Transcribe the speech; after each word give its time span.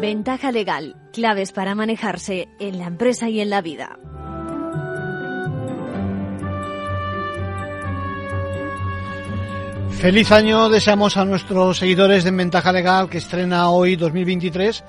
Ventaja 0.00 0.52
legal, 0.52 0.94
claves 1.12 1.50
para 1.50 1.74
manejarse 1.74 2.46
en 2.60 2.78
la 2.78 2.86
empresa 2.86 3.28
y 3.28 3.40
en 3.40 3.50
la 3.50 3.60
vida. 3.62 3.98
Feliz 9.90 10.30
año 10.30 10.68
deseamos 10.68 11.16
a 11.16 11.24
nuestros 11.24 11.78
seguidores 11.78 12.22
de 12.22 12.30
Ventaja 12.30 12.70
Legal 12.70 13.10
que 13.10 13.18
estrena 13.18 13.70
hoy 13.70 13.96
2023 13.96 14.84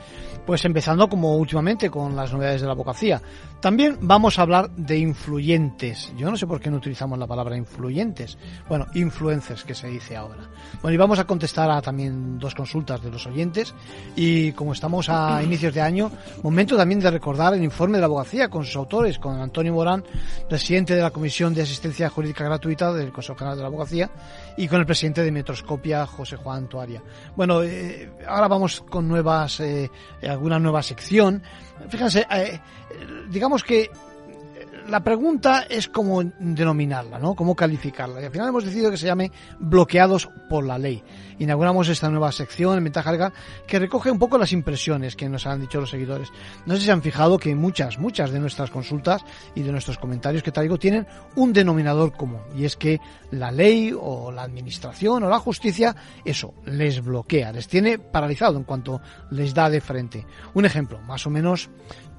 pues 0.45 0.65
empezando 0.65 1.07
como 1.09 1.35
últimamente 1.37 1.89
con 1.89 2.15
las 2.15 2.31
novedades 2.33 2.61
de 2.61 2.67
la 2.67 2.73
abogacía. 2.73 3.21
También 3.59 3.97
vamos 4.01 4.39
a 4.39 4.43
hablar 4.43 4.69
de 4.71 4.97
influyentes. 4.97 6.13
Yo 6.17 6.31
no 6.31 6.37
sé 6.37 6.47
por 6.47 6.61
qué 6.61 6.69
no 6.69 6.77
utilizamos 6.77 7.19
la 7.19 7.27
palabra 7.27 7.57
influyentes. 7.57 8.37
Bueno, 8.67 8.87
influencers 8.93 9.63
que 9.63 9.75
se 9.75 9.87
dice 9.87 10.15
ahora. 10.15 10.49
Bueno, 10.81 10.95
y 10.95 10.97
vamos 10.97 11.19
a 11.19 11.25
contestar 11.25 11.69
a 11.69 11.81
también 11.81 12.39
dos 12.39 12.55
consultas 12.55 13.01
de 13.03 13.11
los 13.11 13.27
oyentes. 13.27 13.73
Y 14.15 14.53
como 14.53 14.73
estamos 14.73 15.09
a 15.09 15.43
inicios 15.43 15.73
de 15.73 15.81
año, 15.81 16.11
momento 16.41 16.77
también 16.77 16.99
de 16.99 17.11
recordar 17.11 17.53
el 17.53 17.63
informe 17.63 17.97
de 17.97 18.01
la 18.01 18.05
abogacía 18.05 18.49
con 18.49 18.63
sus 18.63 18.75
autores, 18.75 19.19
con 19.19 19.39
Antonio 19.41 19.73
Morán, 19.73 20.03
presidente 20.47 20.95
de 20.95 21.01
la 21.01 21.11
Comisión 21.11 21.53
de 21.53 21.63
Asistencia 21.63 22.09
Jurídica 22.09 22.45
Gratuita 22.45 22.93
del 22.93 23.11
Consejo 23.11 23.37
General 23.37 23.57
de 23.57 23.61
la 23.63 23.67
Abogacía, 23.67 24.09
y 24.57 24.67
con 24.67 24.79
el 24.79 24.85
presidente 24.85 25.23
de 25.23 25.31
Metroscopia, 25.31 26.05
José 26.05 26.35
Juan 26.35 26.67
Toaria. 26.67 27.01
Bueno, 27.35 27.63
eh, 27.63 28.11
ahora 28.27 28.47
vamos 28.47 28.81
con 28.81 29.07
nuevas 29.07 29.59
eh, 29.59 29.89
alguna 30.21 30.59
nueva 30.59 30.83
sección. 30.83 31.41
Fíjense, 31.89 32.25
eh, 32.29 32.59
digamos 33.29 33.63
que 33.63 33.89
la 34.89 35.01
pregunta 35.01 35.65
es 35.69 35.87
cómo 35.87 36.23
denominarla, 36.39 37.19
¿no? 37.19 37.35
Cómo 37.35 37.55
calificarla. 37.55 38.21
Y 38.21 38.25
al 38.25 38.31
final 38.31 38.49
hemos 38.49 38.65
decidido 38.65 38.89
que 38.91 38.97
se 38.97 39.05
llame 39.05 39.31
bloqueados 39.59 40.29
por 40.49 40.65
la 40.65 40.77
ley. 40.77 41.03
Inauguramos 41.39 41.87
esta 41.89 42.09
nueva 42.09 42.31
sección 42.31 42.77
en 42.77 42.83
Ventaja 42.83 43.11
Legal 43.11 43.33
que 43.65 43.79
recoge 43.79 44.11
un 44.11 44.19
poco 44.19 44.37
las 44.37 44.51
impresiones 44.51 45.15
que 45.15 45.29
nos 45.29 45.47
han 45.47 45.61
dicho 45.61 45.79
los 45.79 45.89
seguidores. 45.89 46.29
No 46.65 46.75
sé 46.75 46.81
si 46.81 46.85
se 46.87 46.91
han 46.91 47.01
fijado 47.01 47.37
que 47.39 47.55
muchas, 47.55 47.97
muchas 47.97 48.31
de 48.31 48.39
nuestras 48.39 48.69
consultas 48.69 49.23
y 49.55 49.61
de 49.61 49.71
nuestros 49.71 49.97
comentarios 49.97 50.43
que 50.43 50.51
traigo 50.51 50.77
tienen 50.77 51.07
un 51.35 51.53
denominador 51.53 52.11
común. 52.13 52.41
Y 52.55 52.65
es 52.65 52.75
que 52.75 52.99
la 53.31 53.51
ley 53.51 53.93
o 53.97 54.31
la 54.31 54.43
administración 54.43 55.23
o 55.23 55.29
la 55.29 55.39
justicia, 55.39 55.95
eso, 56.25 56.53
les 56.65 57.01
bloquea, 57.03 57.51
les 57.51 57.67
tiene 57.67 57.99
paralizado 57.99 58.57
en 58.57 58.63
cuanto 58.63 59.01
les 59.31 59.53
da 59.53 59.69
de 59.69 59.81
frente. 59.81 60.25
Un 60.53 60.65
ejemplo, 60.65 60.99
más 61.01 61.25
o 61.25 61.29
menos 61.29 61.69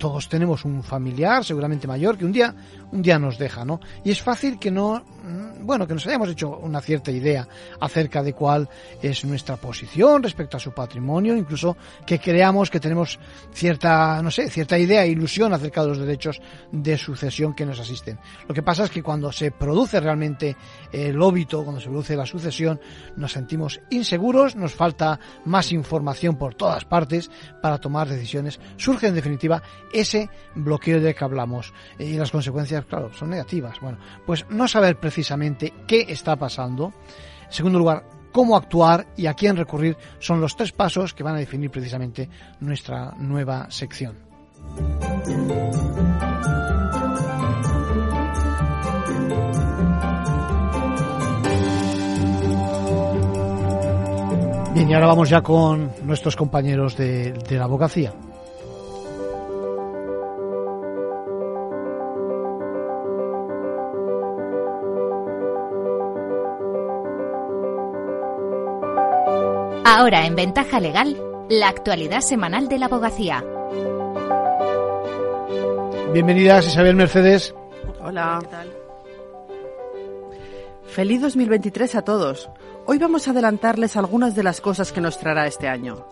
todos 0.01 0.31
tenemos 0.31 0.65
un 0.65 0.83
familiar, 0.83 1.45
seguramente 1.45 1.87
mayor, 1.87 2.17
que 2.17 2.25
un 2.25 2.33
día, 2.33 2.55
un 2.91 3.03
día 3.03 3.19
nos 3.19 3.37
deja, 3.39 3.67
¿no? 3.67 3.81
Y 4.03 4.11
es 4.11 4.23
fácil 4.23 4.59
que 4.59 4.71
no, 4.71 5.05
mm, 5.23 5.67
bueno, 5.67 5.87
que 5.87 5.93
nos 5.93 6.07
hayamos 6.07 6.31
hecho 6.31 6.57
una 6.57 6.81
cierta 6.81 7.11
idea 7.11 7.47
acerca 7.81 8.23
de 8.23 8.33
cuál 8.33 8.69
es 9.11 9.25
nuestra 9.25 9.57
posición 9.57 10.23
respecto 10.23 10.57
a 10.57 10.61
su 10.61 10.73
patrimonio, 10.73 11.37
incluso 11.37 11.77
que 12.07 12.19
creamos 12.19 12.71
que 12.71 12.81
tenemos 12.81 13.19
cierta, 13.53 14.23
no 14.23 14.31
sé, 14.31 14.51
cierta 14.51 14.79
idea 14.79 15.07
ilusión 15.07 15.53
acerca 15.53 15.83
de 15.83 15.89
los 15.89 15.99
derechos 15.99 16.41
de 16.73 16.97
sucesión 16.97 17.55
que 17.55 17.67
nos 17.67 17.81
asisten. 17.81 18.19
Lo 18.49 18.55
que 18.55 18.63
pasa 18.63 18.85
es 18.85 18.91
que 18.91 19.03
cuando 19.03 19.33
se 19.33 19.51
produce 19.51 20.01
realmente 20.01 20.57
el 20.93 21.21
óbito, 21.21 21.63
cuando 21.63 21.81
se 21.81 21.89
produce 21.89 22.17
la 22.17 22.27
sucesión, 22.27 22.81
nos 23.17 23.33
sentimos 23.33 23.81
inseguros, 23.91 24.57
nos 24.57 24.73
falta 24.75 25.19
más 25.45 25.73
información 25.73 26.37
por 26.37 26.55
todas 26.55 26.85
partes 26.85 27.31
para 27.63 27.79
tomar 27.79 28.09
decisiones. 28.09 28.61
Surge 28.77 29.09
en 29.09 29.15
definitiva 29.15 29.63
ese 29.93 30.31
bloqueo 30.55 31.01
de 31.01 31.15
que 31.15 31.25
hablamos. 31.25 31.73
Y 31.99 32.15
las 32.15 32.31
consecuencias, 32.31 32.85
claro, 32.87 33.13
son 33.13 33.31
negativas. 33.31 33.81
Bueno, 33.81 33.99
pues 34.27 34.47
no 34.49 34.69
saber 34.69 34.99
precisamente 34.99 35.73
qué 35.87 36.07
está 36.09 36.37
pasando. 36.37 36.93
En 37.47 37.53
segundo 37.53 37.79
lugar, 37.79 38.05
cómo 38.33 38.57
actuar 38.57 39.07
y 39.17 39.27
a 39.27 39.35
quién 39.35 39.57
recurrir 39.57 39.97
son 40.19 40.41
los 40.41 40.57
tres 40.57 40.73
pasos 40.73 41.15
que 41.15 41.23
van 41.23 41.37
a 41.37 41.39
definir 41.39 41.71
precisamente 41.71 42.29
nuestra 42.61 43.13
nueva 43.19 43.71
sección. 43.71 44.17
Bien, 54.73 54.89
y 54.89 54.95
ahora 54.95 55.09
vamos 55.09 55.29
ya 55.29 55.43
con 55.43 55.91
nuestros 56.05 56.37
compañeros 56.37 56.97
de, 56.97 57.33
de 57.33 57.57
la 57.57 57.65
abogacía. 57.65 58.13
Ahora 69.93 70.25
en 70.25 70.37
Ventaja 70.37 70.79
Legal, 70.79 71.21
la 71.49 71.67
actualidad 71.67 72.21
semanal 72.21 72.69
de 72.69 72.79
la 72.79 72.87
abogacía. 72.87 73.45
Bienvenidas 76.13 76.69
Isabel 76.69 76.95
Mercedes. 76.95 77.53
Hola. 78.01 78.39
¿Qué 78.41 78.47
tal? 78.47 78.73
Feliz 80.87 81.21
2023 81.23 81.97
a 81.97 82.03
todos. 82.03 82.49
Hoy 82.87 82.99
vamos 82.99 83.27
a 83.27 83.33
adelantarles 83.33 83.97
algunas 83.97 84.37
de 84.37 84.45
las 84.45 84.61
cosas 84.61 84.93
que 84.93 85.01
nos 85.01 85.19
traerá 85.19 85.49
este 85.49 85.67
año. 85.67 86.07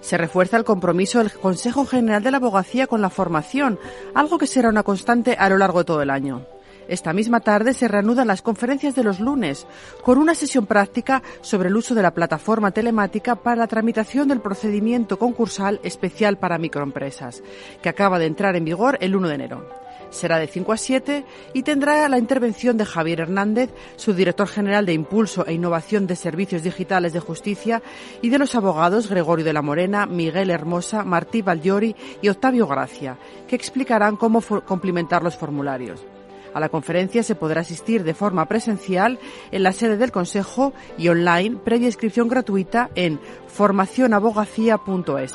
Se 0.00 0.18
refuerza 0.18 0.56
el 0.56 0.64
compromiso 0.64 1.20
del 1.20 1.30
Consejo 1.30 1.86
General 1.86 2.24
de 2.24 2.32
la 2.32 2.38
Abogacía 2.38 2.88
con 2.88 3.00
la 3.00 3.10
formación, 3.10 3.78
algo 4.12 4.38
que 4.38 4.48
será 4.48 4.70
una 4.70 4.82
constante 4.82 5.36
a 5.38 5.48
lo 5.48 5.56
largo 5.56 5.78
de 5.78 5.84
todo 5.84 6.02
el 6.02 6.10
año. 6.10 6.46
Esta 6.88 7.12
misma 7.12 7.40
tarde 7.40 7.74
se 7.74 7.88
reanudan 7.88 8.26
las 8.26 8.42
conferencias 8.42 8.94
de 8.94 9.04
los 9.04 9.20
lunes, 9.20 9.66
con 10.02 10.18
una 10.18 10.34
sesión 10.34 10.66
práctica 10.66 11.22
sobre 11.40 11.68
el 11.68 11.76
uso 11.76 11.94
de 11.94 12.02
la 12.02 12.14
plataforma 12.14 12.70
telemática 12.70 13.36
para 13.36 13.56
la 13.56 13.66
tramitación 13.66 14.28
del 14.28 14.40
procedimiento 14.40 15.18
concursal 15.18 15.80
especial 15.82 16.38
para 16.38 16.58
microempresas, 16.58 17.42
que 17.82 17.88
acaba 17.88 18.18
de 18.18 18.26
entrar 18.26 18.56
en 18.56 18.64
vigor 18.64 18.98
el 19.00 19.16
1 19.16 19.28
de 19.28 19.34
enero. 19.34 19.80
Será 20.10 20.38
de 20.38 20.48
5 20.48 20.72
a 20.72 20.76
7 20.76 21.24
y 21.54 21.62
tendrá 21.62 22.08
la 22.08 22.18
intervención 22.18 22.76
de 22.76 22.84
Javier 22.84 23.20
Hernández, 23.20 23.70
su 23.94 24.12
director 24.12 24.48
general 24.48 24.84
de 24.84 24.92
Impulso 24.92 25.46
e 25.46 25.52
Innovación 25.52 26.08
de 26.08 26.16
Servicios 26.16 26.64
Digitales 26.64 27.12
de 27.12 27.20
Justicia, 27.20 27.80
y 28.20 28.30
de 28.30 28.38
los 28.38 28.56
abogados 28.56 29.08
Gregorio 29.08 29.44
de 29.44 29.52
la 29.52 29.62
Morena, 29.62 30.06
Miguel 30.06 30.50
Hermosa, 30.50 31.04
Martí 31.04 31.42
Valliori 31.42 31.94
y 32.20 32.28
Octavio 32.28 32.66
Gracia, 32.66 33.18
que 33.46 33.54
explicarán 33.54 34.16
cómo 34.16 34.40
complementar 34.40 35.22
los 35.22 35.36
formularios. 35.36 36.04
A 36.52 36.60
la 36.60 36.68
conferencia 36.68 37.22
se 37.22 37.34
podrá 37.34 37.60
asistir 37.60 38.04
de 38.04 38.14
forma 38.14 38.46
presencial 38.46 39.18
en 39.50 39.62
la 39.62 39.72
sede 39.72 39.96
del 39.96 40.12
Consejo 40.12 40.72
y 40.98 41.08
online 41.08 41.56
previa 41.56 41.86
inscripción 41.86 42.28
gratuita 42.28 42.90
en 42.94 43.20
formacionabogacía.es. 43.46 45.34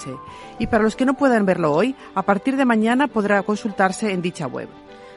Y 0.59 0.68
para 0.68 0.84
los 0.84 0.96
que 0.96 1.06
no 1.06 1.16
puedan 1.16 1.46
verlo 1.46 1.72
hoy, 1.74 1.96
a 2.16 2.24
partir 2.24 2.58
de 2.58 2.66
mañana 2.66 3.08
podrá 3.08 3.42
consultarse 3.44 4.12
en 4.12 4.22
dicha 4.22 4.48
web. 4.48 4.68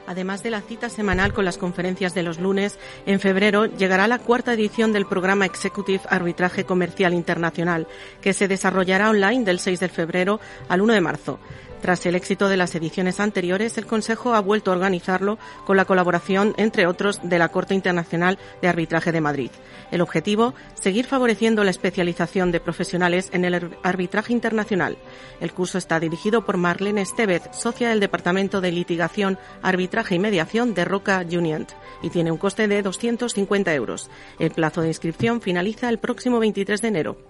Además 0.09 0.43
de 0.43 0.49
la 0.49 0.63
cita 0.63 0.89
semanal 0.89 1.35
con 1.35 1.45
las 1.45 1.59
conferencias 1.59 2.15
de 2.15 2.23
los 2.23 2.39
lunes, 2.41 2.79
en 3.05 3.21
febrero 3.21 3.67
llegará 3.67 4.09
la 4.09 4.19
cuarta 4.19 4.55
edición 4.55 4.91
del 4.91 5.05
programa 5.05 5.45
Executive 5.45 6.01
Arbitraje 6.09 6.65
Comercial 6.65 7.13
Internacional, 7.13 7.87
que 8.23 8.33
se 8.33 8.49
desarrollará 8.49 9.11
online 9.11 9.45
del 9.45 9.59
6 9.59 9.81
de 9.81 9.89
febrero 9.91 10.41
al 10.71 10.81
1 10.81 10.95
de 10.95 11.01
marzo. 11.03 11.39
Tras 11.81 12.05
el 12.07 12.17
éxito 12.17 12.49
de 12.49 12.57
las 12.57 12.75
ediciones 12.75 13.21
anteriores, 13.21 13.79
el 13.79 13.87
Consejo 13.87 14.35
ha 14.35 14.41
vuelto 14.41 14.71
a 14.71 14.75
organizarlo 14.75 15.39
con 15.65 15.77
la 15.77 15.85
colaboración, 15.85 16.55
entre 16.57 16.87
otros, 16.87 17.21
de 17.23 17.39
la 17.39 17.51
Corte 17.51 17.75
Internacional 17.75 18.39
de 18.61 18.69
Arbitraje 18.69 19.13
de 19.13 19.21
Madrid. 19.21 19.51
El 19.91 20.01
objetivo, 20.01 20.55
seguir 20.75 21.07
favoreciendo 21.07 21.65
la 21.65 21.71
especialización 21.71 22.51
de 22.53 22.61
profesionales 22.61 23.31
en 23.33 23.45
el 23.45 23.79
arbitraje 23.83 24.33
internacional. 24.33 24.99
El 25.41 25.53
curso 25.53 25.79
está 25.79 26.01
dirigido 26.01 26.45
por 26.45 26.57
Marlene 26.57 27.03
Estevez, 27.03 27.43
socia 27.53 27.89
del 27.89 28.01
Departamento 28.01 28.61
de 28.61 28.73
Litigación, 28.73 29.39
Arbitraje 29.63 30.17
y 30.17 30.19
Mediación 30.19 30.75
de 30.75 30.85
Roca 30.85 31.25
Junient, 31.31 31.71
y 32.03 32.11
tiene 32.11 32.33
un 32.33 32.39
coste 32.39 32.69
de 32.69 32.83
250 32.83 33.73
euros. 33.75 34.11
El 34.39 34.51
plazo 34.51 34.83
de 34.83 34.89
inscripción 34.89 35.41
finaliza 35.41 35.89
el 35.89 35.99
próximo 35.99 36.39
23 36.39 36.83
de 36.83 36.89
enero. 36.89 37.28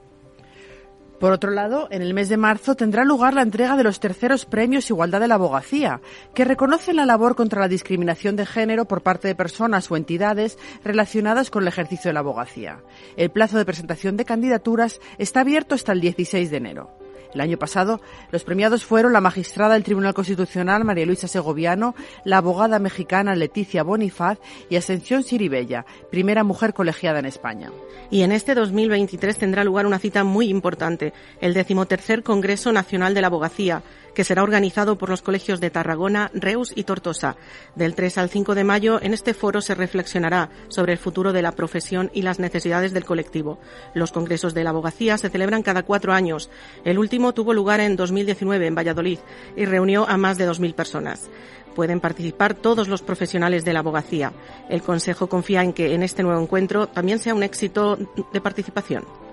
Por 1.18 1.32
otro 1.32 1.50
lado, 1.50 1.88
en 1.90 2.00
el 2.00 2.14
mes 2.14 2.28
de 2.28 2.36
marzo 2.36 2.76
tendrá 2.76 3.04
lugar 3.04 3.34
la 3.34 3.42
entrega 3.42 3.76
de 3.76 3.82
los 3.82 3.98
terceros 3.98 4.44
premios 4.44 4.88
Igualdad 4.88 5.18
de 5.18 5.26
la 5.26 5.34
Abogacía, 5.34 6.00
que 6.32 6.44
reconocen 6.44 6.94
la 6.94 7.06
labor 7.06 7.34
contra 7.34 7.60
la 7.60 7.66
discriminación 7.66 8.36
de 8.36 8.46
género 8.46 8.84
por 8.84 9.02
parte 9.02 9.26
de 9.26 9.34
personas 9.34 9.90
o 9.90 9.96
entidades 9.96 10.58
relacionadas 10.84 11.50
con 11.50 11.62
el 11.62 11.68
ejercicio 11.68 12.10
de 12.10 12.12
la 12.12 12.20
abogacía. 12.20 12.82
El 13.16 13.30
plazo 13.30 13.58
de 13.58 13.64
presentación 13.64 14.16
de 14.16 14.24
candidaturas 14.24 15.00
está 15.18 15.40
abierto 15.40 15.74
hasta 15.74 15.92
el 15.92 16.00
16 16.00 16.50
de 16.52 16.56
enero. 16.56 17.07
El 17.34 17.40
año 17.40 17.58
pasado, 17.58 18.00
los 18.30 18.44
premiados 18.44 18.84
fueron 18.84 19.12
la 19.12 19.20
magistrada 19.20 19.74
del 19.74 19.84
Tribunal 19.84 20.14
Constitucional 20.14 20.84
María 20.84 21.06
Luisa 21.06 21.28
Segoviano, 21.28 21.94
la 22.24 22.38
abogada 22.38 22.78
mexicana 22.78 23.34
Leticia 23.34 23.82
Bonifaz 23.82 24.38
y 24.70 24.76
Ascensión 24.76 25.22
Siribella, 25.22 25.84
primera 26.10 26.44
mujer 26.44 26.72
colegiada 26.72 27.18
en 27.18 27.26
España. 27.26 27.70
Y 28.10 28.22
en 28.22 28.32
este 28.32 28.54
2023 28.54 29.36
tendrá 29.36 29.64
lugar 29.64 29.86
una 29.86 29.98
cita 29.98 30.24
muy 30.24 30.48
importante, 30.48 31.12
el 31.40 31.54
decimotercer 31.54 32.22
Congreso 32.22 32.72
Nacional 32.72 33.12
de 33.14 33.20
la 33.20 33.26
Abogacía, 33.26 33.82
que 34.18 34.24
será 34.24 34.42
organizado 34.42 34.98
por 34.98 35.10
los 35.10 35.22
colegios 35.22 35.60
de 35.60 35.70
Tarragona, 35.70 36.32
Reus 36.34 36.72
y 36.74 36.82
Tortosa. 36.82 37.36
Del 37.76 37.94
3 37.94 38.18
al 38.18 38.30
5 38.30 38.56
de 38.56 38.64
mayo, 38.64 39.00
en 39.00 39.14
este 39.14 39.32
foro 39.32 39.60
se 39.60 39.76
reflexionará 39.76 40.50
sobre 40.66 40.90
el 40.90 40.98
futuro 40.98 41.32
de 41.32 41.40
la 41.40 41.52
profesión 41.52 42.10
y 42.12 42.22
las 42.22 42.40
necesidades 42.40 42.92
del 42.92 43.04
colectivo. 43.04 43.60
Los 43.94 44.10
congresos 44.10 44.54
de 44.54 44.64
la 44.64 44.70
abogacía 44.70 45.18
se 45.18 45.30
celebran 45.30 45.62
cada 45.62 45.84
cuatro 45.84 46.12
años. 46.12 46.50
El 46.84 46.98
último 46.98 47.32
tuvo 47.32 47.54
lugar 47.54 47.78
en 47.78 47.94
2019 47.94 48.66
en 48.66 48.74
Valladolid 48.74 49.20
y 49.54 49.66
reunió 49.66 50.04
a 50.08 50.16
más 50.16 50.36
de 50.36 50.50
2.000 50.50 50.74
personas. 50.74 51.30
Pueden 51.76 52.00
participar 52.00 52.54
todos 52.54 52.88
los 52.88 53.02
profesionales 53.02 53.64
de 53.64 53.72
la 53.72 53.78
abogacía. 53.78 54.32
El 54.68 54.82
Consejo 54.82 55.28
confía 55.28 55.62
en 55.62 55.72
que 55.72 55.94
en 55.94 56.02
este 56.02 56.24
nuevo 56.24 56.42
encuentro 56.42 56.88
también 56.88 57.20
sea 57.20 57.36
un 57.36 57.44
éxito 57.44 57.96
de 58.32 58.40
participación. 58.40 59.27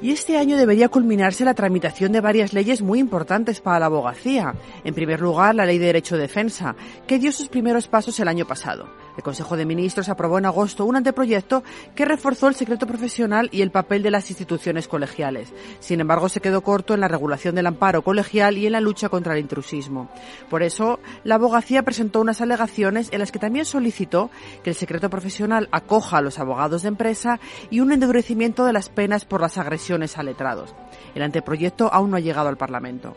Y 0.00 0.12
este 0.12 0.36
año 0.36 0.56
debería 0.56 0.88
culminarse 0.88 1.44
la 1.44 1.54
tramitación 1.54 2.12
de 2.12 2.20
varias 2.20 2.52
leyes 2.52 2.82
muy 2.82 3.00
importantes 3.00 3.60
para 3.60 3.80
la 3.80 3.86
abogacía. 3.86 4.54
En 4.84 4.94
primer 4.94 5.20
lugar, 5.20 5.56
la 5.56 5.66
Ley 5.66 5.78
de 5.78 5.86
Derecho 5.86 6.14
de 6.14 6.22
Defensa, 6.22 6.76
que 7.06 7.18
dio 7.18 7.32
sus 7.32 7.48
primeros 7.48 7.88
pasos 7.88 8.20
el 8.20 8.28
año 8.28 8.46
pasado. 8.46 8.86
El 9.18 9.24
Consejo 9.24 9.56
de 9.56 9.66
Ministros 9.66 10.08
aprobó 10.08 10.38
en 10.38 10.46
agosto 10.46 10.84
un 10.84 10.94
anteproyecto 10.94 11.64
que 11.96 12.04
reforzó 12.04 12.46
el 12.46 12.54
secreto 12.54 12.86
profesional 12.86 13.48
y 13.50 13.62
el 13.62 13.72
papel 13.72 14.00
de 14.04 14.12
las 14.12 14.30
instituciones 14.30 14.86
colegiales. 14.86 15.52
Sin 15.80 16.00
embargo, 16.00 16.28
se 16.28 16.40
quedó 16.40 16.60
corto 16.60 16.94
en 16.94 17.00
la 17.00 17.08
regulación 17.08 17.56
del 17.56 17.66
amparo 17.66 18.02
colegial 18.02 18.56
y 18.56 18.66
en 18.66 18.72
la 18.72 18.80
lucha 18.80 19.08
contra 19.08 19.34
el 19.34 19.40
intrusismo. 19.40 20.08
Por 20.48 20.62
eso, 20.62 21.00
la 21.24 21.34
abogacía 21.34 21.82
presentó 21.82 22.20
unas 22.20 22.40
alegaciones 22.40 23.08
en 23.10 23.18
las 23.18 23.32
que 23.32 23.40
también 23.40 23.64
solicitó 23.64 24.30
que 24.62 24.70
el 24.70 24.76
secreto 24.76 25.10
profesional 25.10 25.68
acoja 25.72 26.18
a 26.18 26.22
los 26.22 26.38
abogados 26.38 26.82
de 26.82 26.88
empresa 26.88 27.40
y 27.70 27.80
un 27.80 27.90
endurecimiento 27.90 28.64
de 28.66 28.72
las 28.72 28.88
penas 28.88 29.24
por 29.24 29.40
las 29.40 29.58
agresiones 29.58 30.16
a 30.16 30.22
letrados. 30.22 30.76
El 31.16 31.22
anteproyecto 31.22 31.92
aún 31.92 32.12
no 32.12 32.18
ha 32.18 32.20
llegado 32.20 32.48
al 32.48 32.56
Parlamento. 32.56 33.16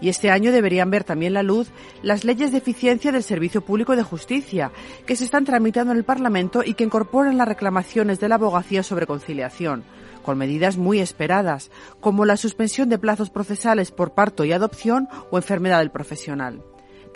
Y 0.00 0.08
este 0.08 0.30
año 0.30 0.52
deberían 0.52 0.90
ver 0.90 1.04
también 1.04 1.34
la 1.34 1.42
luz 1.42 1.68
las 2.02 2.24
leyes 2.24 2.52
de 2.52 2.58
eficiencia 2.58 3.12
del 3.12 3.22
Servicio 3.22 3.62
Público 3.62 3.96
de 3.96 4.02
Justicia, 4.02 4.70
que 5.06 5.16
se 5.16 5.24
están 5.24 5.44
tramitando 5.44 5.92
en 5.92 5.98
el 5.98 6.04
Parlamento 6.04 6.62
y 6.64 6.74
que 6.74 6.84
incorporan 6.84 7.36
las 7.36 7.48
reclamaciones 7.48 8.20
de 8.20 8.28
la 8.28 8.36
abogacía 8.36 8.82
sobre 8.82 9.06
conciliación 9.06 9.84
con 10.22 10.36
medidas 10.36 10.76
muy 10.76 11.00
esperadas, 11.00 11.70
como 12.00 12.26
la 12.26 12.36
suspensión 12.36 12.90
de 12.90 12.98
plazos 12.98 13.30
procesales 13.30 13.92
por 13.92 14.12
parto 14.12 14.44
y 14.44 14.52
adopción 14.52 15.08
o 15.30 15.38
enfermedad 15.38 15.78
del 15.78 15.90
profesional 15.90 16.62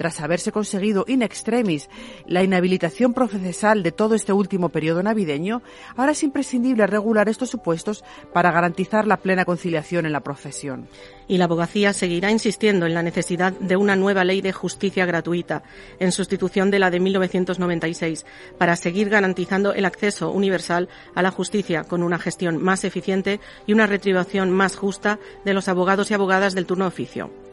tras 0.03 0.21
haberse 0.21 0.51
conseguido 0.51 1.05
in 1.07 1.23
extremis 1.23 1.89
la 2.27 2.43
inhabilitación 2.43 3.15
procesal 3.15 3.85
de 3.85 3.93
todo 3.93 4.17
este 4.17 4.33
último 4.33 4.71
periodo 4.71 5.01
navideño, 5.01 5.63
ahora 5.95 6.11
es 6.11 6.25
imprescindible 6.25 6.89
regular 6.89 7.29
estos 7.29 7.51
supuestos 7.51 8.03
para 8.33 8.51
garantizar 8.51 9.07
la 9.07 9.19
plena 9.19 9.45
conciliación 9.45 10.05
en 10.05 10.11
la 10.11 10.25
profesión. 10.25 10.89
Y 11.29 11.39
la 11.39 11.45
abogacía 11.45 11.93
seguirá 11.93 12.33
insistiendo 12.33 12.85
en 12.85 12.95
la 12.95 13.05
necesidad 13.05 13.53
de 13.53 13.77
una 13.77 13.95
nueva 13.95 14.25
ley 14.25 14.41
de 14.41 14.51
justicia 14.51 15.07
gratuita, 15.07 15.63
en 16.01 16.11
sustitución 16.11 16.73
de 16.73 16.81
la 16.81 16.91
de 16.91 16.99
1996, 16.99 18.27
para 18.59 18.75
seguir 18.75 19.09
garantizando 19.09 19.73
el 19.73 19.85
acceso 19.85 20.33
universal 20.33 20.89
a 21.15 21.23
la 21.23 21.31
justicia 21.31 21.85
con 21.85 22.03
una 22.03 22.19
gestión 22.19 22.61
más 22.61 22.83
eficiente 22.83 23.39
y 23.69 23.73
una 23.73 23.87
retribución 23.87 24.51
más 24.51 24.75
justa 24.75 25.21
de 25.45 25.55
los 25.55 25.69
abogados 25.69 26.11
y 26.11 26.15
abogadas 26.15 26.57
del 26.57 26.67
turno 26.67 26.89
oficio. 26.89 27.52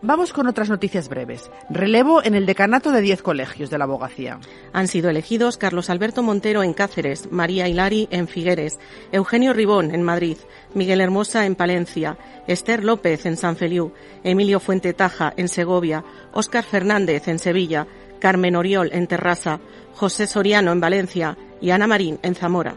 Vamos 0.00 0.32
con 0.32 0.46
otras 0.46 0.70
noticias 0.70 1.08
breves. 1.08 1.50
Relevo 1.70 2.22
en 2.22 2.36
el 2.36 2.46
decanato 2.46 2.92
de 2.92 3.00
10 3.00 3.20
colegios 3.20 3.68
de 3.68 3.78
la 3.78 3.84
abogacía. 3.84 4.38
Han 4.72 4.86
sido 4.86 5.10
elegidos 5.10 5.56
Carlos 5.56 5.90
Alberto 5.90 6.22
Montero 6.22 6.62
en 6.62 6.72
Cáceres, 6.72 7.32
María 7.32 7.66
Hilari 7.66 8.06
en 8.12 8.28
Figueres, 8.28 8.78
Eugenio 9.10 9.52
Ribón 9.52 9.92
en 9.92 10.04
Madrid, 10.04 10.36
Miguel 10.72 11.00
Hermosa 11.00 11.46
en 11.46 11.56
Palencia, 11.56 12.16
Esther 12.46 12.84
López 12.84 13.26
en 13.26 13.36
San 13.36 13.56
Feliu, 13.56 13.92
Emilio 14.22 14.60
Fuente 14.60 14.92
Taja 14.92 15.34
en 15.36 15.48
Segovia, 15.48 16.04
Óscar 16.32 16.62
Fernández 16.62 17.26
en 17.26 17.40
Sevilla, 17.40 17.88
Carmen 18.20 18.54
Oriol 18.54 18.90
en 18.92 19.08
Terrassa, 19.08 19.58
José 19.94 20.28
Soriano 20.28 20.70
en 20.70 20.80
Valencia 20.80 21.36
y 21.60 21.70
Ana 21.70 21.88
Marín 21.88 22.20
en 22.22 22.36
Zamora. 22.36 22.76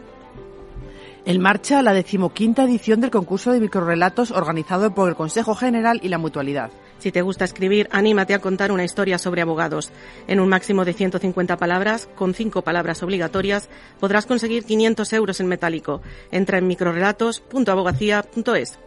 En 1.24 1.40
marcha 1.40 1.84
la 1.84 1.94
decimoquinta 1.94 2.64
edición 2.64 3.00
del 3.00 3.12
concurso 3.12 3.52
de 3.52 3.60
microrelatos 3.60 4.32
organizado 4.32 4.96
por 4.96 5.08
el 5.08 5.16
Consejo 5.16 5.54
General 5.54 6.00
y 6.02 6.10
la 6.10 6.18
Mutualidad. 6.18 6.72
Si 7.02 7.12
te 7.12 7.22
gusta 7.24 7.46
escribir, 7.46 7.90
anímate 7.92 8.36
a 8.36 8.40
contar 8.40 8.72
una 8.72 8.84
historia 8.84 9.18
sobre 9.18 9.42
abogados. 9.42 9.90
En 10.28 10.40
un 10.40 10.48
máximo 10.48 10.86
de 10.86 10.94
150 10.94 11.58
palabras, 11.58 12.08
con 12.16 12.36
5 12.36 12.62
palabras 12.62 13.02
obligatorias, 13.02 13.70
podrás 14.00 14.28
conseguir 14.28 14.66
500 14.66 15.12
euros 15.14 15.40
en 15.40 15.48
metálico. 15.48 16.04
Entra 16.30 16.60
en 16.60 16.68
microrelatos.abogacía.es. 16.68 18.78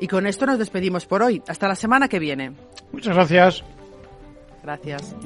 Y 0.00 0.06
con 0.06 0.28
esto 0.28 0.46
nos 0.46 0.60
despedimos 0.60 1.06
por 1.06 1.24
hoy. 1.24 1.42
Hasta 1.48 1.66
la 1.66 1.74
semana 1.74 2.08
que 2.08 2.20
viene. 2.20 2.52
Muchas 2.92 3.16
gracias. 3.16 3.64
Gracias. 4.62 5.16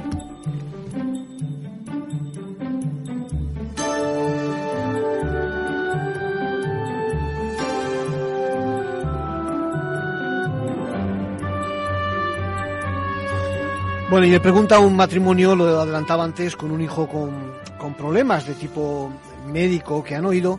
Bueno, 14.11 14.27
y 14.27 14.31
le 14.31 14.41
pregunta 14.41 14.81
un 14.81 14.97
matrimonio, 14.97 15.55
lo 15.55 15.79
adelantaba 15.79 16.25
antes, 16.25 16.57
con 16.57 16.73
un 16.73 16.81
hijo 16.81 17.07
con, 17.07 17.31
con 17.79 17.95
problemas 17.95 18.45
de 18.45 18.55
tipo 18.55 19.09
médico 19.47 20.03
que 20.03 20.17
han 20.17 20.27
oído 20.27 20.59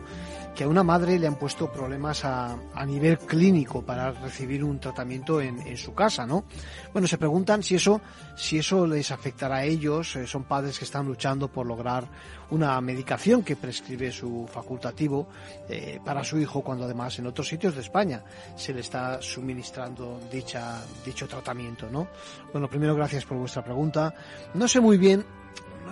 que 0.54 0.64
a 0.64 0.68
una 0.68 0.82
madre 0.82 1.18
le 1.18 1.26
han 1.26 1.36
puesto 1.36 1.72
problemas 1.72 2.24
a, 2.24 2.56
a 2.74 2.86
nivel 2.86 3.18
clínico 3.18 3.82
para 3.82 4.10
recibir 4.12 4.62
un 4.62 4.78
tratamiento 4.78 5.40
en, 5.40 5.60
en, 5.66 5.76
su 5.76 5.94
casa, 5.94 6.26
¿no? 6.26 6.44
Bueno, 6.92 7.08
se 7.08 7.16
preguntan 7.16 7.62
si 7.62 7.76
eso, 7.76 8.00
si 8.36 8.58
eso 8.58 8.86
les 8.86 9.10
afectará 9.10 9.56
a 9.56 9.64
ellos. 9.64 10.16
Eh, 10.16 10.26
son 10.26 10.44
padres 10.44 10.78
que 10.78 10.84
están 10.84 11.06
luchando 11.06 11.48
por 11.48 11.66
lograr 11.66 12.06
una 12.50 12.78
medicación 12.80 13.42
que 13.42 13.56
prescribe 13.56 14.12
su 14.12 14.46
facultativo 14.52 15.28
eh, 15.68 15.98
para 16.04 16.22
su 16.22 16.38
hijo, 16.38 16.60
cuando 16.62 16.84
además 16.84 17.18
en 17.18 17.26
otros 17.26 17.48
sitios 17.48 17.74
de 17.74 17.80
España 17.80 18.22
se 18.54 18.74
le 18.74 18.80
está 18.80 19.22
suministrando 19.22 20.20
dicha, 20.30 20.82
dicho 21.04 21.26
tratamiento, 21.26 21.88
¿no? 21.90 22.08
Bueno, 22.52 22.68
primero 22.68 22.94
gracias 22.94 23.24
por 23.24 23.38
vuestra 23.38 23.64
pregunta. 23.64 24.14
No 24.54 24.68
sé 24.68 24.80
muy 24.80 24.98
bien 24.98 25.24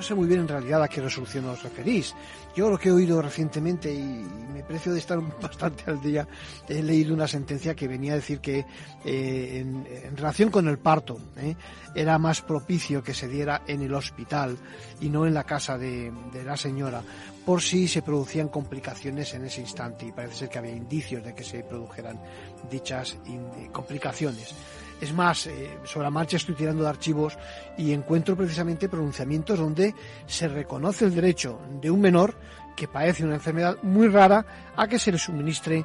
no 0.01 0.07
sé 0.07 0.15
muy 0.15 0.27
bien 0.27 0.41
en 0.41 0.49
realidad 0.49 0.83
a 0.83 0.89
qué 0.89 1.03
resolución 1.03 1.45
os 1.45 1.63
referís. 1.63 2.15
Yo 2.57 2.71
lo 2.71 2.79
que 2.79 2.89
he 2.89 2.93
oído 2.93 3.21
recientemente 3.21 3.93
y 3.93 4.25
me 4.51 4.65
precio 4.65 4.95
de 4.95 4.99
estar 4.99 5.21
bastante 5.43 5.91
al 5.91 6.01
día, 6.01 6.27
he 6.67 6.83
leído 6.83 7.13
una 7.13 7.29
sentencia 7.29 7.75
que 7.75 7.87
venía 7.87 8.15
a 8.15 8.17
decir 8.17 8.41
que 8.41 8.65
eh, 9.05 9.59
en, 9.59 10.17
relación 10.17 10.51
con 10.51 10.69
el 10.69 10.79
parto 10.79 11.19
eh, 11.37 11.55
era 11.95 12.17
más 12.17 12.41
propicio 12.41 13.05
que 13.05 13.13
se 13.13 13.29
diera 13.29 13.61
en 13.67 13.83
el 13.83 13.93
hospital 13.93 14.57
y 15.03 15.11
no 15.11 15.27
en 15.27 15.35
la 15.35 15.45
casa 15.45 15.77
de 15.77 16.11
la 16.47 16.57
señora 16.57 17.03
por 17.45 17.63
si 17.63 17.89
se 17.89 18.03
producían 18.03 18.49
complicaciones 18.49 19.35
en 19.35 19.47
ese 19.47 19.61
instante 19.61 20.07
y 20.07 20.13
parece 20.13 20.35
ser 20.37 20.49
que 20.49 20.59
había 20.59 20.73
indicios 20.73 21.25
de 21.25 21.35
que 21.35 21.45
se 21.45 21.63
produjeran 21.65 22.21
dichas 22.71 23.17
complicaciones. 23.73 24.55
Es 25.01 25.15
más, 25.15 25.47
eh, 25.47 25.79
sobre 25.85 26.05
la 26.05 26.11
marcha 26.11 26.37
estoy 26.37 26.55
tirando 26.55 26.83
de 26.83 26.91
archivos 26.91 27.39
y 27.79 27.93
encuentro 27.93 28.37
precisamente 28.37 28.89
pronunciamientos 28.89 29.59
donde 29.59 29.95
se 30.27 30.47
reconoce 30.49 31.07
el 31.07 31.15
derecho 31.15 31.59
de 31.81 31.91
un 31.91 32.01
menor 32.01 32.35
que 32.77 32.87
padece 32.87 33.25
una 33.25 33.37
enfermedad 33.37 33.79
muy 33.83 34.09
rara 34.09 34.73
a 34.77 34.87
que 34.87 34.99
se 34.99 35.11
le 35.11 35.19
suministre 35.19 35.85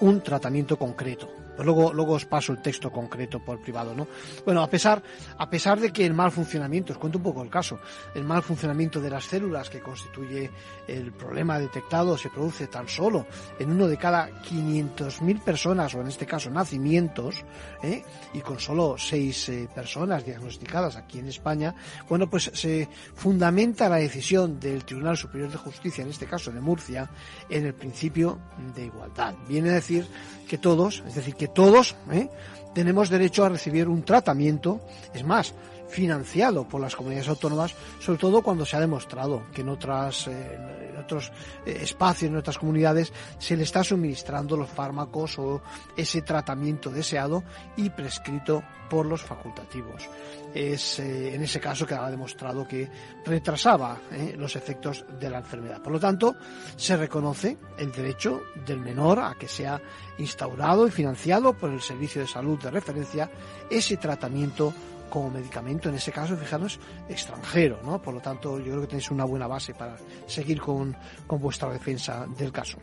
un 0.00 0.22
tratamiento 0.22 0.78
concreto. 0.78 1.45
Pues 1.56 1.64
luego, 1.64 1.92
luego 1.92 2.12
os 2.12 2.26
paso 2.26 2.52
el 2.52 2.60
texto 2.60 2.92
concreto 2.92 3.40
por 3.40 3.60
privado, 3.60 3.94
¿no? 3.94 4.06
Bueno, 4.44 4.62
a 4.62 4.68
pesar, 4.68 5.02
a 5.38 5.48
pesar 5.48 5.80
de 5.80 5.92
que 5.92 6.04
el 6.04 6.14
mal 6.14 6.30
funcionamiento, 6.30 6.92
os 6.92 6.98
cuento 6.98 7.18
un 7.18 7.24
poco 7.24 7.42
el 7.42 7.50
caso, 7.50 7.78
el 8.14 8.24
mal 8.24 8.42
funcionamiento 8.42 9.00
de 9.00 9.10
las 9.10 9.24
células 9.24 9.70
que 9.70 9.80
constituye 9.80 10.50
el 10.86 11.12
problema 11.12 11.58
detectado 11.58 12.16
se 12.16 12.30
produce 12.30 12.66
tan 12.66 12.88
solo 12.88 13.26
en 13.58 13.70
uno 13.70 13.88
de 13.88 13.96
cada 13.96 14.28
500.000 14.42 15.42
personas, 15.42 15.94
o 15.94 16.00
en 16.00 16.08
este 16.08 16.26
caso 16.26 16.50
nacimientos, 16.50 17.44
¿eh? 17.82 18.04
y 18.34 18.40
con 18.40 18.60
solo 18.60 18.96
seis 18.98 19.48
eh, 19.48 19.68
personas 19.74 20.24
diagnosticadas 20.24 20.96
aquí 20.96 21.18
en 21.18 21.28
España, 21.28 21.74
bueno, 22.08 22.28
pues 22.28 22.50
se 22.54 22.88
fundamenta 23.14 23.88
la 23.88 23.96
decisión 23.96 24.60
del 24.60 24.84
Tribunal 24.84 25.16
Superior 25.16 25.50
de 25.50 25.58
Justicia, 25.58 26.02
en 26.02 26.10
este 26.10 26.26
caso 26.26 26.50
de 26.50 26.60
Murcia, 26.60 27.10
en 27.48 27.66
el 27.66 27.74
principio 27.74 28.38
de 28.74 28.86
igualdad. 28.86 29.34
Viene 29.48 29.70
a 29.70 29.74
decir 29.74 30.06
que 30.48 30.58
todos, 30.58 31.02
es 31.06 31.14
decir, 31.14 31.34
que 31.34 31.45
todos 31.48 31.96
¿eh? 32.12 32.28
tenemos 32.74 33.08
derecho 33.08 33.44
a 33.44 33.48
recibir 33.48 33.88
un 33.88 34.02
tratamiento, 34.02 34.80
es 35.14 35.24
más, 35.24 35.54
financiado 35.88 36.66
por 36.66 36.80
las 36.80 36.96
comunidades 36.96 37.28
autónomas, 37.28 37.74
sobre 38.00 38.18
todo 38.18 38.42
cuando 38.42 38.64
se 38.64 38.76
ha 38.76 38.80
demostrado 38.80 39.44
que 39.52 39.62
en, 39.62 39.68
otras, 39.68 40.28
eh, 40.28 40.94
otros 40.98 41.32
eh, 41.64 41.78
espacios, 41.82 42.30
en 42.30 42.36
otras 42.36 42.58
comunidades, 42.58 43.12
se 43.38 43.56
le 43.56 43.62
está 43.62 43.84
suministrando 43.84 44.56
los 44.56 44.68
fármacos 44.68 45.38
o 45.38 45.62
ese 45.96 46.22
tratamiento 46.22 46.90
deseado 46.90 47.44
y 47.76 47.90
prescrito 47.90 48.62
por 48.90 49.06
los 49.06 49.22
facultativos. 49.22 50.08
Es 50.54 51.00
eh, 51.00 51.34
en 51.34 51.42
ese 51.42 51.60
caso 51.60 51.86
quedaba 51.86 52.10
demostrado 52.10 52.66
que 52.66 52.88
retrasaba 53.24 53.98
los 54.36 54.54
efectos 54.56 55.04
de 55.18 55.28
la 55.28 55.38
enfermedad. 55.38 55.82
Por 55.82 55.92
lo 55.92 56.00
tanto, 56.00 56.36
se 56.76 56.96
reconoce 56.96 57.58
el 57.78 57.92
derecho 57.92 58.42
del 58.64 58.80
menor 58.80 59.18
a 59.18 59.34
que 59.34 59.48
sea 59.48 59.80
instaurado 60.18 60.86
y 60.86 60.90
financiado 60.90 61.52
por 61.52 61.70
el 61.70 61.80
Servicio 61.80 62.22
de 62.22 62.28
Salud 62.28 62.58
de 62.60 62.70
referencia 62.70 63.30
ese 63.68 63.96
tratamiento 63.96 64.72
como 65.10 65.30
medicamento, 65.30 65.88
en 65.88 65.94
ese 65.94 66.12
caso, 66.12 66.36
fijaros, 66.36 66.78
extranjero, 67.08 67.80
¿no? 67.84 68.00
Por 68.00 68.14
lo 68.14 68.20
tanto, 68.20 68.58
yo 68.58 68.72
creo 68.72 68.80
que 68.82 68.88
tenéis 68.88 69.10
una 69.10 69.24
buena 69.24 69.46
base 69.46 69.74
para 69.74 69.96
seguir 70.26 70.60
con, 70.60 70.96
con 71.26 71.40
vuestra 71.40 71.70
defensa 71.70 72.26
del 72.36 72.52
caso. 72.52 72.78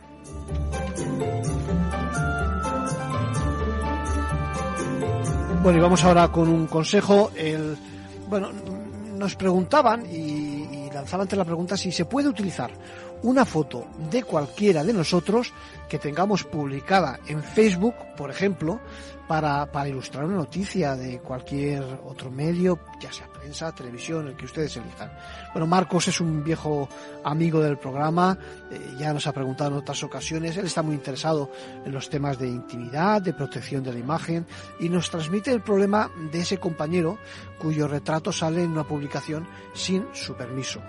Bueno, 5.62 5.78
y 5.78 5.80
vamos 5.80 6.04
ahora 6.04 6.28
con 6.28 6.48
un 6.48 6.66
consejo. 6.66 7.30
El, 7.34 7.74
bueno, 8.28 8.50
nos 9.16 9.34
preguntaban 9.34 10.04
y, 10.04 10.90
lanzaban 10.92 11.22
ante 11.22 11.36
la 11.36 11.44
pregunta 11.44 11.76
si 11.76 11.90
se 11.90 12.04
puede 12.04 12.28
utilizar 12.28 12.70
una 13.22 13.44
foto 13.46 13.86
de 14.10 14.22
cualquiera 14.22 14.84
de 14.84 14.92
nosotros 14.92 15.52
que 15.88 15.98
tengamos 15.98 16.44
publicada 16.44 17.18
en 17.26 17.42
Facebook, 17.42 17.94
por 18.16 18.30
ejemplo, 18.30 18.78
para, 19.28 19.70
para 19.70 19.88
ilustrar 19.88 20.24
una 20.24 20.36
noticia 20.36 20.96
de 20.96 21.18
cualquier 21.20 21.82
otro 22.04 22.30
medio, 22.30 22.78
ya 23.00 23.12
sea 23.12 23.26
prensa, 23.26 23.72
televisión, 23.72 24.28
el 24.28 24.36
que 24.36 24.44
ustedes 24.44 24.76
elijan. 24.76 25.10
Bueno, 25.52 25.66
Marcos 25.66 26.08
es 26.08 26.20
un 26.20 26.42
viejo 26.42 26.88
amigo 27.24 27.60
del 27.60 27.78
programa, 27.78 28.38
eh, 28.70 28.94
ya 28.98 29.12
nos 29.12 29.26
ha 29.26 29.32
preguntado 29.32 29.70
en 29.70 29.76
otras 29.78 30.02
ocasiones, 30.02 30.56
él 30.56 30.66
está 30.66 30.82
muy 30.82 30.94
interesado 30.94 31.50
en 31.84 31.92
los 31.92 32.08
temas 32.08 32.38
de 32.38 32.48
intimidad, 32.48 33.22
de 33.22 33.32
protección 33.32 33.82
de 33.82 33.92
la 33.92 33.98
imagen 33.98 34.46
y 34.80 34.88
nos 34.88 35.10
transmite 35.10 35.52
el 35.52 35.62
problema 35.62 36.10
de 36.32 36.40
ese 36.40 36.58
compañero 36.58 37.18
cuyo 37.58 37.88
retrato 37.88 38.32
sale 38.32 38.62
en 38.62 38.72
una 38.72 38.84
publicación 38.84 39.46
sin 39.72 40.06
su 40.12 40.34
permiso. 40.34 40.80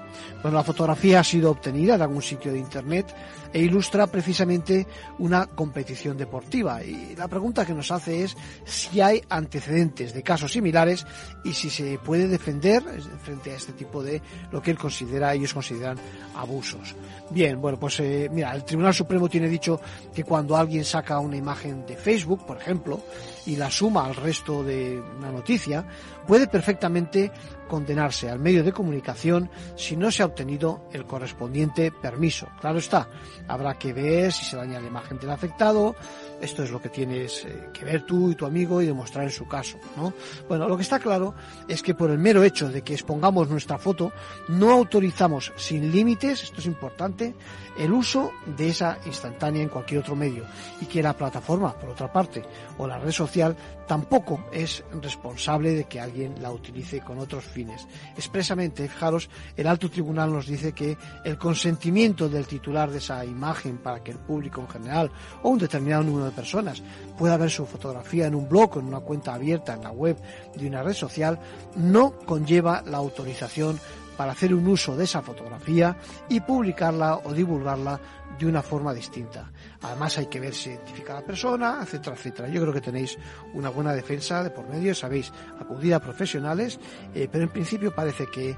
Bueno, 0.41 0.57
la 0.57 0.63
fotografía 0.63 1.19
ha 1.19 1.23
sido 1.23 1.51
obtenida 1.51 1.97
de 1.97 2.03
algún 2.03 2.21
sitio 2.21 2.51
de 2.51 2.59
internet 2.59 3.15
e 3.53 3.61
ilustra 3.61 4.07
precisamente 4.07 4.87
una 5.19 5.45
competición 5.47 6.17
deportiva 6.17 6.83
y 6.83 7.15
la 7.15 7.27
pregunta 7.27 7.65
que 7.65 7.73
nos 7.73 7.91
hace 7.91 8.23
es 8.23 8.24
si 8.65 9.01
hay 9.01 9.21
antecedentes 9.29 10.13
de 10.13 10.23
casos 10.23 10.51
similares 10.51 11.05
y 11.43 11.53
si 11.53 11.69
se 11.69 11.99
puede 11.99 12.27
defender 12.27 12.81
frente 13.23 13.51
a 13.51 13.55
este 13.55 13.73
tipo 13.73 14.03
de 14.03 14.21
lo 14.51 14.61
que 14.61 14.71
él 14.71 14.77
considera, 14.77 15.33
ellos 15.33 15.53
consideran 15.53 15.97
abusos. 16.35 16.95
Bien, 17.29 17.59
bueno, 17.59 17.79
pues 17.79 17.99
eh, 17.99 18.29
mira, 18.31 18.53
el 18.53 18.63
Tribunal 18.63 18.93
Supremo 18.93 19.27
tiene 19.27 19.47
dicho 19.47 19.79
que 20.13 20.23
cuando 20.23 20.55
alguien 20.55 20.85
saca 20.85 21.19
una 21.19 21.37
imagen 21.37 21.85
de 21.85 21.95
Facebook, 21.95 22.45
por 22.45 22.57
ejemplo, 22.57 23.01
y 23.45 23.55
la 23.55 23.69
suma 23.69 24.05
al 24.05 24.15
resto 24.15 24.63
de 24.63 25.01
una 25.17 25.31
noticia, 25.31 25.85
puede 26.27 26.47
perfectamente 26.47 27.31
condenarse 27.67 28.29
al 28.29 28.39
medio 28.39 28.63
de 28.63 28.71
comunicación 28.71 29.49
si 29.75 29.95
no 29.95 30.11
se 30.11 30.23
ha 30.23 30.27
obtenido 30.27 30.87
el 30.91 31.05
correspondiente 31.05 31.91
permiso. 31.91 32.47
Claro 32.59 32.79
está, 32.79 33.07
habrá 33.47 33.77
que 33.77 33.93
ver 33.93 34.31
si 34.31 34.45
se 34.45 34.55
daña 34.55 34.79
la 34.79 34.87
imagen 34.87 35.19
del 35.19 35.31
afectado, 35.31 35.95
esto 36.45 36.63
es 36.63 36.71
lo 36.71 36.81
que 36.81 36.89
tienes 36.89 37.43
eh, 37.45 37.69
que 37.73 37.83
ver 37.83 38.03
tú 38.03 38.31
y 38.31 38.35
tu 38.35 38.45
amigo 38.45 38.81
y 38.81 38.85
demostrar 38.85 39.25
en 39.25 39.31
su 39.31 39.47
caso, 39.47 39.77
¿no? 39.97 40.13
Bueno, 40.47 40.67
lo 40.69 40.77
que 40.77 40.83
está 40.83 40.99
claro 40.99 41.35
es 41.67 41.81
que 41.81 41.93
por 41.93 42.09
el 42.11 42.17
mero 42.17 42.43
hecho 42.43 42.69
de 42.69 42.83
que 42.83 42.93
expongamos 42.93 43.49
nuestra 43.49 43.77
foto, 43.77 44.13
no 44.47 44.71
autorizamos 44.71 45.51
sin 45.57 45.91
límites, 45.91 46.43
esto 46.43 46.61
es 46.61 46.67
importante, 46.67 47.35
el 47.77 47.91
uso 47.91 48.31
de 48.45 48.69
esa 48.69 48.97
instantánea 49.05 49.63
en 49.63 49.69
cualquier 49.69 50.01
otro 50.01 50.15
medio 50.15 50.45
y 50.81 50.85
que 50.85 51.03
la 51.03 51.13
plataforma, 51.13 51.73
por 51.73 51.89
otra 51.89 52.11
parte, 52.11 52.43
o 52.77 52.87
la 52.87 52.97
red 52.97 53.11
social 53.11 53.55
tampoco 53.87 54.45
es 54.51 54.83
responsable 55.01 55.73
de 55.73 55.85
que 55.85 55.99
alguien 55.99 56.41
la 56.41 56.51
utilice 56.51 57.01
con 57.01 57.19
otros 57.19 57.43
fines. 57.43 57.87
Expresamente, 58.15 58.87
fijaros, 58.87 59.29
el 59.55 59.67
alto 59.67 59.89
tribunal 59.89 60.31
nos 60.31 60.47
dice 60.47 60.73
que 60.73 60.97
el 61.23 61.37
consentimiento 61.37 62.29
del 62.29 62.47
titular 62.47 62.89
de 62.89 62.97
esa 62.97 63.23
imagen 63.25 63.77
para 63.77 64.03
que 64.03 64.11
el 64.11 64.17
público 64.17 64.61
en 64.61 64.69
general 64.69 65.11
o 65.43 65.49
un 65.49 65.59
determinado 65.59 66.03
número 66.03 66.25
de 66.25 66.31
personas 66.31 66.81
pueda 67.17 67.37
ver 67.37 67.49
su 67.49 67.65
fotografía 67.65 68.27
en 68.27 68.35
un 68.35 68.49
blog 68.49 68.77
o 68.77 68.79
en 68.79 68.87
una 68.87 68.99
cuenta 68.99 69.33
abierta 69.33 69.73
en 69.73 69.83
la 69.83 69.91
web 69.91 70.17
de 70.55 70.67
una 70.67 70.83
red 70.83 70.93
social 70.93 71.39
no 71.75 72.17
conlleva 72.19 72.83
la 72.85 72.97
autorización 72.97 73.79
para 74.17 74.31
hacer 74.31 74.53
un 74.53 74.67
uso 74.67 74.95
de 74.95 75.03
esa 75.03 75.21
fotografía 75.21 75.97
y 76.29 76.39
publicarla 76.39 77.17
o 77.17 77.33
divulgarla 77.33 77.99
de 78.37 78.45
una 78.45 78.61
forma 78.61 78.93
distinta. 78.93 79.51
Además 79.81 80.17
hay 80.17 80.27
que 80.27 80.39
ver 80.39 80.53
si 80.53 80.69
identifica 80.69 81.13
la 81.13 81.21
persona, 81.21 81.79
etcétera, 81.81 82.15
etcétera. 82.15 82.47
Yo 82.49 82.61
creo 82.61 82.73
que 82.73 82.81
tenéis 82.81 83.17
una 83.53 83.69
buena 83.69 83.93
defensa 83.93 84.43
de 84.43 84.49
por 84.49 84.67
medio, 84.67 84.93
sabéis 84.93 85.31
acudir 85.59 85.93
a 85.93 85.99
profesionales, 85.99 86.79
eh, 87.13 87.27
pero 87.31 87.45
en 87.45 87.49
principio 87.49 87.93
parece 87.93 88.27
que 88.27 88.55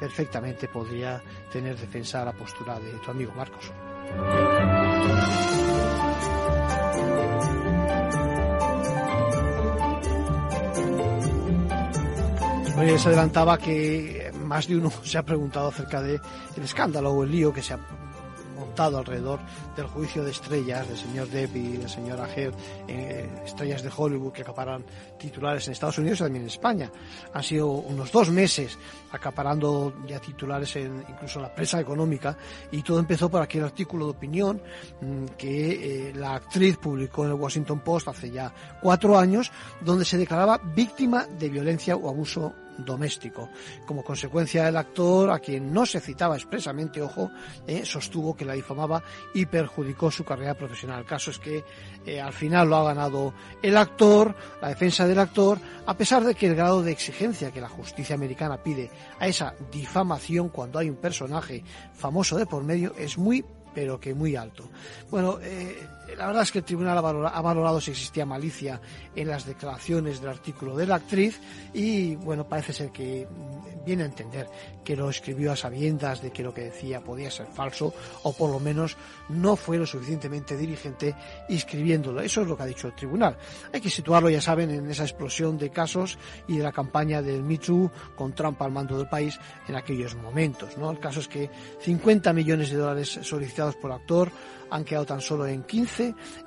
perfectamente 0.00 0.68
podría 0.68 1.22
tener 1.52 1.76
defensa 1.76 2.22
a 2.22 2.26
la 2.26 2.32
postura 2.32 2.78
de 2.78 2.92
tu 2.92 3.10
amigo 3.10 3.32
Marcos. 3.36 3.70
Hoy 12.78 12.96
se 12.96 13.08
adelantaba 13.08 13.58
que 13.58 14.27
más 14.48 14.66
de 14.66 14.76
uno 14.76 14.90
se 15.04 15.18
ha 15.18 15.22
preguntado 15.22 15.68
acerca 15.68 16.02
de 16.02 16.20
el 16.56 16.62
escándalo 16.62 17.12
o 17.12 17.22
el 17.22 17.30
lío 17.30 17.52
que 17.52 17.62
se 17.62 17.74
ha 17.74 17.78
montado 18.58 18.98
alrededor 18.98 19.38
del 19.76 19.86
juicio 19.86 20.24
de 20.24 20.32
estrellas 20.32 20.88
del 20.88 20.96
señor 20.96 21.28
Depp 21.28 21.54
y 21.56 21.76
del 21.76 21.88
señor 21.88 22.20
Ager, 22.20 22.52
eh, 22.88 23.28
estrellas 23.44 23.82
de 23.82 23.90
Hollywood 23.96 24.32
que 24.32 24.42
acaparan 24.42 24.84
titulares 25.18 25.66
en 25.66 25.72
Estados 25.72 25.98
Unidos 25.98 26.18
y 26.18 26.22
también 26.24 26.42
en 26.42 26.48
España. 26.48 26.90
Han 27.32 27.42
sido 27.42 27.68
unos 27.68 28.10
dos 28.10 28.30
meses 28.30 28.76
acaparando 29.12 29.94
ya 30.06 30.18
titulares 30.18 30.74
en 30.76 31.04
incluso 31.08 31.38
en 31.38 31.44
la 31.44 31.54
prensa 31.54 31.80
económica 31.80 32.36
y 32.72 32.82
todo 32.82 32.98
empezó 32.98 33.28
por 33.28 33.42
aquel 33.42 33.64
artículo 33.64 34.06
de 34.06 34.10
opinión 34.10 34.60
mm, 35.00 35.24
que 35.36 36.08
eh, 36.08 36.12
la 36.14 36.34
actriz 36.34 36.78
publicó 36.78 37.24
en 37.24 37.30
el 37.30 37.36
Washington 37.36 37.80
Post 37.80 38.08
hace 38.08 38.30
ya 38.30 38.52
cuatro 38.82 39.16
años 39.18 39.52
donde 39.80 40.04
se 40.04 40.18
declaraba 40.18 40.58
víctima 40.58 41.26
de 41.26 41.48
violencia 41.48 41.94
o 41.94 42.08
abuso 42.08 42.54
doméstico. 42.78 43.50
Como 43.86 44.02
consecuencia, 44.02 44.68
el 44.68 44.76
actor, 44.76 45.30
a 45.30 45.38
quien 45.38 45.72
no 45.72 45.84
se 45.84 46.00
citaba 46.00 46.36
expresamente, 46.36 47.02
ojo, 47.02 47.30
eh, 47.66 47.84
sostuvo 47.84 48.36
que 48.36 48.44
la 48.44 48.54
difamaba 48.54 49.02
y 49.34 49.46
perjudicó 49.46 50.10
su 50.10 50.24
carrera 50.24 50.54
profesional. 50.54 51.00
El 51.00 51.06
caso 51.06 51.30
es 51.30 51.38
que 51.38 51.64
eh, 52.06 52.20
al 52.20 52.32
final 52.32 52.68
lo 52.68 52.76
ha 52.76 52.84
ganado 52.84 53.34
el 53.62 53.76
actor, 53.76 54.34
la 54.62 54.68
defensa 54.68 55.06
del 55.06 55.18
actor, 55.18 55.58
a 55.86 55.96
pesar 55.96 56.24
de 56.24 56.34
que 56.34 56.46
el 56.46 56.54
grado 56.54 56.82
de 56.82 56.92
exigencia 56.92 57.50
que 57.50 57.60
la 57.60 57.68
justicia 57.68 58.14
americana 58.14 58.62
pide 58.62 58.90
a 59.18 59.26
esa 59.26 59.54
difamación 59.70 60.48
cuando 60.48 60.78
hay 60.78 60.88
un 60.88 60.96
personaje 60.96 61.62
famoso 61.94 62.36
de 62.36 62.46
por 62.46 62.64
medio 62.64 62.94
es 62.96 63.18
muy 63.18 63.44
pero 63.74 64.00
que 64.00 64.12
muy 64.12 64.34
alto. 64.34 64.68
Bueno, 65.08 65.38
eh, 65.40 65.76
la 66.16 66.26
verdad 66.26 66.42
es 66.42 66.52
que 66.52 66.58
el 66.58 66.64
tribunal 66.64 66.98
ha 66.98 67.40
valorado, 67.40 67.80
si 67.80 67.90
existía 67.90 68.24
malicia 68.24 68.80
en 69.14 69.28
las 69.28 69.44
declaraciones 69.44 70.20
del 70.20 70.30
artículo 70.30 70.76
de 70.76 70.86
la 70.86 70.96
actriz 70.96 71.40
y 71.74 72.16
bueno, 72.16 72.48
parece 72.48 72.72
ser 72.72 72.90
que 72.90 73.26
viene 73.84 74.02
a 74.02 74.06
entender 74.06 74.48
que 74.84 74.96
lo 74.96 75.10
escribió 75.10 75.52
a 75.52 75.56
sabiendas 75.56 76.22
de 76.22 76.30
que 76.30 76.42
lo 76.42 76.52
que 76.52 76.62
decía 76.62 77.02
podía 77.02 77.30
ser 77.30 77.46
falso 77.46 77.92
o 78.22 78.32
por 78.32 78.50
lo 78.50 78.60
menos 78.60 78.96
no 79.28 79.56
fue 79.56 79.78
lo 79.78 79.86
suficientemente 79.86 80.56
dirigente 80.56 81.14
escribiéndolo. 81.48 82.20
Eso 82.20 82.42
es 82.42 82.48
lo 82.48 82.56
que 82.56 82.62
ha 82.62 82.66
dicho 82.66 82.86
el 82.86 82.94
tribunal. 82.94 83.36
Hay 83.72 83.80
que 83.80 83.90
situarlo, 83.90 84.30
ya 84.30 84.40
saben, 84.40 84.70
en 84.70 84.90
esa 84.90 85.04
explosión 85.04 85.58
de 85.58 85.70
casos 85.70 86.18
y 86.46 86.58
de 86.58 86.62
la 86.62 86.72
campaña 86.72 87.22
del 87.22 87.42
Me 87.42 87.58
Too 87.58 87.90
con 88.16 88.34
Trump 88.34 88.60
al 88.62 88.72
mando 88.72 88.96
del 88.96 89.08
país 89.08 89.38
en 89.68 89.76
aquellos 89.76 90.14
momentos. 90.16 90.76
¿no? 90.76 90.90
El 90.90 90.98
caso 90.98 91.20
es 91.20 91.28
que 91.28 91.50
50 91.80 92.32
millones 92.32 92.70
de 92.70 92.76
dólares 92.76 93.20
solicitados 93.22 93.76
por 93.76 93.90
el 93.90 93.96
actor 93.96 94.30
han 94.70 94.84
quedado 94.84 95.06
tan 95.06 95.20
solo 95.20 95.46
en 95.46 95.62
15. 95.62 95.97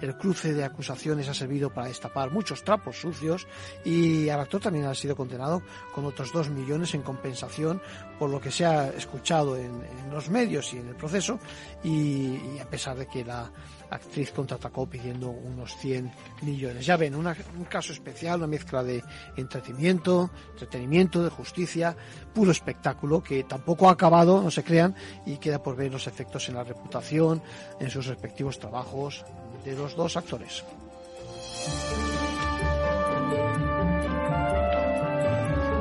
El 0.02 0.18
cruce 0.18 0.54
de 0.54 0.64
acusaciones 0.64 1.28
ha 1.30 1.34
servido 1.34 1.74
para 1.74 1.88
destapar 1.88 2.32
muchos 2.32 2.64
trapos 2.64 3.00
sucios 3.00 3.48
y 3.84 4.30
al 4.30 4.40
actor 4.40 4.62
también 4.62 4.86
ha 4.86 4.96
sido 4.96 5.16
condenado 5.16 5.62
con 5.94 6.06
otros 6.06 6.32
2 6.32 6.50
millones 6.50 6.94
en 6.94 7.02
compensación 7.02 7.82
por 8.18 8.30
lo 8.30 8.40
que 8.40 8.52
se 8.52 8.66
ha 8.66 8.90
escuchado 8.90 9.58
en, 9.58 9.82
los 10.12 10.30
medios 10.30 10.74
y 10.74 10.78
en 10.78 10.90
el 10.90 10.96
proceso 10.96 11.40
y, 11.84 12.36
y 12.56 12.60
a 12.62 12.70
pesar 12.70 12.98
de 12.98 13.08
que 13.08 13.24
la 13.24 13.52
actriz 13.92 14.32
contraatacó 14.32 14.88
pidiendo 14.88 15.30
unos 15.30 15.76
100 15.78 16.12
millones. 16.42 16.86
Ya 16.86 16.98
ven, 16.98 17.14
un 17.14 17.26
caso 17.70 17.94
especial, 17.94 18.40
una 18.40 18.48
mezcla 18.48 18.84
de 18.84 19.04
entretenimiento, 19.36 20.32
entretenimiento, 20.54 21.24
de 21.24 21.30
justicia, 21.30 21.96
puro 22.34 22.52
espectáculo 22.52 23.22
que 23.22 23.44
tampoco 23.44 23.90
ha 23.90 23.94
acabado, 23.94 24.42
no 24.42 24.50
se 24.50 24.64
crean, 24.64 24.96
y 25.26 25.38
queda 25.38 25.62
por 25.62 25.76
ver 25.76 25.92
los 25.92 26.08
efectos 26.08 26.48
en 26.50 26.56
la 26.56 26.64
reputación, 26.64 27.44
en 27.80 27.90
sus 27.90 28.08
respectivos 28.08 28.60
trabajos 28.60 29.26
de 29.64 29.76
los 29.76 29.96
dos 29.96 30.18
actores. 30.18 30.64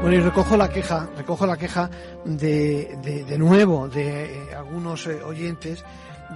Bueno, 0.00 0.16
y 0.16 0.20
recojo 0.20 0.56
la 0.56 0.70
queja, 0.70 1.10
recojo 1.14 1.46
la 1.46 1.58
queja 1.58 1.90
de, 2.24 2.96
de, 3.28 3.38
nuevo 3.38 3.86
de 3.86 4.24
eh, 4.24 4.54
algunos 4.56 5.06
eh, 5.06 5.22
oyentes 5.22 5.84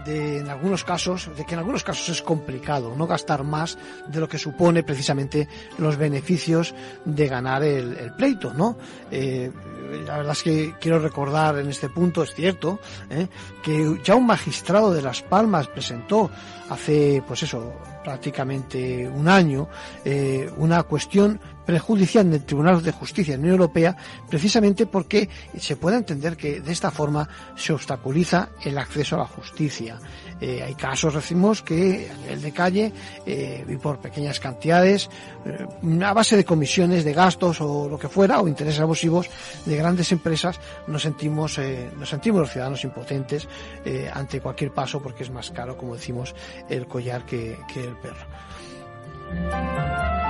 de 0.05 0.41
en 0.41 0.51
algunos 0.51 0.85
casos, 0.85 1.31
de 1.35 1.47
que 1.47 1.55
en 1.55 1.61
algunos 1.61 1.83
casos 1.83 2.09
es 2.11 2.21
complicado 2.21 2.95
no 2.97 3.07
gastar 3.07 3.43
más 3.45 3.79
de 4.09 4.21
lo 4.21 4.29
que 4.29 4.39
supone 4.39 4.83
precisamente 4.83 5.49
los 5.79 5.97
beneficios 5.97 6.75
de 7.05 7.27
ganar 7.27 7.63
el, 7.63 8.13
pleito, 8.17 8.53
¿no? 8.53 8.77
Eh, 9.11 9.51
la 10.07 10.19
verdad 10.19 10.33
es 10.33 10.43
que 10.43 10.75
quiero 10.81 10.99
recordar 10.99 11.59
en 11.59 11.69
este 11.69 11.89
punto, 11.89 12.23
es 12.23 12.35
cierto, 12.35 12.81
¿eh? 13.11 13.29
que 13.63 14.01
ya 14.03 14.15
un 14.15 14.27
magistrado 14.27 14.93
de 14.93 15.03
Las 15.03 15.23
Palmas 15.23 15.69
presentó 15.69 16.31
hace, 16.69 17.23
pues 17.27 17.43
eso, 17.43 17.73
prácticamente 18.03 19.09
un 19.09 19.29
año, 19.29 19.69
eh, 20.05 20.51
una 20.57 20.83
cuestión 20.85 21.41
prejudicial 21.65 22.27
en 22.27 22.35
el 22.35 22.45
Tribunal 22.45 22.83
de 22.83 22.93
Justicia 22.93 23.33
de 23.33 23.39
la 23.39 23.43
Unión 23.43 23.61
Europea, 23.61 23.97
precisamente 24.29 24.87
porque 24.87 25.29
se 25.59 25.77
puede 25.77 25.97
entender 25.97 26.37
que 26.37 26.61
de 26.61 26.73
esta 26.73 26.91
forma 26.91 27.29
se 27.57 27.73
obstaculiza 27.73 28.51
el 28.63 28.79
acceso 28.79 29.17
a 29.17 29.21
la 29.21 29.27
justicia. 29.27 29.99
Eh, 30.41 30.63
hay 30.63 30.75
casos, 30.75 31.15
decimos, 31.15 31.63
que 31.63 32.11
a 32.11 32.17
nivel 32.17 32.43
de 32.43 32.53
calle 32.53 32.93
eh, 33.25 33.65
y 33.69 33.77
por 33.77 33.99
pequeñas 33.99 34.41
cantidades, 34.41 35.09
a 36.03 36.13
base 36.13 36.37
de 36.37 36.45
comisiones, 36.45 37.05
de 37.05 37.13
gastos 37.13 37.61
o 37.61 37.89
lo 37.89 37.99
que 37.99 38.09
fuera, 38.09 38.41
o 38.41 38.49
intereses 38.49 38.81
abusivos 38.81 39.29
de 39.65 39.77
grandes 39.77 40.11
empresas, 40.13 40.59
nos 40.87 41.03
sentimos, 41.03 41.59
nos 41.99 42.09
sentimos 42.09 42.43
los 42.43 42.51
ciudadanos 42.51 42.85
impotentes 42.85 43.49
ante 44.13 44.41
cualquier 44.41 44.73
paso 44.73 45.03
porque 45.03 45.23
es 45.23 45.31
más 45.31 45.51
caro, 45.51 45.77
como 45.77 45.95
decimos, 45.95 46.35
el 46.69 46.87
collar 46.87 47.25
que, 47.25 47.57
que 47.73 47.85
el 47.85 47.97
perro. 47.97 50.24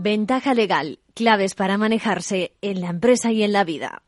Ventaja 0.00 0.54
legal. 0.54 1.00
Claves 1.12 1.56
para 1.56 1.76
manejarse 1.76 2.52
en 2.62 2.80
la 2.80 2.88
empresa 2.88 3.32
y 3.32 3.42
en 3.42 3.52
la 3.52 3.64
vida. 3.64 4.02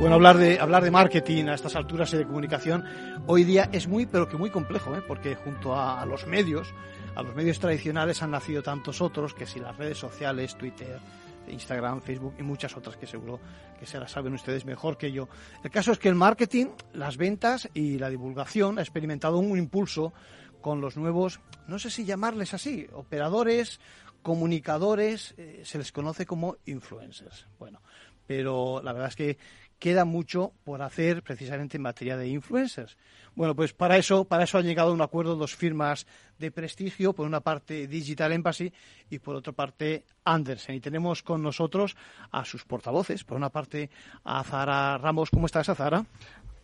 Bueno, 0.00 0.14
hablar 0.14 0.38
de, 0.38 0.58
hablar 0.58 0.82
de 0.82 0.90
marketing 0.90 1.48
a 1.48 1.54
estas 1.54 1.76
alturas 1.76 2.10
y 2.14 2.16
de 2.16 2.24
comunicación 2.24 2.86
hoy 3.26 3.44
día 3.44 3.68
es 3.70 3.86
muy, 3.86 4.06
pero 4.06 4.30
que 4.30 4.38
muy 4.38 4.48
complejo, 4.48 4.96
¿eh? 4.96 5.02
porque 5.06 5.34
junto 5.34 5.78
a, 5.78 6.06
los 6.06 6.26
medios, 6.26 6.72
a 7.16 7.22
los 7.22 7.34
medios 7.34 7.58
tradicionales 7.58 8.22
han 8.22 8.30
nacido 8.30 8.62
tantos 8.62 9.02
otros, 9.02 9.34
que 9.34 9.44
si 9.44 9.60
las 9.60 9.76
redes 9.76 9.98
sociales, 9.98 10.56
Twitter, 10.56 11.00
Instagram, 11.48 12.00
Facebook 12.00 12.34
y 12.38 12.42
muchas 12.42 12.76
otras 12.76 12.96
que 12.96 13.06
seguro 13.06 13.40
que 13.78 13.86
se 13.86 13.98
las 13.98 14.12
saben 14.12 14.34
ustedes 14.34 14.64
mejor 14.64 14.96
que 14.96 15.12
yo. 15.12 15.28
El 15.62 15.70
caso 15.70 15.92
es 15.92 15.98
que 15.98 16.08
el 16.08 16.14
marketing, 16.14 16.66
las 16.92 17.16
ventas 17.16 17.68
y 17.74 17.98
la 17.98 18.10
divulgación 18.10 18.78
ha 18.78 18.82
experimentado 18.82 19.38
un 19.38 19.56
impulso 19.58 20.12
con 20.60 20.80
los 20.80 20.96
nuevos, 20.96 21.40
no 21.66 21.78
sé 21.78 21.90
si 21.90 22.04
llamarles 22.04 22.54
así, 22.54 22.86
operadores, 22.92 23.80
comunicadores, 24.22 25.34
eh, 25.38 25.62
se 25.64 25.78
les 25.78 25.92
conoce 25.92 26.26
como 26.26 26.56
influencers. 26.66 27.46
Bueno, 27.58 27.80
pero 28.26 28.82
la 28.82 28.92
verdad 28.92 29.08
es 29.08 29.16
que 29.16 29.38
queda 29.78 30.04
mucho 30.04 30.52
por 30.64 30.82
hacer 30.82 31.22
precisamente 31.22 31.76
en 31.76 31.82
materia 31.82 32.16
de 32.16 32.28
influencers. 32.28 32.96
Bueno, 33.34 33.54
pues 33.54 33.72
para 33.72 33.96
eso, 33.96 34.24
para 34.24 34.44
eso 34.44 34.58
han 34.58 34.64
llegado 34.64 34.90
a 34.90 34.92
un 34.92 35.00
acuerdo 35.00 35.36
dos 35.36 35.54
firmas 35.54 36.06
de 36.38 36.50
prestigio, 36.50 37.12
por 37.12 37.26
una 37.26 37.40
parte 37.40 37.86
Digital 37.86 38.32
Embassy 38.32 38.72
y 39.10 39.18
por 39.18 39.36
otra 39.36 39.52
parte 39.52 40.04
Andersen. 40.24 40.74
Y 40.74 40.80
tenemos 40.80 41.22
con 41.22 41.42
nosotros 41.42 41.96
a 42.30 42.44
sus 42.44 42.64
portavoces, 42.64 43.24
por 43.24 43.36
una 43.36 43.50
parte 43.50 43.90
a 44.24 44.42
Zara 44.42 44.98
Ramos. 44.98 45.30
¿Cómo 45.30 45.46
estás, 45.46 45.66
Zara? 45.66 46.04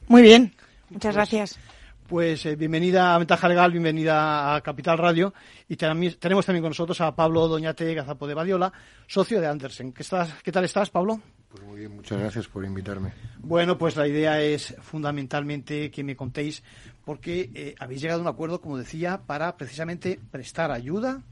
Muy 0.09 0.23
bien, 0.23 0.55
muchas 0.91 1.15
pues, 1.15 1.15
gracias. 1.15 1.59
Pues 2.09 2.45
eh, 2.45 2.57
bienvenida 2.57 3.15
a 3.15 3.19
Ventaja 3.19 3.49
Legal, 3.49 3.71
bienvenida 3.71 4.55
a 4.55 4.61
Capital 4.61 4.99
Radio. 4.99 5.33
Y 5.69 5.77
tenemos 5.77 6.45
también 6.45 6.63
con 6.63 6.71
nosotros 6.71 7.01
a 7.01 7.15
Pablo 7.15 7.49
Doñate 7.49 7.95
Gazapo 7.95 8.27
de 8.27 8.35
Badiola, 8.35 8.73
socio 9.07 9.41
de 9.41 9.47
Andersen. 9.47 9.93
¿Qué, 9.93 10.03
estás, 10.03 10.35
¿Qué 10.43 10.53
tal 10.53 10.65
estás, 10.65 10.91
Pablo? 10.91 11.21
Pues 11.55 11.91
muchas 11.91 12.19
gracias 12.19 12.49
por 12.49 12.65
invitarme. 12.65 13.13
Bueno, 13.39 13.79
pues 13.79 13.97
la 13.97 14.09
idea 14.09 14.41
es 14.41 14.75
fundamentalmente 14.81 15.91
que 15.91 16.03
me 16.03 16.17
contéis 16.17 16.63
porque 17.05 17.51
eh, 17.55 17.75
habéis 17.79 18.01
llegado 18.01 18.21
a 18.21 18.23
un 18.23 18.29
acuerdo, 18.29 18.61
como 18.61 18.79
decía, 18.79 19.23
para 19.27 19.57
precisamente 19.57 20.19
prestar 20.31 20.71
ayuda 20.71 21.23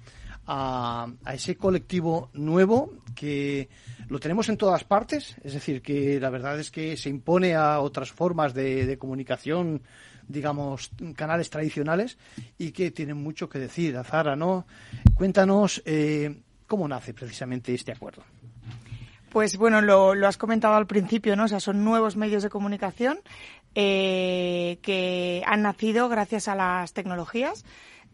a, 0.46 1.08
ese 1.32 1.56
colectivo 1.56 2.30
nuevo 2.34 2.92
que 3.14 3.68
lo 4.08 4.18
tenemos 4.20 4.48
en 4.48 4.56
todas 4.56 4.84
partes, 4.84 5.36
es 5.42 5.54
decir, 5.54 5.82
que 5.82 6.20
la 6.20 6.30
verdad 6.30 6.58
es 6.58 6.70
que 6.70 6.96
se 6.96 7.08
impone 7.08 7.54
a 7.54 7.80
otras 7.80 8.10
formas 8.10 8.52
de, 8.54 8.96
comunicación, 8.98 9.82
digamos, 10.28 10.90
canales 11.16 11.50
tradicionales 11.50 12.18
y 12.58 12.72
que 12.72 12.90
tienen 12.90 13.16
mucho 13.16 13.48
que 13.48 13.58
decir. 13.58 13.96
Azara, 13.96 14.36
¿no? 14.36 14.66
Cuéntanos 15.14 15.82
eh, 15.84 16.42
cómo 16.66 16.86
nace 16.86 17.14
precisamente 17.14 17.74
este 17.74 17.92
acuerdo. 17.92 18.22
Pues 19.32 19.56
bueno, 19.56 19.80
lo, 19.80 20.12
has 20.28 20.36
comentado 20.36 20.74
al 20.74 20.86
principio, 20.86 21.36
¿no? 21.36 21.44
O 21.44 21.48
sea, 21.48 21.58
son 21.58 21.84
nuevos 21.84 22.16
medios 22.16 22.42
de 22.42 22.50
comunicación 22.50 23.18
eh, 23.74 24.78
que 24.82 25.42
han 25.46 25.62
nacido 25.62 26.10
gracias 26.10 26.48
a 26.48 26.54
las 26.54 26.92
tecnologías. 26.92 27.64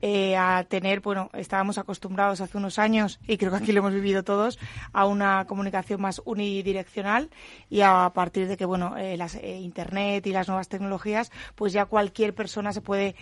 Eh, 0.01 0.37
a 0.37 0.63
tener, 0.63 1.01
bueno, 1.01 1.29
estábamos 1.33 1.77
acostumbrados 1.77 2.41
hace 2.41 2.57
unos 2.57 2.79
años, 2.79 3.19
y 3.27 3.37
creo 3.37 3.51
que 3.51 3.57
aquí 3.57 3.73
lo 3.73 3.81
hemos 3.81 3.95
vivido 3.95 4.23
todos, 4.23 4.61
a 4.93 5.07
una 5.07 5.45
comunicación 5.47 6.01
más 6.01 6.23
unidireccional 6.25 7.31
y 7.69 7.81
a 7.81 8.13
partir 8.15 8.47
de 8.47 8.57
que, 8.57 8.65
bueno, 8.65 8.97
eh, 8.97 9.17
las, 9.17 9.35
Internet 9.43 10.25
y 10.25 10.31
las 10.31 10.47
nuevas 10.47 10.69
tecnologías, 10.69 11.33
pues 11.57 11.73
ya 11.73 11.87
cualquier 11.87 12.33
persona 12.33 12.73
se 12.73 12.81
puede 12.81 13.17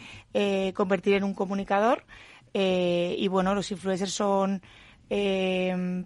convertir 0.74 1.14
en 1.14 1.24
un 1.24 1.32
comunicador. 1.32 2.04
y 2.52 3.26
bueno, 3.28 3.54
los 3.54 3.70
influencers 3.70 4.12
son 4.12 4.60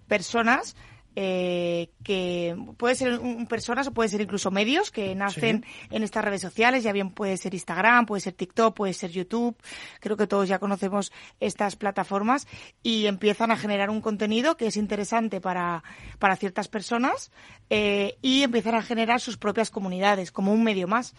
personas 0.07 0.77
eh, 1.15 1.89
que 2.03 2.55
puede 2.77 2.95
ser 2.95 3.19
un, 3.19 3.45
personas 3.47 3.87
o 3.87 3.93
puede 3.93 4.09
ser 4.09 4.21
incluso 4.21 4.51
medios 4.51 4.91
que 4.91 5.13
nacen 5.15 5.65
en 5.89 6.03
estas 6.03 6.23
redes 6.23 6.41
sociales, 6.41 6.83
ya 6.83 6.93
bien 6.93 7.11
puede 7.11 7.37
ser 7.37 7.53
Instagram, 7.53 8.05
puede 8.05 8.21
ser 8.21 8.33
TikTok, 8.33 8.75
puede 8.75 8.93
ser 8.93 9.11
YouTube, 9.11 9.55
creo 9.99 10.15
que 10.15 10.27
todos 10.27 10.47
ya 10.47 10.59
conocemos 10.59 11.11
estas 11.39 11.75
plataformas 11.75 12.47
y 12.81 13.07
empiezan 13.07 13.51
a 13.51 13.57
generar 13.57 13.89
un 13.89 14.01
contenido 14.01 14.55
que 14.55 14.67
es 14.67 14.77
interesante 14.77 15.41
para, 15.41 15.83
para 16.19 16.35
ciertas 16.35 16.67
personas 16.67 17.31
eh, 17.69 18.17
y 18.21 18.43
empiezan 18.43 18.75
a 18.75 18.81
generar 18.81 19.19
sus 19.19 19.37
propias 19.37 19.69
comunidades 19.69 20.31
como 20.31 20.53
un 20.53 20.63
medio 20.63 20.87
más. 20.87 21.13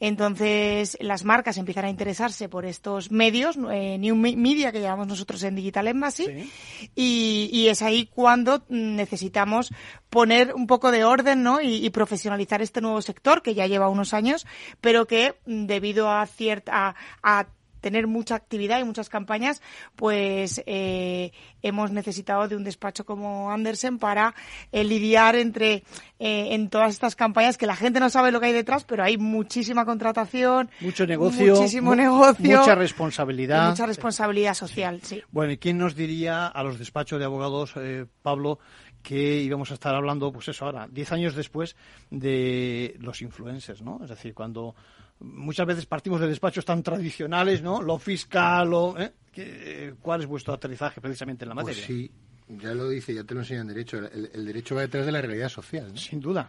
Entonces, 0.00 0.96
las 1.00 1.24
marcas 1.24 1.58
empiezan 1.58 1.86
a 1.86 1.90
interesarse 1.90 2.48
por 2.48 2.64
estos 2.64 3.10
medios, 3.10 3.58
eh, 3.72 3.98
New 3.98 4.14
Media, 4.14 4.70
que 4.70 4.80
llamamos 4.80 5.08
nosotros 5.08 5.42
en 5.42 5.56
Digital 5.56 5.88
Embassy, 5.88 6.48
y, 6.94 7.50
y, 7.52 7.68
es 7.68 7.82
ahí 7.82 8.06
cuando 8.06 8.64
necesitamos 8.68 9.72
poner 10.08 10.54
un 10.54 10.66
poco 10.66 10.92
de 10.92 11.04
orden 11.04 11.42
¿no? 11.42 11.60
y, 11.60 11.90
profesionalizar 11.90 12.62
este 12.62 12.80
nuevo 12.80 13.02
sector, 13.02 13.42
que 13.42 13.54
ya 13.54 13.66
lleva 13.66 13.88
unos 13.88 14.14
años, 14.14 14.46
pero 14.80 15.06
que 15.06 15.34
mm, 15.46 15.66
debido 15.66 16.10
a 16.10 16.24
cierta 16.26 16.94
a 17.22 17.46
tener 17.80 18.06
mucha 18.06 18.34
actividad 18.34 18.80
y 18.80 18.84
muchas 18.84 19.08
campañas, 19.08 19.62
pues 19.96 20.62
eh, 20.66 21.32
hemos 21.62 21.90
necesitado 21.90 22.48
de 22.48 22.56
un 22.56 22.64
despacho 22.64 23.04
como 23.04 23.50
Andersen 23.50 23.98
para 23.98 24.34
eh, 24.72 24.84
lidiar 24.84 25.36
entre 25.36 25.84
eh, 26.18 26.54
en 26.54 26.68
todas 26.68 26.92
estas 26.92 27.16
campañas 27.16 27.58
que 27.58 27.66
la 27.66 27.76
gente 27.76 28.00
no 28.00 28.10
sabe 28.10 28.32
lo 28.32 28.40
que 28.40 28.46
hay 28.46 28.52
detrás, 28.52 28.84
pero 28.84 29.02
hay 29.02 29.18
muchísima 29.18 29.84
contratación, 29.84 30.70
mucho 30.80 31.06
negocio, 31.06 31.54
muchísimo 31.54 31.94
negocio, 31.94 32.58
mucha 32.58 32.74
responsabilidad, 32.74 33.70
mucha 33.70 33.86
responsabilidad 33.86 34.54
social. 34.54 35.00
Sí. 35.02 35.22
Bueno, 35.30 35.52
¿y 35.52 35.58
quién 35.58 35.78
nos 35.78 35.94
diría 35.94 36.46
a 36.46 36.62
los 36.62 36.78
despachos 36.78 37.18
de 37.18 37.24
abogados, 37.24 37.74
Pablo? 38.22 38.58
que 39.02 39.40
íbamos 39.40 39.70
a 39.70 39.74
estar 39.74 39.94
hablando, 39.94 40.32
pues 40.32 40.48
eso 40.48 40.66
ahora, 40.66 40.88
diez 40.90 41.12
años 41.12 41.34
después 41.34 41.76
de 42.10 42.96
los 42.98 43.22
influencers, 43.22 43.82
¿no? 43.82 44.00
Es 44.02 44.10
decir, 44.10 44.34
cuando 44.34 44.74
muchas 45.20 45.66
veces 45.66 45.86
partimos 45.86 46.20
de 46.20 46.28
despachos 46.28 46.64
tan 46.64 46.82
tradicionales, 46.82 47.62
¿no? 47.62 47.82
Lo 47.82 47.98
fiscal, 47.98 48.72
o, 48.72 48.96
¿eh? 48.98 49.94
¿cuál 50.00 50.22
es 50.22 50.26
vuestro 50.26 50.54
aterrizaje 50.54 51.00
precisamente 51.00 51.44
en 51.44 51.50
la 51.50 51.54
pues 51.54 51.66
materia? 51.66 51.86
sí, 51.86 52.10
ya 52.48 52.74
lo 52.74 52.88
dice, 52.88 53.14
ya 53.14 53.24
te 53.24 53.34
lo 53.34 53.40
enseñan 53.40 53.68
derecho. 53.68 53.98
El, 53.98 54.44
derecho 54.46 54.74
va 54.74 54.82
detrás 54.82 55.06
de 55.06 55.12
la 55.12 55.20
realidad 55.20 55.48
social. 55.48 55.96
Sin 55.96 56.20
duda. 56.20 56.48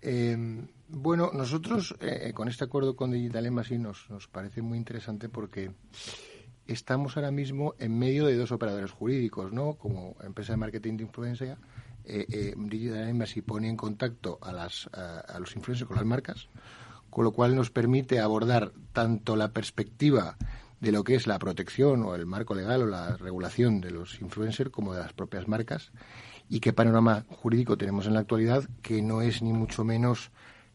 Eh, 0.00 0.36
bueno, 0.88 1.30
nosotros 1.32 1.94
eh, 2.00 2.32
con 2.34 2.48
este 2.48 2.64
acuerdo 2.64 2.96
con 2.96 3.12
Digital 3.12 3.46
Embassy 3.46 3.78
nos, 3.78 4.10
nos 4.10 4.28
parece 4.28 4.60
muy 4.62 4.78
interesante 4.78 5.28
porque 5.28 5.70
estamos 6.66 7.16
ahora 7.16 7.30
mismo 7.30 7.74
en 7.78 7.98
medio 7.98 8.26
de 8.26 8.36
dos 8.36 8.52
operadores 8.52 8.90
jurídicos, 8.90 9.52
¿no? 9.52 9.74
Como 9.74 10.16
empresa 10.22 10.52
de 10.52 10.58
marketing 10.58 10.96
de 10.96 11.04
influencia, 11.04 11.58
Digital 12.04 13.08
Embassy 13.08 13.42
pone 13.42 13.68
en 13.68 13.76
contacto 13.76 14.38
a, 14.42 14.52
las, 14.52 14.88
a 14.92 15.38
los 15.38 15.54
influencers 15.54 15.86
con 15.86 15.96
las 15.96 16.06
marcas 16.06 16.48
con 17.12 17.24
lo 17.24 17.32
cual 17.32 17.54
nos 17.54 17.70
permite 17.70 18.20
abordar 18.20 18.72
tanto 18.94 19.36
la 19.36 19.52
perspectiva 19.52 20.38
de 20.80 20.92
lo 20.92 21.04
que 21.04 21.14
es 21.14 21.26
la 21.26 21.38
protección 21.38 22.02
o 22.04 22.14
el 22.14 22.24
marco 22.24 22.54
legal 22.54 22.80
o 22.80 22.86
la 22.86 23.18
regulación 23.18 23.82
de 23.82 23.90
los 23.90 24.18
influencers 24.22 24.70
como 24.70 24.94
de 24.94 25.00
las 25.00 25.12
propias 25.12 25.46
marcas 25.46 25.92
y 26.48 26.60
qué 26.60 26.72
panorama 26.72 27.26
jurídico 27.28 27.76
tenemos 27.76 28.06
en 28.06 28.14
la 28.14 28.20
actualidad 28.20 28.64
que 28.80 29.02
no 29.02 29.20
es 29.20 29.42
ni 29.42 29.52
mucho 29.52 29.84
menos 29.84 30.30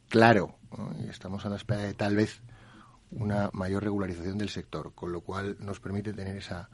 claro. 0.10 0.56
Y 1.04 1.10
estamos 1.10 1.44
a 1.48 1.50
la 1.50 1.56
espera 1.56 1.82
de 1.82 1.96
tal 1.96 2.16
vez 2.16 2.44
una 3.10 3.50
mayor 3.54 3.84
regularización 3.84 4.38
del 4.38 4.50
sector, 4.50 4.94
con 4.94 5.12
lo 5.12 5.22
cual 5.22 5.58
nos 5.60 5.80
permite 5.80 6.14
tener 6.14 6.38
esa 6.38 6.70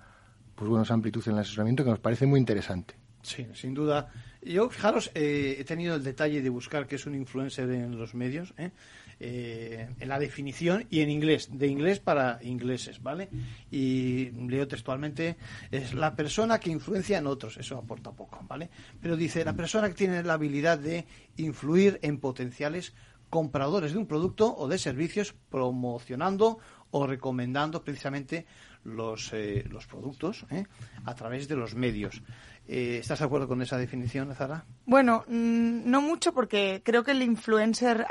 pues 0.56 0.67
bueno, 0.67 0.84
esa 0.84 0.93
amplitud 0.93 1.23
en 1.26 1.36
el 1.36 1.39
asesoramiento 1.39 1.86
que 1.86 1.89
nos 1.89 1.99
parece 1.99 2.26
muy 2.26 2.38
interesante. 2.38 2.95
Sí, 3.21 3.47
sin 3.54 3.73
duda 3.73 4.12
Yo, 4.41 4.69
fijaros, 4.69 5.10
eh, 5.15 5.56
he 5.58 5.63
tenido 5.63 5.95
el 5.95 6.04
detalle 6.04 6.41
de 6.41 6.49
buscar 6.49 6.86
qué 6.86 6.95
es 6.95 7.06
un 7.06 7.15
influencer 7.15 7.69
en 7.71 7.97
los 7.97 8.13
medios, 8.13 8.54
¿eh? 8.58 8.71
Eh, 9.19 9.88
en 9.99 10.10
la 10.10 10.19
definición 10.19 10.86
y 10.89 11.02
en 11.02 11.10
inglés, 11.10 11.49
de 11.52 11.67
inglés 11.67 11.99
para 11.99 12.39
ingleses, 12.41 13.02
¿vale? 13.02 13.30
Y 13.71 14.32
leo 14.32 14.67
textualmente, 14.67 15.38
es 15.71 15.93
la 15.93 16.15
persona 16.15 16.60
que 16.60 16.71
influencia 16.71 17.17
en 17.17 17.28
otros, 17.28 17.58
eso 17.58 17.78
aporta 17.78 18.12
poco, 18.12 18.39
¿vale? 18.47 18.69
Pero 19.02 19.15
dice, 19.15 19.45
la 19.45 19.54
persona 19.54 19.88
que 19.88 19.95
tiene 19.95 20.23
la 20.23 20.34
habilidad 20.34 20.78
de 20.78 21.06
influir 21.38 21.99
en 22.02 22.19
potenciales 22.19 22.93
compradores 23.30 23.93
de 23.93 23.97
un 23.97 24.06
producto 24.06 24.56
o 24.56 24.67
de 24.67 24.78
servicios 24.78 25.34
promocionando 25.49 26.60
o 26.91 27.08
recomendando 27.08 27.84
precisamente 27.84 28.45
los, 28.84 29.34
eh, 29.34 29.65
los 29.69 29.88
productos 29.88 30.45
¿eh? 30.52 30.65
a 31.06 31.15
través 31.15 31.47
de 31.47 31.56
los 31.56 31.73
medios. 31.73 32.21
Eh, 32.67 32.99
¿Estás 33.02 33.19
de 33.19 33.26
acuerdo 33.26 33.47
con 33.47 33.62
esa 33.62 33.78
definición, 33.78 34.34
Zara? 34.36 34.65
Bueno, 34.86 35.26
mm, 35.28 35.89
no 35.89 36.02
mucho 36.02 36.34
porque 36.34 36.82
creo 36.84 37.04
que 37.04 37.12
el 37.12 37.21
influencer 37.21 38.06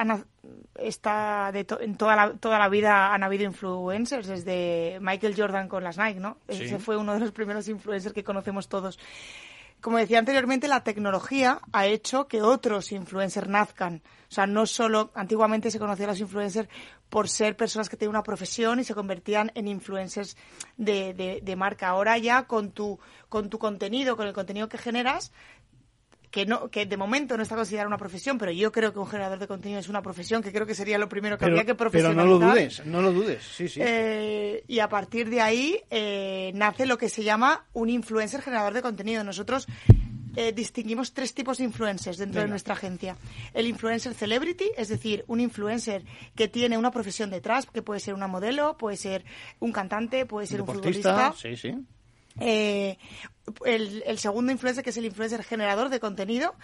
está 0.75 1.51
de 1.53 1.67
en 1.81 1.97
toda 1.97 2.17
la, 2.17 2.33
toda 2.35 2.59
la 2.59 2.69
vida 2.69 3.15
han 3.15 3.23
habido 3.23 3.45
influencers 3.45 4.27
desde 4.27 4.99
Michael 5.01 5.35
Jordan 5.37 5.69
con 5.69 5.83
las 5.83 5.97
Nike, 5.97 6.21
¿no? 6.21 6.37
Ese 6.49 6.79
fue 6.79 6.97
uno 6.97 7.15
de 7.15 7.21
los 7.21 7.33
primeros 7.33 7.69
influencers 7.69 8.15
que 8.15 8.25
conocemos 8.25 8.69
todos. 8.69 8.99
Como 9.83 9.99
decía 9.99 10.21
anteriormente, 10.21 10.69
la 10.69 10.85
tecnología 10.85 11.61
ha 11.73 11.87
hecho 11.87 12.29
que 12.29 12.41
otros 12.41 12.93
influencers 12.93 13.49
nazcan. 13.49 14.01
O 14.31 14.33
sea, 14.33 14.47
no 14.47 14.65
solo 14.65 15.11
antiguamente 15.13 15.73
se 15.73 15.81
conocían 15.81 16.09
los 16.09 16.21
influencers 16.21 16.69
por 17.11 17.29
ser 17.29 17.57
personas 17.57 17.89
que 17.89 17.97
tenían 17.97 18.15
una 18.15 18.23
profesión 18.23 18.79
y 18.79 18.85
se 18.85 18.95
convertían 18.95 19.51
en 19.57 19.67
influencers 19.67 20.37
de, 20.77 21.41
de, 21.43 21.57
marca. 21.57 21.89
Ahora 21.89 22.17
ya 22.17 22.45
con 22.45 22.71
tu, 22.71 23.01
con 23.29 23.51
tu 23.51 23.59
contenido, 23.59 24.17
con 24.17 24.29
el 24.29 24.33
contenido 24.33 24.69
que 24.69 24.79
generas, 24.79 25.33
que 26.33 26.47
no 26.47 26.71
que 26.71 26.87
de 26.87 26.97
momento 26.97 27.37
no 27.37 27.43
está 27.43 27.55
considerada 27.55 27.87
una 27.87 27.99
profesión, 27.99 28.39
pero 28.39 28.51
yo 28.51 28.73
creo 28.73 28.93
que 28.93 28.99
un 28.99 29.07
generador 29.07 29.39
de 29.39 29.47
contenido 29.47 29.79
es 29.79 29.89
una 29.89 30.03
profesión, 30.03 30.43
que 30.43 30.51
creo 30.51 30.67
que 30.67 30.75
sería 30.75 30.99
lo 30.99 31.09
primero 31.09 31.37
que 31.39 31.45
habría 31.45 31.65
que 31.65 31.75
profesionalizar. 31.75 32.25
Pero 32.25 32.39
no 32.39 32.47
lo 32.47 32.53
dudes, 32.53 32.87
no 32.87 33.03
lo 33.03 33.13
dudes, 33.13 33.43
sí, 33.45 33.69
sí. 33.69 33.81
Eh, 33.83 34.65
y 34.67 34.79
a 34.81 34.89
partir 34.89 35.29
de 35.29 35.43
ahí 35.43 35.81
eh, 35.91 36.51
nace 36.55 36.87
lo 36.87 36.97
que 36.97 37.11
se 37.11 37.23
llama 37.23 37.67
un 37.75 37.91
influencer 37.91 38.41
generador 38.41 38.73
de 38.73 38.81
contenido. 38.81 39.23
Nosotros 39.23 39.69
eh, 40.35 40.53
distinguimos 40.53 41.13
tres 41.13 41.35
tipos 41.35 41.59
de 41.59 41.65
influencers 41.65 42.17
dentro 42.17 42.41
de 42.41 42.49
nuestra 42.49 42.73
agencia. 42.73 43.17
El 43.53 43.67
influencer 43.67 44.15
celebrity, 44.15 44.71
es 44.79 44.89
decir, 44.89 45.25
un 45.27 45.41
influencer 45.41 46.03
que 46.35 46.49
tiene 46.49 46.79
una 46.79 46.91
profesión 46.91 47.31
detrás, 47.31 47.67
que 47.67 47.83
puede 47.83 48.01
ser 48.01 48.15
una 48.15 48.27
modelo, 48.27 48.79
puede 48.79 48.97
ser 48.97 49.23
un 49.61 49.71
cantante, 49.71 50.25
puede 50.25 50.47
ser 50.47 50.63
un 50.63 50.69
futbolista. 50.69 51.35
Sí, 51.37 51.57
sí. 51.57 51.75
Eh, 52.41 52.99
el, 53.65 54.19
segundo 54.19 54.53
influencer, 54.53 54.85
que 54.85 54.91
es 54.91 54.97
el 54.97 55.05
influencer 55.05 55.43
generador 55.43 55.89
de 55.89 56.01
contenido, 56.01 56.55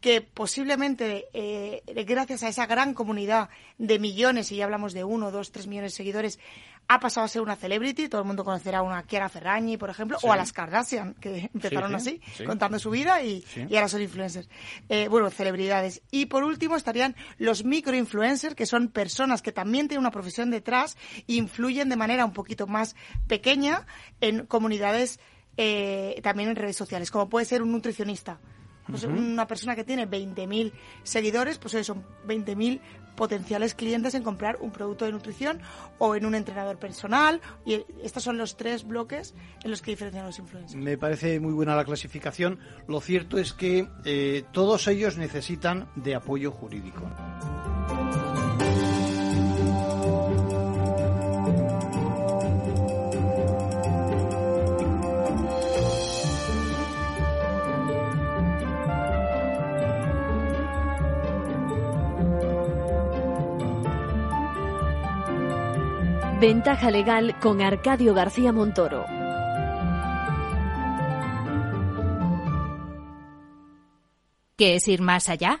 que 0.00 0.20
posiblemente, 0.22 1.26
eh, 1.32 1.82
gracias 2.06 2.42
a 2.42 2.48
esa 2.48 2.66
gran 2.66 2.94
comunidad 2.94 3.50
de 3.78 3.98
millones, 3.98 4.50
y 4.50 4.56
ya 4.56 4.64
hablamos 4.64 4.94
de 4.94 5.04
uno, 5.04 5.30
dos, 5.30 5.52
tres 5.52 5.66
millones 5.66 5.92
de 5.92 5.96
seguidores, 5.96 6.38
ha 6.88 7.00
pasado 7.00 7.24
a 7.24 7.28
ser 7.28 7.42
una 7.42 7.56
celebrity. 7.56 8.08
Todo 8.08 8.20
el 8.20 8.26
mundo 8.26 8.44
conocerá 8.44 8.78
a 8.78 8.82
una 8.82 9.02
Kiara 9.02 9.28
Ferragni, 9.28 9.76
por 9.76 9.90
ejemplo, 9.90 10.18
o 10.22 10.32
a 10.32 10.36
las 10.36 10.52
Kardashian, 10.52 11.14
que 11.14 11.50
empezaron 11.54 11.94
así, 11.94 12.20
contando 12.46 12.78
su 12.78 12.90
vida 12.90 13.22
y, 13.22 13.44
ahora 13.72 13.88
son 13.88 14.02
influencers. 14.02 14.48
Eh, 14.88 15.08
bueno, 15.08 15.30
celebridades. 15.30 16.02
Y 16.10 16.26
por 16.26 16.44
último 16.44 16.76
estarían 16.76 17.16
los 17.38 17.64
microinfluencers, 17.64 18.54
que 18.54 18.66
son 18.66 18.88
personas 18.88 19.42
que 19.42 19.52
también 19.52 19.88
tienen 19.88 20.00
una 20.00 20.10
profesión 20.10 20.50
detrás 20.50 20.96
influyen 21.26 21.88
de 21.88 21.96
manera 21.96 22.24
un 22.24 22.32
poquito 22.32 22.66
más 22.66 22.96
pequeña 23.26 23.86
en 24.20 24.46
comunidades 24.46 25.20
eh, 25.56 26.20
también 26.22 26.48
en 26.50 26.56
redes 26.56 26.76
sociales, 26.76 27.10
como 27.10 27.28
puede 27.28 27.46
ser 27.46 27.62
un 27.62 27.72
nutricionista. 27.72 28.40
Pues 28.86 29.04
una 29.04 29.46
persona 29.46 29.74
que 29.74 29.84
tiene 29.84 30.06
20.000 30.06 30.72
seguidores, 31.04 31.56
pues 31.56 31.86
son 31.86 32.04
20.000 32.26 32.80
potenciales 33.16 33.74
clientes 33.74 34.14
en 34.14 34.22
comprar 34.22 34.58
un 34.60 34.70
producto 34.70 35.04
de 35.04 35.12
nutrición 35.12 35.60
o 35.98 36.14
en 36.14 36.26
un 36.26 36.34
entrenador 36.34 36.78
personal. 36.78 37.40
Y 37.64 37.84
estos 38.02 38.22
son 38.22 38.38
los 38.38 38.56
tres 38.56 38.86
bloques 38.86 39.34
en 39.62 39.70
los 39.70 39.82
que 39.82 39.92
diferencian 39.92 40.26
los 40.26 40.38
influencers. 40.38 40.82
Me 40.82 40.98
parece 40.98 41.40
muy 41.40 41.52
buena 41.52 41.76
la 41.76 41.84
clasificación. 41.84 42.58
Lo 42.88 43.00
cierto 43.00 43.38
es 43.38 43.52
que 43.52 43.88
eh, 44.04 44.44
todos 44.52 44.86
ellos 44.88 45.16
necesitan 45.16 45.88
de 45.96 46.14
apoyo 46.14 46.50
jurídico. 46.50 47.02
Ventaja 66.40 66.90
legal 66.90 67.38
con 67.40 67.62
Arcadio 67.62 68.12
García 68.12 68.52
Montoro. 68.52 69.06
¿Qué 74.56 74.74
es 74.74 74.88
ir 74.88 75.00
más 75.00 75.28
allá? 75.28 75.60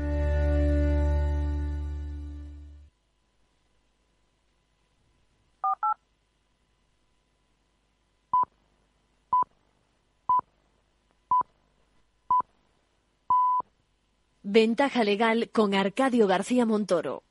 Ventaja 14.43 15.03
legal 15.03 15.51
con 15.51 15.75
Arcadio 15.75 16.25
García 16.25 16.65
Montoro. 16.65 17.21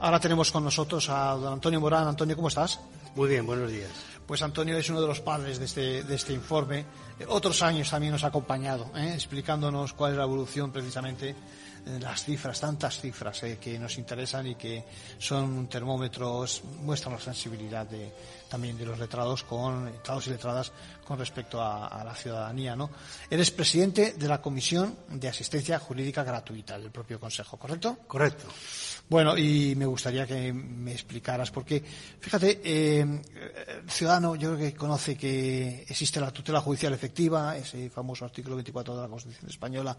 Ahora 0.00 0.18
tenemos 0.18 0.50
con 0.50 0.64
nosotros 0.64 1.08
a 1.10 1.36
don 1.36 1.52
Antonio 1.52 1.80
Morán. 1.80 2.08
Antonio, 2.08 2.34
¿cómo 2.34 2.48
estás? 2.48 2.80
Muy 3.14 3.28
bien, 3.28 3.46
buenos 3.46 3.70
días. 3.70 3.92
Pues 4.26 4.42
Antonio 4.42 4.76
es 4.76 4.90
uno 4.90 5.00
de 5.00 5.06
los 5.06 5.20
padres 5.20 5.60
de 5.60 5.66
este, 5.66 6.02
de 6.02 6.14
este 6.16 6.32
informe. 6.32 6.86
Eh, 7.20 7.26
otros 7.28 7.62
años 7.62 7.88
también 7.88 8.12
nos 8.12 8.24
ha 8.24 8.28
acompañado, 8.28 8.90
¿eh? 8.96 9.12
explicándonos 9.14 9.92
cuál 9.92 10.12
es 10.12 10.18
la 10.18 10.24
evolución 10.24 10.72
precisamente 10.72 11.36
las 12.00 12.24
cifras, 12.24 12.60
tantas 12.60 13.00
cifras 13.00 13.42
eh, 13.42 13.58
que 13.60 13.78
nos 13.78 13.98
interesan 13.98 14.46
y 14.46 14.54
que 14.54 14.84
son 15.18 15.68
termómetros, 15.68 16.62
muestran 16.82 17.14
la 17.14 17.20
sensibilidad 17.20 17.86
de, 17.86 18.12
también 18.48 18.76
de 18.78 18.86
los 18.86 18.98
letrados 18.98 19.42
con 19.44 19.86
letrados 19.86 20.26
y 20.26 20.30
letradas 20.30 20.72
con 21.04 21.18
respecto 21.18 21.60
a, 21.60 21.88
a, 21.88 22.04
la 22.04 22.14
ciudadanía, 22.14 22.76
¿no? 22.76 22.90
Eres 23.28 23.50
presidente 23.50 24.12
de 24.12 24.28
la 24.28 24.40
Comisión 24.40 24.96
de 25.08 25.28
Asistencia 25.28 25.78
Jurídica 25.78 26.22
Gratuita 26.22 26.78
del 26.78 26.90
propio 26.90 27.18
Consejo, 27.18 27.56
¿correcto? 27.56 27.98
Correcto. 28.06 28.46
Bueno, 29.12 29.36
y 29.36 29.74
me 29.76 29.84
gustaría 29.84 30.26
que 30.26 30.54
me 30.54 30.90
explicaras, 30.90 31.50
porque, 31.50 31.84
fíjate, 32.18 32.62
eh, 32.64 33.00
el 33.02 33.90
ciudadano 33.90 34.36
yo 34.36 34.54
creo 34.54 34.70
que 34.70 34.74
conoce 34.74 35.18
que 35.18 35.84
existe 35.86 36.18
la 36.18 36.30
tutela 36.30 36.62
judicial 36.62 36.94
efectiva, 36.94 37.54
ese 37.54 37.90
famoso 37.90 38.24
artículo 38.24 38.56
24 38.56 38.96
de 38.96 39.02
la 39.02 39.08
Constitución 39.08 39.50
española, 39.50 39.98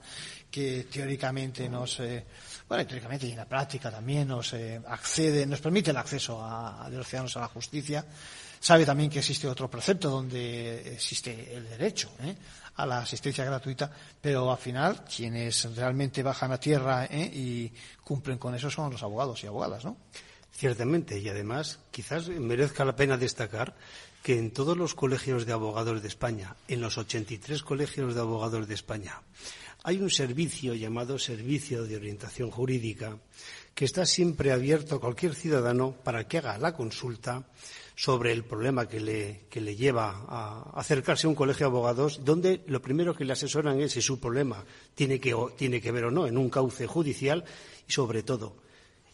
que 0.50 0.88
teóricamente 0.92 1.70
nos, 1.70 2.00
eh, 2.00 2.26
bueno, 2.68 2.88
teóricamente 2.88 3.28
y 3.28 3.34
en 3.34 3.38
la 3.38 3.46
práctica 3.46 3.92
también 3.92 4.30
nos 4.30 4.52
eh, 4.54 4.82
accede, 4.88 5.46
nos 5.46 5.62
permite 5.62 5.92
el 5.92 5.98
acceso 5.98 6.44
a, 6.44 6.90
de 6.90 6.98
los 6.98 7.08
ciudadanos 7.08 7.38
a 7.38 7.42
la 7.42 7.50
justicia. 7.50 8.04
Sabe 8.60 8.84
también 8.84 9.12
que 9.12 9.20
existe 9.20 9.48
otro 9.48 9.70
precepto 9.70 10.10
donde 10.10 10.94
existe 10.94 11.54
el 11.54 11.70
derecho 11.70 12.10
¿eh? 12.24 12.34
A 12.76 12.86
la 12.86 13.00
asistencia 13.00 13.46
gratuita, 13.46 13.92
pero 14.22 14.52
al 14.52 14.58
final 14.58 15.04
quienes 15.06 15.76
realmente 15.76 16.24
bajan 16.24 16.52
a 16.52 16.60
tierra 16.60 17.06
¿eh? 17.06 17.30
y 17.34 17.72
cumplen 18.04 18.38
con 18.38 18.56
eso 18.56 18.70
son 18.70 18.92
los 18.92 19.04
abogados 19.04 19.44
y 19.44 19.48
abogadas, 19.48 19.86
¿no? 19.86 19.98
Ciertamente, 20.52 21.18
y 21.18 21.28
además 21.30 21.80
quizás 21.90 22.28
merezca 22.30 22.86
la 22.86 22.96
pena 22.96 23.18
destacar 23.18 23.76
que 24.22 24.38
en 24.38 24.52
todos 24.52 24.78
los 24.78 24.94
colegios 24.94 25.46
de 25.46 25.52
abogados 25.52 26.02
de 26.02 26.08
España, 26.08 26.56
en 26.68 26.80
los 26.80 26.98
83 26.98 27.64
colegios 27.64 28.14
de 28.14 28.22
abogados 28.22 28.68
de 28.68 28.74
España, 28.74 29.22
hay 29.84 29.98
un 29.98 30.10
servicio 30.10 30.76
llamado 30.76 31.20
Servicio 31.20 31.84
de 31.84 31.98
Orientación 31.98 32.50
Jurídica 32.52 33.18
que 33.76 33.86
está 33.86 34.06
siempre 34.06 34.52
abierto 34.52 34.96
a 34.96 35.02
cualquier 35.02 35.36
ciudadano 35.36 35.92
para 35.92 36.28
que 36.28 36.38
haga 36.38 36.58
la 36.58 36.74
consulta 36.74 37.44
sobre 37.96 38.32
el 38.32 38.44
problema 38.44 38.88
que 38.88 39.00
le, 39.00 39.42
que 39.50 39.62
le 39.62 39.76
lleva 39.76 40.26
a 40.28 40.72
acercarse 40.76 41.28
a 41.28 41.30
un 41.30 41.36
colegio 41.36 41.66
de 41.66 41.72
abogados, 41.72 42.22
donde 42.24 42.62
lo 42.68 42.82
primero 42.82 43.16
que 43.16 43.26
le 43.26 43.34
asesoran 43.34 43.80
es 43.82 43.94
si 43.94 44.02
su 44.02 44.20
problema 44.20 44.64
tiene 44.96 45.20
que, 45.20 45.36
tiene 45.56 45.82
que 45.82 45.92
ver 45.92 46.06
o 46.06 46.12
no 46.12 46.28
en 46.28 46.38
un 46.38 46.50
cauce 46.50 46.88
judicial 46.88 47.44
y, 47.88 47.92
sobre 47.92 48.24
todo, 48.24 48.56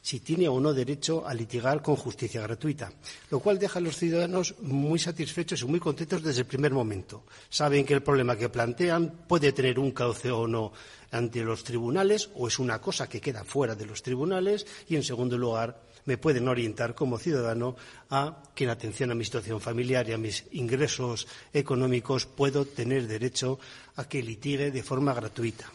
si 0.02 0.22
tiene 0.22 0.48
o 0.48 0.60
no 0.60 0.74
derecho 0.74 1.28
a 1.28 1.34
litigar 1.34 1.82
con 1.82 1.96
justicia 1.96 2.42
gratuita, 2.42 2.92
lo 3.30 3.40
cual 3.40 3.60
deja 3.60 3.80
a 3.80 3.82
los 3.82 3.98
ciudadanos 3.98 4.56
muy 4.62 4.98
satisfechos 4.98 5.62
y 5.62 5.66
muy 5.66 5.80
contentos 5.80 6.24
desde 6.24 6.42
el 6.42 6.48
primer 6.48 6.72
momento. 6.72 7.24
Saben 7.50 7.86
que 7.86 7.94
el 7.94 8.02
problema 8.02 8.38
que 8.38 8.50
plantean 8.50 9.26
puede 9.28 9.52
tener 9.52 9.78
un 9.78 9.92
cauce 9.92 10.32
o 10.32 10.48
no 10.48 10.72
ante 11.12 11.44
los 11.44 11.64
tribunales 11.64 12.30
o 12.36 12.48
es 12.48 12.60
una 12.60 12.80
cosa 12.80 13.10
que 13.10 13.20
queda 13.20 13.44
fuera 13.44 13.76
de 13.76 13.86
los 13.86 14.02
tribunales 14.02 14.66
y, 14.88 14.96
en 14.96 15.04
segundo 15.04 15.38
lugar, 15.38 15.89
me 16.10 16.18
pueden 16.18 16.48
orientar 16.48 16.96
como 16.96 17.20
ciudadano 17.20 17.76
a 18.10 18.42
que 18.56 18.64
en 18.64 18.72
atención 18.72 19.12
a 19.12 19.16
mi 19.16 19.24
situación 19.24 19.62
familiar 19.62 20.10
y 20.10 20.14
a 20.14 20.18
mis 20.18 20.44
ingresos 20.54 21.28
económicos 21.54 22.26
puedo 22.26 22.66
tener 22.66 23.06
derecho 23.06 23.60
a 23.96 24.10
que 24.10 24.24
litigue 24.24 24.72
de 24.72 24.82
forma 24.82 25.14
gratuita. 25.14 25.70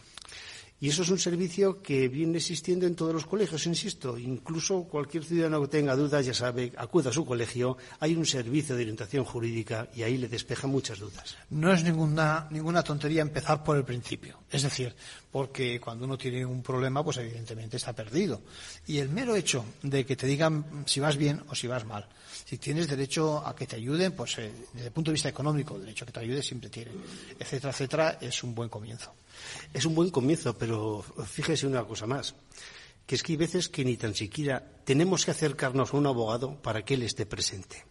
Y 0.77 0.89
eso 0.89 1.03
es 1.03 1.09
un 1.09 1.19
servicio 1.19 1.81
que 1.81 2.09
viene 2.09 2.37
existiendo 2.37 2.85
en 2.85 2.95
todos 2.95 3.13
los 3.13 3.25
colegios, 3.25 3.65
insisto. 3.65 4.19
Incluso 4.19 4.83
cualquier 4.83 5.23
ciudadano 5.23 5.61
que 5.61 5.69
tenga 5.69 5.95
dudas, 5.95 6.25
ya 6.25 6.33
sabe, 6.33 6.73
acuda 6.75 7.11
a 7.11 7.13
su 7.13 7.25
colegio. 7.25 7.77
Hay 8.01 8.13
un 8.13 8.25
servicio 8.25 8.75
de 8.75 8.81
orientación 8.81 9.23
jurídica 9.23 9.87
y 9.95 10.03
ahí 10.03 10.17
le 10.17 10.27
despeja 10.27 10.67
muchas 10.67 10.99
dudas. 10.99 11.37
No 11.49 11.71
es 11.71 11.81
ninguna, 11.81 12.49
ninguna 12.51 12.83
tontería 12.83 13.21
empezar 13.21 13.63
por 13.63 13.77
el 13.77 13.85
principio. 13.85 14.39
Es 14.51 14.63
decir, 14.63 14.93
porque 15.35 15.81
cuando 15.81 16.05
uno 16.05 16.17
tiene 16.17 16.45
un 16.45 16.63
problema, 16.63 17.03
pues 17.03 17.17
evidentemente 17.17 17.75
está 17.75 17.91
perdido. 17.91 18.39
Y 18.87 18.99
el 18.99 19.09
mero 19.09 19.35
hecho 19.35 19.65
de 19.83 20.05
que 20.05 20.15
te 20.15 20.27
digan 20.27 20.85
si 20.85 21.01
vas 21.01 21.17
bien 21.17 21.43
o 21.49 21.55
si 21.55 21.67
vas 21.67 21.83
mal, 21.83 22.07
si 22.45 22.57
tienes 22.57 22.87
derecho 22.87 23.45
a 23.45 23.53
que 23.53 23.67
te 23.67 23.75
ayuden, 23.75 24.13
pues 24.13 24.37
eh, 24.37 24.49
desde 24.71 24.87
el 24.87 24.93
punto 24.93 25.11
de 25.11 25.15
vista 25.15 25.27
económico, 25.27 25.75
el 25.75 25.81
derecho 25.81 26.05
a 26.05 26.07
que 26.07 26.13
te 26.13 26.19
ayude 26.21 26.41
siempre 26.41 26.69
tiene, 26.69 26.91
etcétera, 27.37 27.73
etcétera, 27.73 28.17
es 28.21 28.43
un 28.43 28.55
buen 28.55 28.69
comienzo. 28.69 29.13
Es 29.73 29.83
un 29.83 29.93
buen 29.93 30.09
comienzo, 30.09 30.57
pero 30.57 31.03
fíjese 31.25 31.67
una 31.67 31.83
cosa 31.83 32.07
más, 32.07 32.33
que 33.05 33.15
es 33.15 33.21
que 33.21 33.33
hay 33.33 33.37
veces 33.37 33.67
que 33.67 33.83
ni 33.83 33.97
tan 33.97 34.15
siquiera 34.15 34.63
tenemos 34.85 35.25
que 35.25 35.31
acercarnos 35.31 35.93
a 35.93 35.97
un 35.97 36.07
abogado 36.07 36.55
para 36.61 36.85
que 36.85 36.93
él 36.93 37.03
esté 37.03 37.25
presente. 37.25 37.83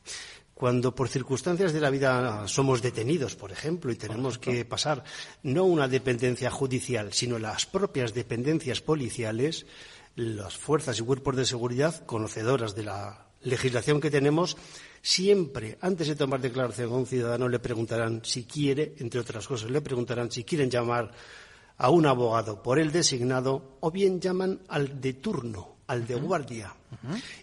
Cuando 0.55 0.95
por 0.95 1.09
circunstancias 1.09 1.73
de 1.73 1.81
la 1.81 1.91
vida 1.91 2.47
somos 2.47 2.81
detenidos, 2.81 3.35
por 3.35 3.51
ejemplo, 3.51 3.91
y 3.91 3.97
tenemos 3.97 4.39
que 4.39 4.65
pasar 4.65 5.03
no 5.43 5.65
una 5.65 5.89
dependencia 5.89 6.51
judicial, 6.51 7.13
sino 7.13 7.39
las 7.41 7.67
propias 7.67 8.15
dependencias 8.15 8.81
policiales, 8.81 9.67
las 10.15 10.57
fuerzas 10.57 10.99
y 11.01 11.03
cuerpos 11.03 11.37
de 11.37 11.45
seguridad, 11.45 12.07
conocedoras 12.07 12.77
de 12.77 12.85
la 12.85 13.27
legislación 13.43 14.01
que 14.01 14.13
tenemos, 14.13 14.57
siempre, 15.03 15.77
antes 15.81 16.07
de 16.07 16.17
tomar 16.17 16.41
declaración 16.41 16.93
a 16.93 16.97
un 16.97 17.07
ciudadano, 17.07 17.49
le 17.49 17.59
preguntarán 17.59 18.23
si 18.25 18.45
quiere, 18.45 18.95
entre 18.99 19.21
otras 19.21 19.47
cosas, 19.47 19.71
le 19.71 19.81
preguntarán 19.81 20.31
si 20.31 20.45
quieren 20.45 20.71
llamar 20.71 21.11
a 21.77 21.91
un 21.91 22.07
abogado 22.07 22.63
por 22.63 22.79
el 22.79 22.93
designado 22.93 23.77
o 23.81 23.91
bien 23.91 24.21
llaman 24.21 24.61
al 24.69 25.01
de 25.01 25.15
turno, 25.15 25.74
al 25.87 26.07
de 26.07 26.15
guardia. 26.15 26.75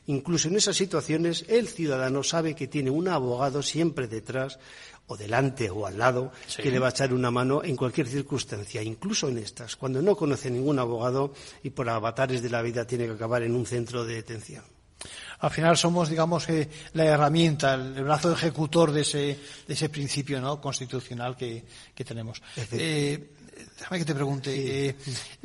Incluso 0.08 0.48
en 0.48 0.56
esas 0.56 0.76
situaciones 0.76 1.46
el 1.48 1.68
ciudadano 1.68 2.24
sabe 2.24 2.56
que 2.56 2.68
tiene 2.68 2.90
un 2.90 3.08
abogado 3.08 3.62
siempre 3.62 4.08
detrás 4.08 4.60
o 5.08 5.18
delante 5.18 5.70
o 5.70 5.86
al 5.86 5.98
lado 5.98 6.32
que 6.56 6.72
le 6.72 6.80
va 6.80 6.88
a 6.88 6.92
echar 6.92 7.14
una 7.14 7.32
mano 7.32 7.64
en 7.64 7.76
cualquier 7.76 8.08
circunstancia, 8.08 8.82
incluso 8.82 9.28
en 9.28 9.40
estas, 9.40 9.76
cuando 9.76 10.02
no 10.02 10.16
conoce 10.16 10.50
ningún 10.50 10.80
abogado 10.80 11.34
y 11.64 11.72
por 11.72 11.90
avatares 11.90 12.42
de 12.42 12.50
la 12.50 12.62
vida 12.62 12.86
tiene 12.86 13.06
que 13.06 13.14
acabar 13.14 13.44
en 13.44 13.56
un 13.56 13.66
centro 13.66 14.06
de 14.06 14.16
detención 14.16 14.64
al 15.42 15.50
final 15.50 15.76
somos, 15.76 16.10
digamos, 16.10 16.48
eh, 16.50 16.70
la 16.94 17.06
herramienta, 17.06 17.74
el, 17.74 18.04
brazo 18.04 18.32
ejecutor 18.32 18.92
de 18.92 19.02
ese, 19.02 19.40
de 19.68 19.74
ese 19.74 19.90
principio 19.90 20.40
¿no? 20.40 20.62
constitucional 20.62 21.36
que, 21.36 21.64
que 21.96 22.06
tenemos. 22.06 22.42
Eh, 22.72 23.32
déjame 23.78 24.00
que 24.00 24.06
te 24.06 24.16
pregunte. 24.16 24.88
Eh, 24.88 24.96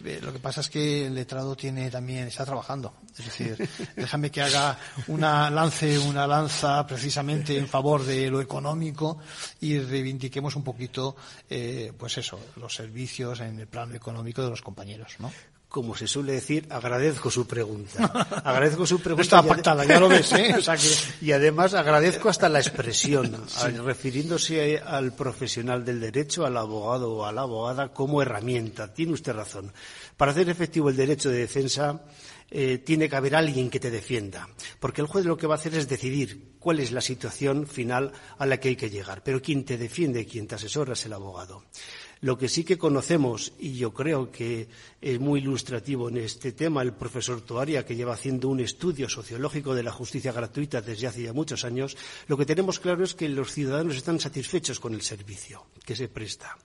eh, 0.05 0.21
lo 0.23 0.33
que 0.33 0.39
pasa 0.39 0.61
es 0.61 0.69
que 0.69 1.07
el 1.07 1.15
letrado 1.15 1.57
tiene 1.57 1.91
también 1.91 2.29
está 2.29 2.45
trabajando. 2.45 2.95
Es 3.19 3.25
decir, 3.25 3.69
déjame 3.97 4.31
que 4.31 4.43
haga 4.43 4.79
una 5.09 5.51
lance 5.51 5.99
una 5.99 6.27
lanza 6.27 6.87
precisamente 6.87 7.57
en 7.57 7.69
favor 7.69 8.05
de 8.05 8.31
lo 8.31 8.41
económico 8.41 9.19
y 9.61 9.79
reivindiquemos 9.79 10.57
un 10.57 10.65
poquito, 10.65 11.17
eh, 11.49 11.93
pues 11.97 12.19
eso, 12.19 12.39
los 12.57 12.75
servicios 12.75 13.41
en 13.41 13.59
el 13.61 13.67
plano 13.67 13.95
económico 13.95 14.43
de 14.43 14.51
los 14.51 14.63
compañeros, 14.63 15.17
¿no? 15.19 15.33
Como 15.69 15.95
se 15.97 16.07
suele 16.07 16.33
decir, 16.33 16.67
agradezco 16.71 17.31
su 17.31 17.47
pregunta. 17.47 18.05
Agradezco 18.45 18.87
su 18.87 19.01
pregunta. 19.01 19.23
Está 19.23 19.43
pactada, 19.43 19.85
ya 19.85 20.01
lo 20.01 20.09
ves, 20.09 20.33
¿eh? 20.33 20.55
Y 21.21 21.33
además 21.33 21.75
agradezco 21.75 22.29
hasta 22.29 22.49
la 22.49 22.61
expresión, 22.61 23.45
refiriéndose 23.85 24.79
al 24.79 25.13
profesional 25.13 25.85
del 25.85 26.01
derecho, 26.01 26.47
al 26.47 26.57
abogado 26.57 27.13
o 27.13 27.25
a 27.27 27.33
la 27.33 27.43
abogada, 27.43 27.93
como 27.93 28.23
herramienta. 28.23 28.95
Tiene 28.95 29.13
usted 29.13 29.35
razón. 29.35 29.73
Para 30.17 30.33
hacer 30.33 30.49
efectivo 30.49 30.89
el 30.89 30.97
derecho 30.97 31.31
de 31.31 31.41
defensa, 31.41 32.01
eh, 32.51 32.79
tiene 32.79 33.09
que 33.09 33.17
haber 33.17 33.35
alguien 33.35 33.69
que 33.69 33.81
te 33.81 33.91
defienda. 33.91 34.49
Porque 34.79 35.01
el 35.01 35.09
juez 35.09 35.25
lo 35.27 35.37
que 35.37 35.47
va 35.47 35.57
a 35.57 35.59
hacer 35.59 35.75
es 35.75 35.89
decidir 35.89 36.55
cuál 36.59 36.81
es 36.81 36.93
la 36.93 37.01
situación 37.01 37.67
final 37.67 38.13
a 38.39 38.47
la 38.47 38.59
que 38.59 38.69
hay 38.69 38.77
que 38.77 38.91
llegar. 38.91 39.23
Pero 39.23 39.43
quien 39.43 39.65
te 39.65 39.77
defiende, 39.77 40.27
quien 40.27 40.47
te 40.47 40.55
asesora 40.55 40.93
es 40.93 41.05
el 41.07 41.13
abogado. 41.13 41.65
Lo 42.23 42.39
que 42.39 42.49
sí 42.49 42.65
que 42.65 42.79
conocemos, 42.79 43.53
y 43.59 43.75
yo 43.75 43.93
creo 43.93 44.33
que 44.33 44.69
es 45.01 45.21
muy 45.21 45.41
ilustrativo 45.41 46.09
en 46.09 46.17
este 46.17 46.53
tema, 46.53 46.81
el 46.83 46.95
profesor 46.95 47.43
Toaria, 47.43 47.85
que 47.85 47.95
lleva 47.95 48.15
haciendo 48.15 48.49
un 48.49 48.61
estudio 48.61 49.09
sociológico 49.09 49.75
de 49.75 49.83
la 49.83 49.93
justicia 49.93 50.33
gratuita 50.33 50.81
desde 50.81 51.07
hace 51.07 51.23
ya 51.23 51.35
muchos 51.35 51.65
años, 51.65 51.97
lo 52.27 52.39
que 52.39 52.47
tenemos 52.47 52.81
claro 52.81 53.05
es 53.05 53.15
que 53.15 53.29
los 53.29 53.53
ciudadanos 53.53 53.97
están 53.97 54.19
satisfechos 54.19 54.81
con 54.81 54.95
el 54.95 55.03
servicio 55.03 55.67
que 55.85 55.95
se 55.95 56.09
presta. 56.09 56.57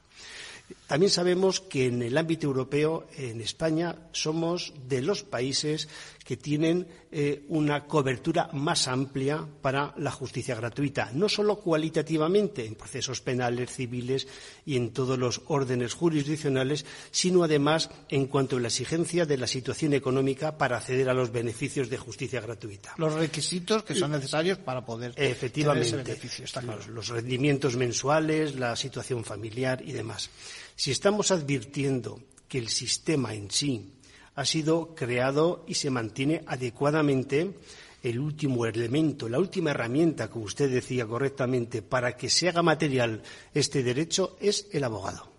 También 0.87 1.09
sabemos 1.09 1.59
que 1.59 1.87
en 1.87 2.01
el 2.01 2.17
ámbito 2.17 2.47
europeo, 2.47 3.07
en 3.17 3.41
España, 3.41 3.95
somos 4.13 4.73
de 4.87 5.01
los 5.01 5.23
países 5.23 5.89
que 6.23 6.37
tienen 6.37 6.87
eh, 7.11 7.43
una 7.49 7.85
cobertura 7.85 8.49
más 8.53 8.87
amplia 8.87 9.45
para 9.61 9.93
la 9.97 10.11
justicia 10.11 10.55
gratuita, 10.55 11.11
no 11.13 11.27
solo 11.27 11.57
cualitativamente 11.57 12.65
en 12.65 12.75
procesos 12.75 13.21
penales, 13.21 13.71
civiles 13.71 14.27
y 14.65 14.77
en 14.77 14.91
todos 14.91 15.17
los 15.17 15.41
órdenes 15.47 15.93
jurisdiccionales, 15.93 16.85
sino 17.09 17.43
además 17.43 17.89
en 18.09 18.27
cuanto 18.27 18.57
a 18.57 18.59
la 18.59 18.67
exigencia 18.67 19.25
de 19.25 19.37
la 19.37 19.47
situación 19.47 19.93
económica 19.93 20.57
para 20.57 20.77
acceder 20.77 21.09
a 21.09 21.13
los 21.13 21.31
beneficios 21.31 21.89
de 21.89 21.97
justicia 21.97 22.41
gratuita. 22.41 22.93
Los 22.97 23.13
requisitos 23.13 23.83
que 23.83 23.95
son 23.95 24.11
necesarios 24.11 24.57
para 24.59 24.85
poder 24.85 25.13
Efectivamente, 25.17 25.89
tener 25.89 26.01
ese 26.01 26.11
beneficio, 26.11 26.45
está 26.45 26.61
claro. 26.61 26.77
los, 26.77 26.87
los 26.87 27.07
rendimientos 27.09 27.75
mensuales, 27.75 28.55
la 28.55 28.75
situación 28.75 29.23
familiar 29.23 29.81
y 29.85 29.91
demás. 29.91 30.29
Si 30.75 30.91
estamos 30.91 31.31
advirtiendo 31.31 32.19
que 32.47 32.57
el 32.57 32.69
sistema 32.69 33.33
en 33.33 33.49
sí 33.49 33.91
ha 34.35 34.45
sido 34.45 34.95
creado 34.95 35.63
y 35.67 35.75
se 35.75 35.89
mantiene 35.89 36.43
adecuadamente, 36.47 37.55
el 38.03 38.19
último 38.19 38.65
elemento, 38.65 39.29
la 39.29 39.37
última 39.37 39.71
herramienta, 39.71 40.29
como 40.29 40.45
usted 40.45 40.71
decía 40.71 41.05
correctamente, 41.05 41.81
para 41.81 42.17
que 42.17 42.29
se 42.29 42.49
haga 42.49 42.63
material 42.63 43.21
este 43.53 43.83
derecho 43.83 44.37
es 44.39 44.67
el 44.71 44.83
abogado. 44.83 45.31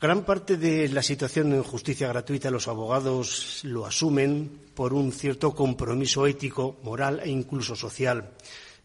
Gran 0.00 0.24
parte 0.24 0.56
de 0.56 0.88
la 0.88 1.02
situación 1.02 1.52
en 1.52 1.62
justicia 1.62 2.08
gratuita 2.08 2.50
los 2.50 2.66
abogados 2.68 3.60
lo 3.62 3.86
asumen 3.86 4.60
por 4.74 4.94
un 4.94 5.12
cierto 5.12 5.54
compromiso 5.54 6.26
ético, 6.26 6.80
moral 6.82 7.20
e 7.22 7.28
incluso 7.28 7.76
social 7.76 8.32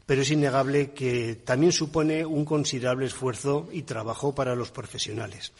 pero 0.08 0.22
es 0.22 0.32
innegable 0.32 0.91
que 0.91 1.36
también 1.43 1.74
supone 1.74 2.26
un 2.26 2.46
considerable 2.46 3.06
esfuerzo 3.06 3.67
y 3.74 3.84
trabajo 3.84 4.34
para 4.34 4.56
los 4.56 4.72
profesionales. 4.72 5.52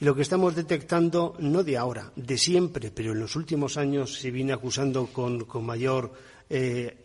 Y 0.00 0.04
lo 0.04 0.14
que 0.14 0.22
estamos 0.22 0.54
detectando, 0.54 1.34
no 1.40 1.64
de 1.64 1.76
ahora, 1.76 2.12
de 2.14 2.38
siempre, 2.38 2.92
pero 2.92 3.12
en 3.12 3.18
los 3.18 3.34
últimos 3.34 3.76
años 3.76 4.18
se 4.20 4.30
viene 4.30 4.52
acusando 4.52 5.08
con, 5.08 5.44
mayor 5.66 6.12
eh, 6.48 6.98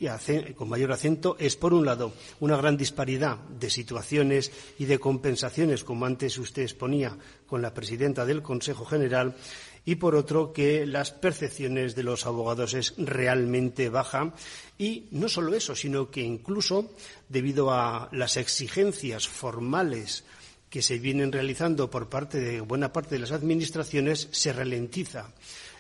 con 0.55 0.69
mayor 0.69 0.91
acento 0.91 1.35
es, 1.39 1.55
por 1.55 1.73
un 1.73 1.87
lado, 1.87 2.13
una 2.39 2.55
gran 2.55 2.77
disparidad 2.77 3.37
de 3.37 3.71
situaciones 3.71 4.51
y 4.77 4.85
de 4.85 4.99
compensaciones, 4.99 5.83
como 5.83 6.05
antes 6.05 6.37
usted 6.37 6.61
exponía 6.61 7.17
con 7.51 7.61
la 7.61 7.73
presidenta 7.73 8.25
del 8.25 8.41
Consejo 8.41 8.85
General, 8.85 9.35
y 9.83 9.95
por 9.95 10.15
otro 10.15 10.53
que 10.53 10.85
las 10.85 11.11
percepciones 11.11 11.95
de 11.95 12.03
los 12.03 12.25
abogados 12.25 12.73
es 12.73 12.93
realmente 12.95 13.89
baja 13.89 14.33
y 14.77 15.09
no 15.11 15.27
solo 15.27 15.53
eso, 15.53 15.75
sino 15.75 16.09
que 16.09 16.21
incluso 16.21 16.95
debido 17.27 17.73
a 17.73 18.07
las 18.13 18.37
exigencias 18.37 19.27
formales 19.27 20.23
que 20.69 20.81
se 20.81 20.97
vienen 20.97 21.33
realizando 21.33 21.89
por 21.89 22.07
parte 22.07 22.39
de 22.39 22.61
buena 22.61 22.93
parte 22.93 23.15
de 23.15 23.19
las 23.19 23.33
administraciones 23.33 24.29
se 24.31 24.53
ralentiza 24.53 25.33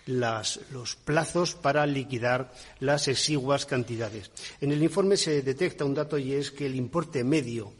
los 0.07 0.95
plazos 1.05 1.55
para 1.55 1.85
liquidar 1.85 2.51
las 2.81 3.07
exiguas 3.07 3.65
cantidades. 3.65 4.29
En 4.59 4.73
el 4.73 4.83
informe 4.83 5.15
se 5.15 5.41
detecta 5.41 5.85
un 5.85 5.93
dato 5.93 6.17
y 6.17 6.33
es 6.33 6.51
que 6.51 6.65
el 6.65 6.75
importe 6.75 7.23
medio 7.23 7.71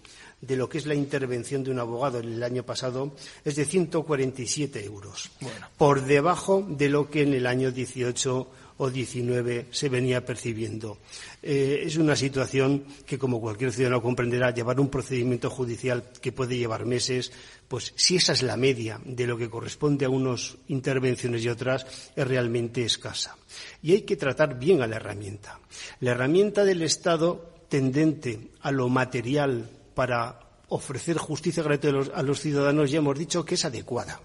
de 0.42 0.56
lo 0.56 0.68
que 0.68 0.80
es 0.80 0.86
la 0.86 0.96
intervención 0.96 1.64
de 1.64 1.72
un 1.72 1.80
abogado 1.80 2.20
en 2.20 2.34
el 2.34 2.44
año 2.44 2.64
pasado 2.64 3.14
es 3.46 3.56
de 3.56 3.66
147 3.66 4.84
euros, 4.84 5.30
por 5.78 6.04
debajo 6.04 6.66
de 6.68 6.90
lo 6.90 7.10
que 7.10 7.22
en 7.22 7.34
el 7.34 7.46
año 7.46 7.72
18 7.72 8.48
o 8.78 8.90
19 8.90 9.68
se 9.70 9.90
venía 9.90 10.26
percibiendo. 10.26 10.98
Eh, 11.44 11.84
es 11.86 11.98
una 11.98 12.16
situación 12.16 12.84
que, 13.06 13.20
como 13.20 13.40
cualquier 13.40 13.72
ciudadano 13.72 14.02
comprenderá, 14.02 14.52
llevar 14.52 14.80
un 14.80 14.90
procedimiento 14.90 15.52
judicial 15.52 16.06
que 16.20 16.32
puede 16.32 16.58
llevar 16.58 16.86
meses, 16.86 17.32
pues 17.68 17.94
si 17.96 18.16
esa 18.16 18.34
es 18.34 18.42
la 18.42 18.58
media 18.58 19.00
de 19.06 19.28
lo 19.28 19.38
que 19.38 19.52
corresponde 19.52 20.06
a 20.06 20.10
unas 20.10 20.58
intervenciones 20.68 21.44
y 21.44 21.50
otras, 21.50 21.86
es 22.16 22.28
realmente 22.28 22.84
escasa. 22.84 23.38
Y 23.84 23.94
hay 23.94 24.02
que 24.02 24.18
tratar 24.18 24.58
bien 24.58 24.82
a 24.82 24.88
la 24.88 24.96
herramienta. 24.96 25.60
La 26.00 26.12
herramienta 26.12 26.66
del 26.66 26.82
Estado 26.82 27.52
tendente 27.70 28.50
a 28.62 28.72
lo 28.72 28.90
material 28.90 29.70
para 29.94 30.40
ofrecer 30.70 31.18
justicia 31.18 31.64
gratuita 31.64 32.12
a 32.16 32.24
los, 32.24 32.40
ciudadanos 32.40 32.90
ya 32.92 33.00
hemos 33.00 33.18
dicho 33.18 33.44
que 33.46 33.56
es 33.56 33.66
adecuada. 33.66 34.22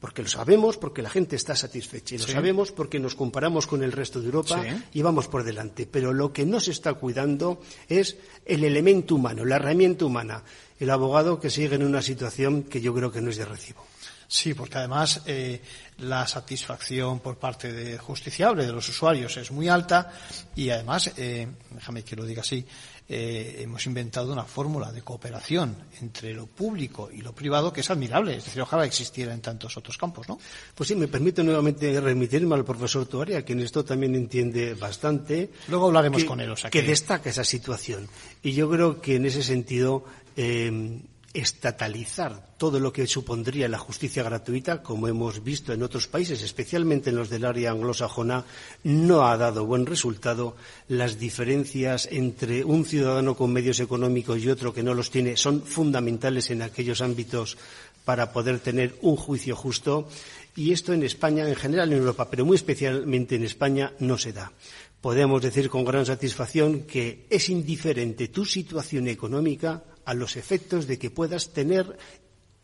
Porque 0.00 0.22
lo 0.22 0.28
sabemos, 0.28 0.76
porque 0.76 1.00
la 1.00 1.08
gente 1.08 1.34
está 1.34 1.56
satisfecha. 1.56 2.14
Y 2.14 2.18
lo 2.18 2.26
Sí. 2.26 2.32
sabemos 2.32 2.72
porque 2.72 3.00
nos 3.00 3.14
comparamos 3.14 3.66
con 3.66 3.82
el 3.82 3.90
resto 3.90 4.20
de 4.20 4.26
Europa 4.26 4.62
Sí. 4.62 4.98
y 4.98 5.02
vamos 5.02 5.28
por 5.28 5.44
delante. 5.44 5.86
Pero 5.86 6.12
lo 6.12 6.30
que 6.32 6.44
no 6.44 6.60
se 6.60 6.72
está 6.72 6.92
cuidando 6.94 7.60
es 7.88 8.16
el 8.44 8.64
elemento 8.64 9.14
humano, 9.14 9.44
la 9.46 9.56
herramienta 9.56 10.04
humana. 10.04 10.42
El 10.78 10.90
abogado 10.90 11.40
que 11.40 11.48
sigue 11.48 11.76
en 11.76 11.84
una 11.84 12.02
situación 12.02 12.64
que 12.64 12.82
yo 12.82 12.92
creo 12.94 13.10
que 13.10 13.22
no 13.22 13.30
es 13.30 13.38
de 13.38 13.46
recibo. 13.46 13.82
Sí, 14.28 14.52
porque 14.54 14.78
además 14.78 15.22
eh, 15.26 15.60
la 15.98 16.26
satisfacción 16.26 17.20
por 17.20 17.38
parte 17.38 17.72
del 17.72 17.98
justiciable, 17.98 18.66
de 18.66 18.72
los 18.72 18.88
usuarios, 18.88 19.36
es 19.36 19.50
muy 19.52 19.68
alta 19.68 20.12
y 20.56 20.70
además, 20.70 21.12
eh, 21.16 21.46
déjame 21.70 22.02
que 22.02 22.16
lo 22.16 22.24
diga 22.24 22.40
así, 22.42 22.66
eh, 23.08 23.56
hemos 23.60 23.84
inventado 23.86 24.32
una 24.32 24.44
fórmula 24.44 24.90
de 24.90 25.02
cooperación 25.02 25.76
entre 26.00 26.32
lo 26.32 26.46
público 26.46 27.10
y 27.12 27.20
lo 27.20 27.34
privado 27.34 27.72
que 27.72 27.82
es 27.82 27.90
admirable. 27.90 28.36
Es 28.36 28.46
decir, 28.46 28.62
ojalá 28.62 28.84
existiera 28.86 29.34
en 29.34 29.40
tantos 29.42 29.76
otros 29.76 29.98
campos, 29.98 30.28
¿no? 30.28 30.38
Pues 30.74 30.88
sí, 30.88 30.94
me 30.96 31.08
permite 31.08 31.44
nuevamente 31.44 32.00
remitirme 32.00 32.54
al 32.54 32.64
profesor 32.64 33.06
Tuaria, 33.06 33.44
que 33.44 33.52
en 33.52 33.60
esto 33.60 33.84
también 33.84 34.14
entiende 34.14 34.74
bastante. 34.74 35.50
Luego 35.68 35.86
hablaremos 35.88 36.22
que- 36.22 36.28
con 36.28 36.40
él, 36.40 36.50
o 36.50 36.56
sea 36.56 36.70
que 36.70 36.80
que- 36.80 36.86
destaca 36.88 37.28
esa 37.30 37.44
situación. 37.44 38.08
Y 38.42 38.52
yo 38.52 38.70
creo 38.70 39.00
que 39.00 39.16
en 39.16 39.26
ese 39.26 39.42
sentido, 39.42 40.04
eh, 40.36 41.00
estatalizar 41.34 42.54
todo 42.56 42.78
lo 42.78 42.92
que 42.92 43.08
supondría 43.08 43.68
la 43.68 43.78
justicia 43.78 44.22
gratuita, 44.22 44.82
como 44.82 45.08
hemos 45.08 45.42
visto 45.42 45.72
en 45.72 45.82
otros 45.82 46.06
países, 46.06 46.40
especialmente 46.42 47.10
en 47.10 47.16
los 47.16 47.28
del 47.28 47.44
área 47.44 47.72
anglosajona, 47.72 48.44
no 48.84 49.26
ha 49.26 49.36
dado 49.36 49.66
buen 49.66 49.84
resultado. 49.84 50.56
Las 50.88 51.18
diferencias 51.18 52.08
entre 52.10 52.64
un 52.64 52.84
ciudadano 52.84 53.34
con 53.34 53.52
medios 53.52 53.80
económicos 53.80 54.38
y 54.38 54.48
otro 54.48 54.72
que 54.72 54.84
no 54.84 54.94
los 54.94 55.10
tiene 55.10 55.36
son 55.36 55.62
fundamentales 55.62 56.50
en 56.50 56.62
aquellos 56.62 57.00
ámbitos 57.00 57.58
para 58.04 58.32
poder 58.32 58.60
tener 58.60 58.94
un 59.02 59.16
juicio 59.16 59.56
justo. 59.56 60.08
Y 60.56 60.72
esto 60.72 60.92
en 60.92 61.02
España, 61.02 61.48
en 61.48 61.56
general 61.56 61.92
en 61.92 61.98
Europa, 61.98 62.30
pero 62.30 62.44
muy 62.44 62.54
especialmente 62.54 63.34
en 63.34 63.42
España, 63.42 63.92
no 63.98 64.16
se 64.16 64.32
da. 64.32 64.52
Podemos 65.00 65.42
decir 65.42 65.68
con 65.68 65.84
gran 65.84 66.06
satisfacción 66.06 66.82
que 66.82 67.26
es 67.28 67.50
indiferente 67.50 68.28
tu 68.28 68.46
situación 68.46 69.08
económica 69.08 69.82
a 70.04 70.14
los 70.14 70.36
efectos 70.36 70.86
de 70.86 70.98
que 70.98 71.10
puedas 71.10 71.52
tener 71.52 71.98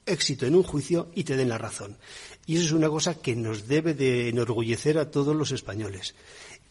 éxito 0.06 0.46
en 0.46 0.54
un 0.54 0.62
juicio 0.62 1.10
y 1.14 1.24
te 1.24 1.36
den 1.36 1.48
la 1.48 1.58
razón. 1.58 1.96
Y 2.46 2.56
eso 2.56 2.66
es 2.66 2.72
una 2.72 2.88
cosa 2.88 3.14
que 3.14 3.36
nos 3.36 3.68
debe 3.68 3.94
de 3.94 4.28
enorgullecer 4.28 4.98
a 4.98 5.10
todos 5.10 5.36
los 5.36 5.52
españoles. 5.52 6.14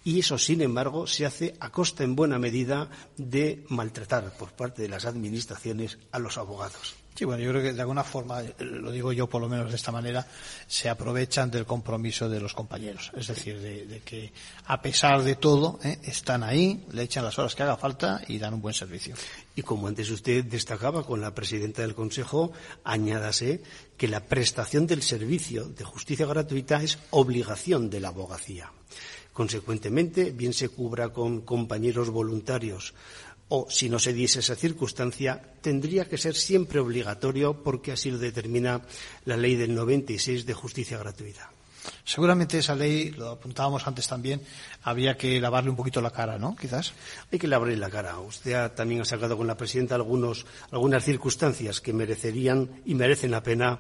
Y 0.04 0.20
eso, 0.20 0.38
sin 0.38 0.62
embargo, 0.62 1.08
se 1.08 1.26
hace 1.26 1.56
a 1.60 1.72
costa 1.72 2.04
en 2.04 2.16
buena 2.16 2.40
medida 2.40 2.90
de 3.18 3.66
maltratar 3.70 4.38
por 4.38 4.52
parte 4.54 4.82
de 4.82 4.90
las 4.90 5.06
administraciones 5.06 5.98
a 6.12 6.20
los 6.20 6.38
abogados. 6.38 6.96
Sí, 7.20 7.26
bueno, 7.26 7.44
yo 7.44 7.50
creo 7.50 7.62
que 7.62 7.74
de 7.74 7.82
alguna 7.82 8.06
forma, 8.06 8.42
eh, 8.42 8.54
lo 8.60 8.94
digo 8.94 9.12
yo 9.12 9.28
por 9.28 9.42
lo 9.42 9.50
menos 9.50 9.70
de 9.70 9.76
esta 9.76 9.92
manera, 9.92 10.26
se 10.68 10.88
aprovechan 10.88 11.52
del 11.52 11.66
compromiso 11.66 12.30
de 12.30 12.40
los 12.40 12.54
compañeros. 12.54 13.12
Es 13.14 13.28
decir, 13.28 13.60
de, 13.60 14.02
que 14.06 14.32
a 14.68 14.82
pesar 14.82 15.22
de 15.24 15.36
todo, 15.36 15.82
¿eh? 15.84 16.00
están 16.04 16.44
ahí, 16.44 16.86
le 16.94 17.04
echan 17.04 17.26
las 17.26 17.38
horas 17.38 17.56
que 17.56 17.64
haga 17.64 17.76
falta 17.76 18.22
y 18.30 18.38
dan 18.38 18.54
un 18.54 18.62
buen 18.62 18.74
servicio. 18.74 19.16
Y 19.54 19.64
como 19.64 19.90
antes 19.90 20.10
usted 20.10 20.46
destacaba 20.46 21.06
con 21.06 21.20
la 21.20 21.36
presidenta 21.36 21.82
del 21.82 21.94
Consejo, 21.94 22.54
añádase 22.86 23.64
que 23.98 24.08
la 24.08 24.24
prestación 24.24 24.88
del 24.88 25.04
servicio 25.04 25.66
de 25.66 25.84
justicia 25.84 26.26
gratuita 26.26 26.82
es 26.82 27.00
obligación 27.10 27.90
de 27.90 28.00
la 28.00 28.08
abogacía. 28.08 28.72
Consecuentemente, 29.34 30.32
bien 30.32 30.54
se 30.54 30.70
cubra 30.70 31.10
con 31.10 31.42
compañeros 31.42 32.10
voluntarios 32.10 32.94
o, 33.50 33.68
si 33.70 33.90
no 33.90 34.00
se 34.00 34.14
diese 34.14 34.40
esa 34.40 34.56
circunstancia, 34.56 35.42
tendría 35.62 36.06
que 36.06 36.18
ser 36.18 36.36
siempre 36.36 36.80
obligatorio 36.80 37.64
porque 37.64 37.92
así 37.92 38.12
lo 38.12 38.18
determina 38.18 38.82
la 39.26 39.38
ley 39.38 39.56
del 39.56 39.74
96 39.76 40.46
de 40.46 40.54
justicia 40.54 40.98
gratuita. 40.98 41.52
Seguramente 42.04 42.60
esa 42.60 42.76
ley, 42.76 43.10
lo 43.12 43.30
apuntábamos 43.30 43.88
antes 43.88 44.08
también, 44.08 44.42
habría 44.84 45.18
que 45.18 45.40
lavarle 45.40 45.70
un 45.72 45.76
poquito 45.76 46.02
la 46.02 46.12
cara, 46.12 46.38
¿no? 46.38 46.56
Quizás. 46.56 46.94
Hay 47.32 47.40
que 47.40 47.48
lavarle 47.48 47.78
la 47.78 47.90
cara. 47.90 48.20
Usted 48.20 48.54
ha- 48.54 48.76
también 48.76 49.02
ha 49.02 49.06
sacado 49.06 49.38
con 49.38 49.48
la 49.48 49.58
presidenta 49.58 49.96
algunos, 49.96 50.46
algunas 50.72 51.04
circunstancias 51.04 51.82
que 51.82 51.94
merecerían 51.94 52.70
y 52.86 52.94
merecen 52.96 53.32
la 53.32 53.42
pena 53.42 53.80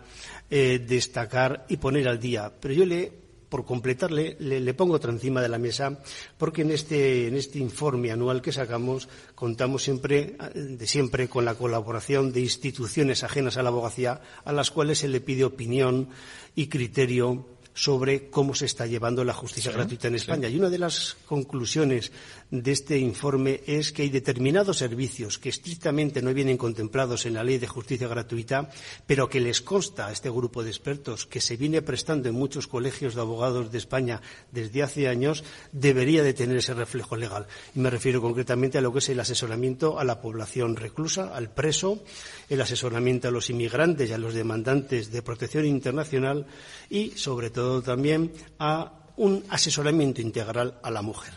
eh, 0.49 0.79
destacar 0.87 1.65
y 1.69 1.77
poner 1.77 2.07
al 2.07 2.19
día. 2.19 2.51
Pero 2.59 2.73
yo 2.73 2.85
le 2.85 3.11
por 3.49 3.65
completarle, 3.65 4.37
le, 4.39 4.73
pongo 4.73 4.93
otra 4.93 5.11
encima 5.11 5.41
de 5.41 5.49
la 5.49 5.57
mesa, 5.57 5.99
porque 6.37 6.61
en 6.61 6.71
este, 6.71 7.27
en 7.27 7.35
este 7.35 7.59
informe 7.59 8.11
anual 8.11 8.41
que 8.41 8.51
sacamos 8.51 9.09
contamos 9.35 9.83
siempre, 9.83 10.37
de 10.53 10.87
siempre 10.87 11.27
con 11.27 11.45
la 11.45 11.55
colaboración 11.55 12.31
de 12.31 12.41
instituciones 12.41 13.23
ajenas 13.23 13.57
a 13.57 13.63
la 13.63 13.69
abogacía, 13.69 14.21
a 14.45 14.53
las 14.53 14.71
cuales 14.71 14.99
se 14.99 15.07
le 15.07 15.19
pide 15.19 15.43
opinión 15.43 16.09
y 16.55 16.67
criterio 16.67 17.45
sobre 17.73 18.29
cómo 18.29 18.55
se 18.55 18.65
está 18.65 18.85
llevando 18.85 19.23
la 19.23 19.33
justicia 19.33 19.71
gratuita 19.71 20.07
en 20.07 20.15
España. 20.15 20.49
Y 20.49 20.57
una 20.57 20.69
de 20.69 20.79
las 20.79 21.17
conclusiones 21.25 22.11
de 22.51 22.71
este 22.71 22.97
informe 22.97 23.61
es 23.65 23.91
que 23.91 24.01
hay 24.01 24.09
determinados 24.09 24.77
servicios 24.77 25.37
que 25.37 25.49
estrictamente 25.49 26.21
no 26.21 26.33
vienen 26.33 26.57
contemplados 26.57 27.25
en 27.25 27.35
la 27.35 27.43
ley 27.43 27.57
de 27.57 27.67
justicia 27.67 28.07
gratuita, 28.07 28.69
pero 29.05 29.29
que 29.29 29.39
les 29.39 29.61
consta 29.61 30.07
a 30.07 30.11
este 30.11 30.29
grupo 30.29 30.63
de 30.63 30.69
expertos 30.69 31.25
que 31.25 31.41
se 31.41 31.57
viene 31.57 31.81
prestando 31.81 32.29
en 32.29 32.35
muchos 32.35 32.67
colegios 32.67 33.15
de 33.15 33.21
abogados 33.21 33.71
de 33.71 33.77
España 33.77 34.21
desde 34.51 34.83
hace 34.83 35.07
años, 35.07 35.43
debería 35.71 36.23
de 36.23 36.33
tener 36.33 36.57
ese 36.57 36.73
reflejo 36.73 37.15
legal. 37.15 37.47
Y 37.75 37.79
me 37.79 37.89
refiero 37.89 38.21
concretamente 38.21 38.77
a 38.77 38.81
lo 38.81 38.91
que 38.91 38.99
es 38.99 39.09
el 39.09 39.19
asesoramiento 39.19 39.99
a 39.99 40.03
la 40.03 40.21
población 40.21 40.75
reclusa, 40.75 41.35
al 41.35 41.51
preso, 41.51 42.03
el 42.49 42.61
asesoramiento 42.61 43.27
a 43.27 43.31
los 43.31 43.49
inmigrantes 43.49 44.09
y 44.09 44.13
a 44.13 44.17
los 44.17 44.33
demandantes 44.33 45.11
de 45.11 45.21
protección 45.21 45.65
internacional 45.65 46.45
y, 46.89 47.11
sobre 47.11 47.49
todo, 47.49 47.81
también 47.81 48.31
a 48.57 48.99
un 49.17 49.43
asesoramiento 49.49 50.21
integral 50.21 50.79
a 50.81 50.89
la 50.89 51.01
mujer. 51.01 51.33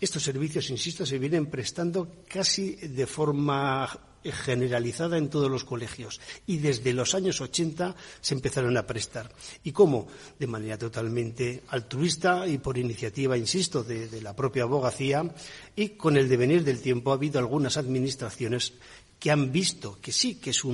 Estos 0.00 0.22
servicios, 0.22 0.68
insisto, 0.70 1.06
se 1.06 1.18
vienen 1.18 1.46
prestando 1.46 2.24
casi 2.28 2.74
de 2.74 3.06
forma 3.06 3.88
generalizada 4.24 5.16
en 5.16 5.30
todos 5.30 5.50
los 5.50 5.64
colegios 5.64 6.20
y 6.46 6.58
desde 6.58 6.92
los 6.92 7.14
años 7.14 7.40
80 7.40 7.94
se 8.20 8.34
empezaron 8.34 8.76
a 8.76 8.86
prestar. 8.86 9.32
¿Y 9.64 9.72
cómo? 9.72 10.08
De 10.38 10.46
manera 10.46 10.76
totalmente 10.76 11.62
altruista 11.68 12.46
y 12.46 12.58
por 12.58 12.76
iniciativa, 12.76 13.38
insisto, 13.38 13.82
de, 13.82 14.08
de 14.08 14.20
la 14.20 14.36
propia 14.36 14.64
abogacía 14.64 15.24
y 15.74 15.90
con 15.90 16.16
el 16.16 16.28
devenir 16.28 16.64
del 16.64 16.82
tiempo 16.82 17.12
ha 17.12 17.14
habido 17.14 17.38
algunas 17.38 17.76
administraciones 17.76 18.74
que 19.18 19.30
han 19.30 19.52
visto 19.52 19.98
que 20.00 20.12
sí, 20.12 20.36
que 20.36 20.50
es 20.50 20.64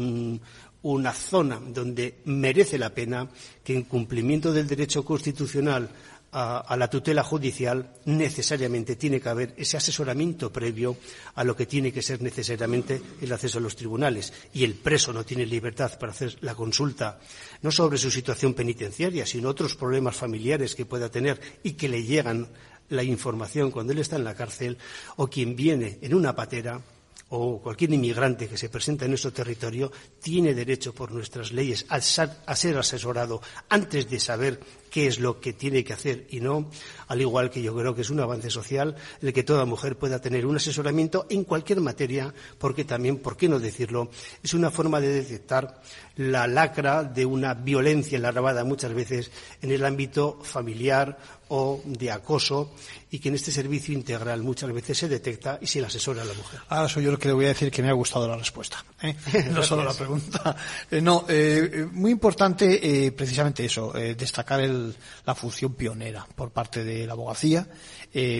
una 0.93 1.13
zona 1.13 1.61
donde 1.61 2.19
merece 2.27 2.79
la 2.79 2.95
pena 2.95 3.29
que 3.65 3.75
en 3.75 3.83
cumplimiento 3.83 4.53
del 4.53 4.69
derecho 4.69 5.05
constitucional 5.05 5.91
a, 6.33 6.77
la 6.77 6.91
tutela 6.91 7.23
judicial 7.23 7.95
necesariamente 8.05 8.95
tiene 8.97 9.21
que 9.21 9.29
haber 9.29 9.55
ese 9.57 9.79
asesoramiento 9.79 10.53
previo 10.53 10.97
a 11.35 11.45
lo 11.45 11.57
que 11.57 11.67
tiene 11.67 11.93
que 11.93 12.03
ser 12.03 12.21
necesariamente 12.21 13.01
el 13.21 13.33
acceso 13.33 13.59
a 13.59 13.63
los 13.63 13.75
tribunales. 13.75 14.33
Y 14.53 14.65
el 14.65 14.75
preso 14.75 15.13
no 15.13 15.25
tiene 15.25 15.47
libertad 15.47 15.99
para 15.99 16.13
hacer 16.13 16.37
la 16.43 16.55
consulta 16.55 17.19
no 17.63 17.71
sobre 17.71 17.99
su 17.99 18.11
situación 18.11 18.55
penitenciaria, 18.55 19.25
sino 19.25 19.49
otros 19.49 19.77
problemas 19.77 20.15
familiares 20.15 20.75
que 20.75 20.87
pueda 20.87 21.11
tener 21.11 21.41
y 21.63 21.73
que 21.73 21.89
le 21.89 22.03
llegan 22.03 22.49
la 22.91 23.03
información 23.03 23.71
cuando 23.71 23.93
él 23.93 23.99
está 23.99 24.17
en 24.17 24.25
la 24.25 24.35
cárcel 24.35 24.79
o 25.17 25.29
quien 25.29 25.57
viene 25.57 25.99
en 26.03 26.15
una 26.15 26.37
patera 26.37 26.81
o 27.29 27.61
cualquier 27.61 27.93
inmigrante 27.93 28.49
que 28.49 28.57
se 28.57 28.69
presenta 28.69 29.05
en 29.05 29.11
nuestro 29.11 29.33
territorio 29.33 29.91
tiene 30.21 30.55
derecho 30.55 30.95
por 30.95 31.11
nuestras 31.11 31.53
leyes 31.53 31.85
a 31.89 32.01
ser 32.01 32.79
asesorado 32.79 33.43
antes 33.69 34.09
de 34.09 34.21
saber 34.21 34.61
qué 34.91 35.09
es 35.09 35.19
lo 35.19 35.41
que 35.41 35.53
tiene 35.53 35.85
que 35.85 35.93
hacer 35.93 36.27
y 36.31 36.41
no, 36.41 36.71
al 37.09 37.21
igual 37.21 37.51
que 37.51 37.61
yo 37.61 37.77
creo 37.77 37.95
que 37.95 38.03
es 38.03 38.11
un 38.11 38.21
avance 38.21 38.49
social 38.49 38.95
el 39.21 39.33
que 39.33 39.43
toda 39.43 39.65
mujer 39.65 39.99
pueda 39.99 40.21
tener 40.21 40.47
un 40.47 40.57
asesoramiento 40.57 41.27
en 41.29 41.45
cualquier 41.45 41.81
materia, 41.81 42.33
porque 42.59 42.85
también, 42.85 43.19
¿por 43.19 43.37
qué 43.37 43.49
no 43.49 43.59
decirlo?, 43.59 44.09
es 44.43 44.55
una 44.55 44.71
forma 44.71 45.01
de 45.01 45.09
detectar 45.09 45.83
la 46.17 46.47
lacra 46.47 47.05
de 47.05 47.27
una 47.27 47.55
violencia 47.55 48.17
enlarvada 48.17 48.65
muchas 48.65 48.95
veces 48.95 49.31
en 49.61 49.71
el 49.71 49.85
ámbito 49.85 50.39
familiar 50.43 51.19
o 51.49 51.81
de 51.85 52.11
acoso 52.11 52.73
y 53.11 53.19
que 53.19 53.29
en 53.29 53.37
este 53.37 53.53
servicio 53.53 53.95
integral 53.95 54.43
muchas 54.43 54.73
veces 54.73 54.99
se 54.99 55.09
detecta 55.09 55.59
y 55.61 55.67
se 55.67 55.81
le 55.81 55.87
asesora 55.87 56.23
a 56.23 56.25
la 56.25 56.35
mujer. 56.35 56.61
Ahora 56.69 56.89
soy 56.89 57.05
yo 57.05 57.13
lo 57.13 57.19
que 57.19 57.29
le 57.29 57.35
voy 57.35 57.45
a 57.45 57.49
decir 57.49 57.71
que 57.71 57.83
me 57.83 57.89
ha 57.89 57.93
gustado 57.93 58.27
la 58.27 58.37
respuesta, 58.37 58.85
¿eh? 59.03 59.15
no 59.53 59.63
solo 59.63 59.85
la 59.85 59.95
pregunta. 59.95 60.57
Eh, 60.91 61.01
no, 61.01 61.25
eh, 61.29 61.87
muy 61.93 62.11
importante 62.11 63.13
precisamente 63.17 63.65
eso, 63.65 63.93
destacar 63.93 64.61
la 64.61 65.35
función 65.35 65.75
pionera 65.75 66.27
por 66.35 66.51
parte 66.51 66.83
de 66.85 67.07
la 67.07 67.13
abogacía, 67.13 67.67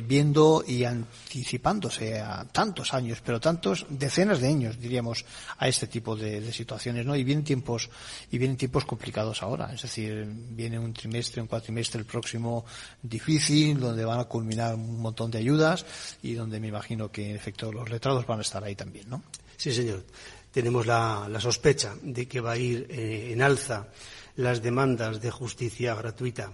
viendo 0.07 0.65
y 0.67 0.85
anticipándose 0.85 2.19
a 2.19 2.47
tantos 2.47 2.95
años, 2.95 3.21
pero 3.23 3.39
tantos 3.39 3.85
decenas 3.91 4.41
de 4.41 4.49
años, 4.49 4.81
diríamos, 4.81 5.27
a 5.59 5.69
este 5.69 5.87
tipo 5.87 6.17
de, 6.17 6.51
situaciones, 6.51 7.05
¿no? 7.05 7.15
Y 7.15 7.25
vienen 7.25 7.45
tiempos 7.45 7.91
y 8.31 8.39
vienen 8.39 8.57
tiempos 8.57 8.87
complicados 8.87 9.43
ahora, 9.43 9.71
es 9.75 9.83
decir, 9.83 10.25
viene 10.27 10.79
un 10.79 10.95
trimestre, 10.95 11.43
un 11.43 11.49
cuatrimestre 11.49 12.01
el 12.01 12.07
próximo 12.07 12.65
difícil, 13.03 13.79
donde 13.79 14.05
van 14.07 14.21
a 14.21 14.25
culminar 14.25 14.75
un 14.75 14.99
montón 14.99 15.31
de 15.31 15.39
ayudas 15.39 15.85
y 16.23 16.33
donde 16.33 16.59
me 16.59 16.69
imagino 16.69 17.11
que 17.13 17.29
en 17.29 17.37
efecto 17.37 17.71
los 17.71 17.91
letrados 17.91 18.27
van 18.27 18.39
a 18.39 18.43
estar 18.43 18.65
ahí 18.65 18.75
también, 18.75 19.11
¿no? 19.11 19.25
Sí, 19.57 19.73
señor. 19.73 20.05
Tenemos 20.51 20.87
la, 20.87 21.29
sospecha 21.39 21.95
de 22.01 22.27
que 22.27 22.41
va 22.41 22.53
a 22.53 22.57
ir 22.57 22.87
eh, 22.89 23.33
en 23.33 23.43
alza 23.43 23.89
las 24.37 24.63
demandas 24.63 25.21
de 25.21 25.31
justicia 25.31 25.95
gratuita. 25.95 26.53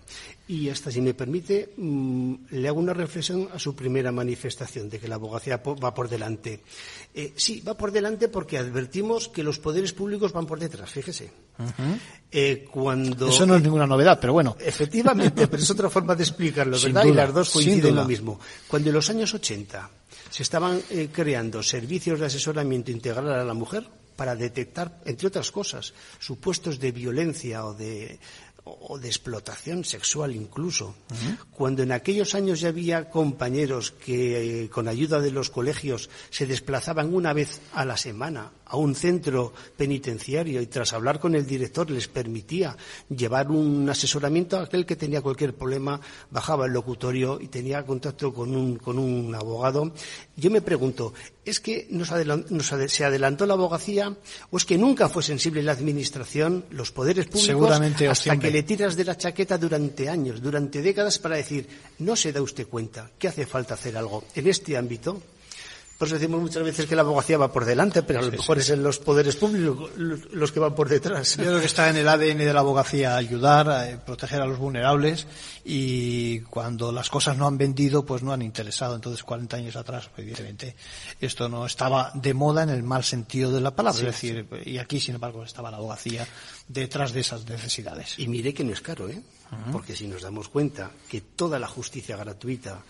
Y 0.49 0.69
hasta, 0.69 0.91
si 0.91 1.01
me 1.01 1.15
permite, 1.15 1.73
mm, 1.77 2.35
le 2.51 2.69
hago 2.69 2.79
una 2.79 2.93
reflexión 2.93 3.49
a 3.53 3.59
su 3.59 3.75
primera 3.75 4.13
manifestación 4.13 4.89
de 4.89 4.99
que 4.99 5.09
la 5.09 5.17
abogacía 5.17 5.57
va 5.57 5.95
por 5.95 6.09
delante. 6.09 6.61
Eh, 7.15 7.33
sí, 7.37 7.61
va 7.61 7.77
por 7.77 7.91
delante 7.91 8.29
porque 8.29 8.59
advertimos 8.59 9.29
que 9.29 9.43
los 9.43 9.59
poderes 9.59 9.93
públicos 9.93 10.33
van 10.33 10.47
por 10.47 10.61
detrás, 10.61 10.91
fíjese. 10.91 11.31
Eh, 12.31 12.67
cuando... 12.71 13.29
Eso 13.29 13.47
no 13.47 13.57
es 13.57 13.63
ninguna 13.63 13.87
novedad, 13.87 14.19
pero 14.21 14.33
bueno. 14.33 14.57
Efectivamente, 14.61 15.47
pero 15.49 15.63
es 15.63 15.71
otra 15.71 15.91
forma 15.91 16.15
de 16.15 16.23
explicarlo, 16.23 16.79
¿verdad? 16.81 17.05
y 17.05 17.13
las 17.13 17.33
dos 17.33 17.51
coinciden 17.51 17.89
en 17.89 17.97
lo 17.97 18.05
mismo. 18.05 18.39
Cuando 18.69 18.91
en 18.91 18.95
los 18.95 19.11
años 19.11 19.35
80 19.35 19.91
se 20.31 20.43
estaban 20.43 20.81
eh, 20.91 21.09
creando 21.13 21.63
servicios 21.63 22.21
de 22.21 22.27
asesoramiento 22.27 22.91
integral 22.91 23.33
a 23.33 23.45
la 23.45 23.55
mujer, 23.55 23.87
para 24.17 24.37
detectar, 24.37 25.01
entre 25.05 25.29
otras 25.29 25.51
cosas, 25.51 25.95
supuestos 26.19 26.79
de 26.79 26.93
violencia 26.93 27.65
o 27.65 27.75
de, 27.75 28.19
o 28.65 28.99
de 28.99 29.09
explotación 29.09 29.85
sexual 29.85 30.35
incluso. 30.35 30.95
Cuando 31.51 31.83
en 31.83 31.93
aquellos 31.93 32.35
años 32.35 32.61
ya 32.61 32.69
había 32.69 33.11
compañeros 33.11 33.91
que, 33.91 34.65
eh, 34.65 34.69
con 34.71 34.89
ayuda 34.89 35.21
de 35.21 35.31
los 35.31 35.51
colegios, 35.51 36.11
se 36.31 36.47
desplazaban 36.47 37.15
una 37.15 37.33
vez 37.33 37.61
a 37.73 37.85
la 37.85 37.97
semana 37.97 38.51
a 38.73 38.77
un 38.77 38.95
centro 38.95 39.53
penitenciario 39.77 40.61
y 40.61 40.67
tras 40.67 40.95
hablar 40.95 41.21
con 41.21 41.35
el 41.35 41.47
director 41.47 41.91
les 41.91 42.09
permitía 42.09 42.75
llevar 43.15 43.51
un 43.51 43.89
asesoramiento 43.89 44.57
a 44.57 44.63
aquel 44.63 44.87
que 44.87 44.97
tenía 44.97 45.21
cualquier 45.21 45.55
problema, 45.55 46.01
bajaba 46.31 46.65
el 46.65 46.73
locutorio 46.73 47.39
y 47.39 47.49
tenía 47.49 47.85
contacto 47.85 48.33
con 48.33 48.57
un, 48.57 48.77
con 48.77 48.99
un 48.99 49.35
abogado. 49.35 49.93
Yo 50.37 50.51
me 50.51 50.63
pregunto, 50.63 51.13
¿es 51.45 51.61
que 51.61 51.87
nos 51.91 52.09
se 52.89 53.05
adelantó 53.05 53.45
la 53.45 53.53
abogacía 53.53 54.17
o 54.51 54.57
es 54.57 54.65
que 54.65 54.79
nunca 54.79 55.11
fue 55.11 55.23
sensible 55.23 55.63
la 55.63 55.73
administración, 55.73 56.65
los 56.71 56.93
poderes 56.93 57.27
públicos, 57.27 57.79
hasta 58.09 58.39
que 58.39 58.51
le 58.51 58.63
tiras 58.63 58.97
de 58.97 59.05
la 59.05 59.19
chaqueta 59.19 59.59
durante 59.59 60.09
años, 60.09 60.41
durante 60.41 60.81
décadas 60.81 61.19
para 61.19 61.37
decir, 61.37 61.69
no 61.99 62.17
se 62.17 62.33
da 62.33 62.41
usted 62.41 62.67
cuenta 62.67 63.11
que 63.19 63.29
hace 63.29 63.45
falta 63.45 63.75
hacer 63.75 63.99
algo 63.99 64.25
en 64.35 64.47
este 64.47 64.79
ámbito? 64.79 65.21
Por 66.03 66.09
eso 66.09 66.19
decimos 66.19 66.41
muchas 66.41 66.65
veces 66.65 66.87
que 66.87 66.97
la 66.97 67.03
abogacía 67.03 67.39
va 67.39 67.53
por 67.53 67.65
delante, 67.65 68.03
pero 68.03 68.19
a 68.19 68.23
lo 68.23 68.33
mejor 68.33 68.59
es 68.59 68.71
en 68.71 68.83
los 68.83 68.99
poderes 68.99 69.37
públicos 69.37 69.89
los 69.97 70.51
que 70.51 70.59
van 70.59 70.75
por 70.75 70.89
detrás. 70.89 71.37
Yo 71.37 71.45
creo 71.45 71.61
que 71.61 71.67
está 71.67 71.91
en 71.91 71.97
el 71.97 72.09
ADN 72.09 72.39
de 72.39 72.53
la 72.53 72.59
abogacía 72.59 73.15
ayudar, 73.15 73.71
a 73.71 73.89
eh, 73.89 73.99
proteger 74.05 74.43
a 74.43 74.47
los 74.47 74.59
vulnerables 74.59 75.29
y 75.65 76.41
cuando 76.41 76.91
las 76.91 77.09
cosas 77.09 77.37
no 77.37 77.47
han 77.47 77.57
vendido, 77.57 78.05
pues 78.05 78.25
no 78.25 78.33
han 78.33 78.43
interesado. 78.43 78.97
Entonces, 78.97 79.23
40 79.23 79.59
años 79.59 79.77
atrás, 79.77 80.11
evidentemente, 80.17 80.75
esto 81.21 81.49
no 81.49 81.67
estaba 81.67 82.11
de 82.15 82.35
moda 82.35 82.65
en 82.65 82.71
el 82.71 82.83
mal 82.83 83.05
sentido 83.05 83.53
de 83.53 83.61
la 83.61 83.71
palabra. 83.71 84.01
es 84.01 84.07
decir, 84.07 84.45
y 84.65 84.79
aquí, 84.79 84.99
sin 84.99 85.15
embargo, 85.15 85.45
estaba 85.45 85.71
la 85.71 85.77
abogacía 85.77 86.27
detrás 86.67 87.13
de 87.13 87.21
esas 87.21 87.47
necesidades. 87.47 88.19
Y 88.19 88.27
mire 88.27 88.53
que 88.53 88.65
no 88.65 88.73
es 88.73 88.81
caro, 88.81 89.09
¿eh? 89.09 89.23
Porque 89.71 89.95
si 89.95 90.09
nos 90.09 90.23
damos 90.23 90.49
cuenta 90.49 90.91
que 91.09 91.21
toda 91.21 91.61
la 91.61 91.69
justicia 91.69 92.17
gratuita 92.17 92.83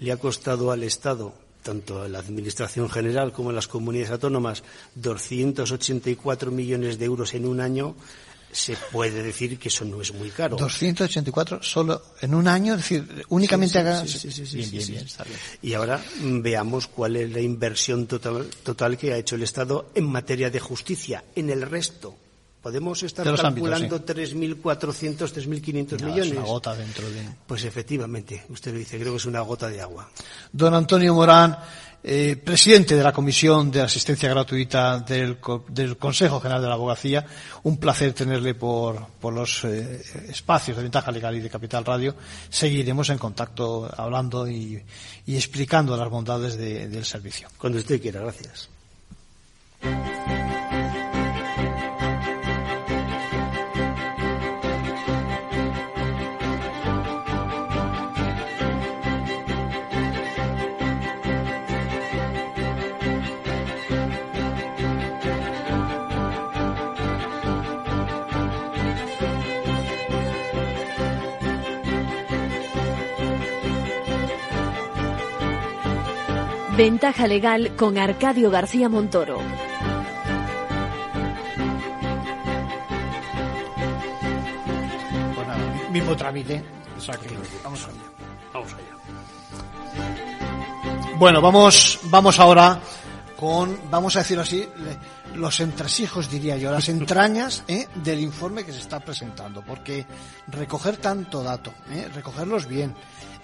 le 0.00 0.12
ha 0.12 0.18
costado 0.18 0.70
al 0.70 0.82
Estado 0.82 1.47
tanto 1.62 2.04
en 2.04 2.12
la 2.12 2.20
Administración 2.20 2.88
General 2.88 3.32
como 3.32 3.50
en 3.50 3.56
las 3.56 3.68
comunidades 3.68 4.12
autónomas, 4.12 4.62
284 4.94 6.50
millones 6.50 6.98
de 6.98 7.04
euros 7.04 7.34
en 7.34 7.46
un 7.46 7.60
año, 7.60 7.94
se 8.50 8.76
puede 8.90 9.22
decir 9.22 9.58
que 9.58 9.68
eso 9.68 9.84
no 9.84 10.00
es 10.00 10.12
muy 10.12 10.30
caro. 10.30 10.56
284 10.56 11.62
solo 11.62 12.02
en 12.20 12.34
un 12.34 12.48
año, 12.48 12.74
es 12.74 12.80
decir, 12.80 13.24
únicamente 13.28 13.78
Y 15.62 15.74
ahora 15.74 16.02
veamos 16.20 16.86
cuál 16.86 17.16
es 17.16 17.30
la 17.30 17.40
inversión 17.40 18.06
total, 18.06 18.48
total 18.62 18.96
que 18.96 19.12
ha 19.12 19.18
hecho 19.18 19.36
el 19.36 19.42
Estado 19.42 19.90
en 19.94 20.06
materia 20.06 20.50
de 20.50 20.60
justicia. 20.60 21.24
En 21.34 21.50
el 21.50 21.62
resto, 21.62 22.16
Podemos 22.62 23.02
estar 23.04 23.24
calculando 23.36 24.04
3.400, 24.04 25.16
3.500 25.16 26.02
millones. 26.02 26.26
Es 26.26 26.32
una 26.32 26.42
gota 26.42 26.74
dentro 26.74 27.08
de. 27.08 27.22
Pues 27.46 27.64
efectivamente, 27.64 28.44
usted 28.48 28.72
lo 28.72 28.78
dice, 28.78 28.98
creo 28.98 29.12
que 29.12 29.18
es 29.18 29.26
una 29.26 29.40
gota 29.40 29.68
de 29.68 29.80
agua. 29.80 30.08
Don 30.52 30.74
Antonio 30.74 31.14
Morán, 31.14 31.56
eh, 32.02 32.36
presidente 32.36 32.96
de 32.96 33.02
la 33.02 33.12
Comisión 33.12 33.70
de 33.70 33.80
Asistencia 33.82 34.28
Gratuita 34.28 34.98
del, 35.00 35.38
Consejo 35.98 36.40
General 36.40 36.60
de 36.60 36.68
la 36.68 36.74
Abogacía. 36.74 37.24
Un 37.62 37.76
placer 37.76 38.12
tenerle 38.12 38.54
por, 38.54 39.06
los 39.22 39.64
eh, 39.64 40.02
espacios 40.28 40.76
de 40.76 40.82
Ventaja 40.82 41.12
Legal 41.12 41.36
y 41.36 41.40
de 41.40 41.50
Capital 41.50 41.84
Radio. 41.84 42.16
Seguiremos 42.48 43.08
en 43.10 43.18
contacto 43.18 43.88
hablando 43.96 44.48
y, 44.48 44.82
explicando 45.26 45.96
las 45.96 46.08
bondades 46.08 46.56
del 46.56 47.04
servicio. 47.04 47.48
Cuando 47.56 47.78
usted 47.78 48.00
quiera, 48.00 48.20
gracias. 48.20 48.68
Ventaja 76.78 77.26
legal 77.26 77.74
con 77.74 77.98
Arcadio 77.98 78.52
García 78.52 78.88
Montoro. 78.88 79.38
Bueno, 85.34 85.90
mismo 85.90 86.16
trámite. 86.16 86.62
vamos 87.64 87.84
allá. 87.84 87.96
Vamos 88.54 88.72
allá. 88.74 88.84
Bueno, 91.18 91.40
vamos, 91.40 91.98
vamos 92.04 92.38
ahora 92.38 92.80
con, 93.36 93.76
vamos 93.90 94.14
a 94.14 94.20
decirlo 94.20 94.44
así, 94.44 94.68
los 95.34 95.58
entresijos, 95.58 96.30
diría 96.30 96.56
yo, 96.58 96.70
las 96.70 96.88
entrañas 96.90 97.64
¿eh? 97.66 97.88
del 97.96 98.20
informe 98.20 98.64
que 98.64 98.72
se 98.72 98.78
está 98.78 99.00
presentando, 99.00 99.62
porque 99.62 100.06
recoger 100.46 100.98
tanto 100.98 101.42
dato, 101.42 101.72
¿eh? 101.90 102.08
recogerlos 102.14 102.66
bien, 102.66 102.94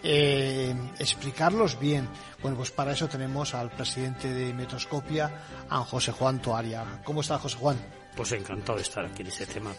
eh, 0.04 0.74
explicarlos 0.98 1.78
bien. 1.80 2.08
Bueno, 2.42 2.58
pues 2.58 2.70
para 2.70 2.92
eso 2.92 3.08
tenemos 3.08 3.54
al 3.54 3.70
presidente 3.70 4.32
de 4.32 4.52
Metroscopia, 4.52 5.30
a 5.68 5.78
José 5.78 6.12
Juan 6.12 6.40
Toaria. 6.40 6.84
¿Cómo 7.04 7.22
está 7.22 7.38
José 7.38 7.56
Juan? 7.56 7.78
Pues 8.14 8.30
encantado 8.32 8.76
de 8.76 8.82
estar 8.82 9.04
aquí 9.04 9.22
en 9.22 9.28
este 9.28 9.46
tema. 9.46 9.72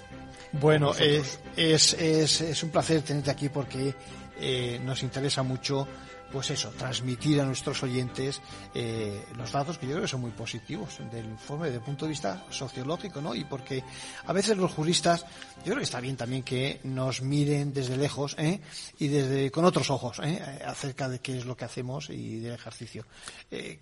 Bueno, 0.52 0.94
es, 0.96 1.40
es, 1.56 1.94
es, 1.94 2.64
un 2.64 2.70
placer 2.72 3.02
tenerte 3.02 3.30
aquí 3.30 3.50
porque 3.50 3.94
eh, 4.40 4.82
nos 4.84 5.04
interesa 5.04 5.44
mucho 5.44 5.88
pues 6.36 6.50
eso, 6.50 6.70
transmitir 6.72 7.40
a 7.40 7.46
nuestros 7.46 7.82
oyentes 7.82 8.42
eh, 8.74 9.24
los 9.38 9.54
datos 9.54 9.78
que 9.78 9.86
yo 9.86 9.94
creo 9.94 10.02
que 10.02 10.10
son 10.10 10.20
muy 10.20 10.32
positivos 10.32 10.98
del 11.10 11.28
informe 11.28 11.68
desde 11.68 11.78
el 11.78 11.86
punto 11.86 12.04
de 12.04 12.10
vista 12.10 12.46
sociológico, 12.50 13.22
¿no? 13.22 13.34
Y 13.34 13.46
porque 13.46 13.82
a 14.26 14.34
veces 14.34 14.58
los 14.58 14.74
juristas, 14.74 15.26
yo 15.60 15.64
creo 15.64 15.78
que 15.78 15.84
está 15.84 16.02
bien 16.02 16.18
también 16.18 16.44
que 16.44 16.82
nos 16.84 17.22
miren 17.22 17.72
desde 17.72 17.96
lejos 17.96 18.36
¿eh? 18.38 18.60
y 19.00 19.08
desde 19.08 19.50
con 19.50 19.64
otros 19.64 19.90
ojos 19.90 20.20
¿eh? 20.26 20.62
acerca 20.66 21.08
de 21.08 21.20
qué 21.20 21.38
es 21.38 21.46
lo 21.46 21.56
que 21.56 21.64
hacemos 21.64 22.10
y 22.10 22.42
del 22.42 22.56
ejercicio. 22.56 23.06
Eh, 23.50 23.80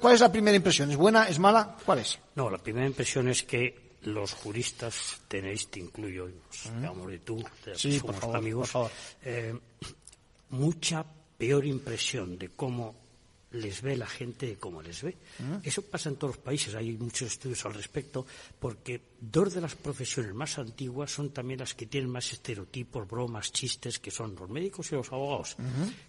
¿cuál, 0.00 0.14
es 0.16 0.20
la 0.22 0.32
primera 0.32 0.56
impresión? 0.56 0.90
¿Es 0.90 0.96
buena? 0.96 1.28
¿Es 1.28 1.38
mala? 1.38 1.76
¿Cuál 1.86 2.00
es? 2.00 2.18
No, 2.34 2.50
la 2.50 2.58
primera 2.58 2.84
impresión 2.84 3.28
es 3.28 3.44
que 3.44 3.92
los 4.02 4.32
juristas 4.32 5.20
tenéis, 5.28 5.70
te 5.70 5.78
incluyo, 5.78 6.28
digamos 6.74 7.08
de 7.08 7.20
tú, 7.20 7.44
de 7.64 7.76
sí, 7.76 8.02
amigos, 8.34 8.68
por 8.72 8.90
favor. 8.90 8.90
Eh, 9.22 9.54
mucha 10.48 11.06
peor 11.42 11.66
impresión 11.66 12.38
de 12.38 12.50
cómo 12.50 12.94
les 13.50 13.82
ve 13.82 13.96
la 13.96 14.06
gente 14.06 14.46
de 14.46 14.56
cómo 14.58 14.80
les 14.80 15.02
ve. 15.02 15.16
Ah. 15.40 15.58
Eso 15.64 15.82
pasa 15.82 16.08
en 16.08 16.14
todos 16.14 16.36
los 16.36 16.44
países, 16.44 16.72
hay 16.76 16.92
muchos 16.92 17.32
estudios 17.32 17.66
al 17.66 17.74
respecto, 17.74 18.24
porque 18.60 19.00
dos 19.20 19.52
de 19.52 19.60
las 19.60 19.74
profesiones 19.74 20.32
más 20.34 20.56
antiguas 20.58 21.10
son 21.10 21.30
también 21.30 21.58
las 21.58 21.74
que 21.74 21.86
tienen 21.86 22.10
más 22.10 22.32
estereotipos, 22.32 23.08
bromas, 23.08 23.50
chistes, 23.50 23.98
que 23.98 24.12
son 24.12 24.36
los 24.36 24.48
médicos 24.48 24.92
y 24.92 24.94
los 24.94 25.10
abogados. 25.10 25.56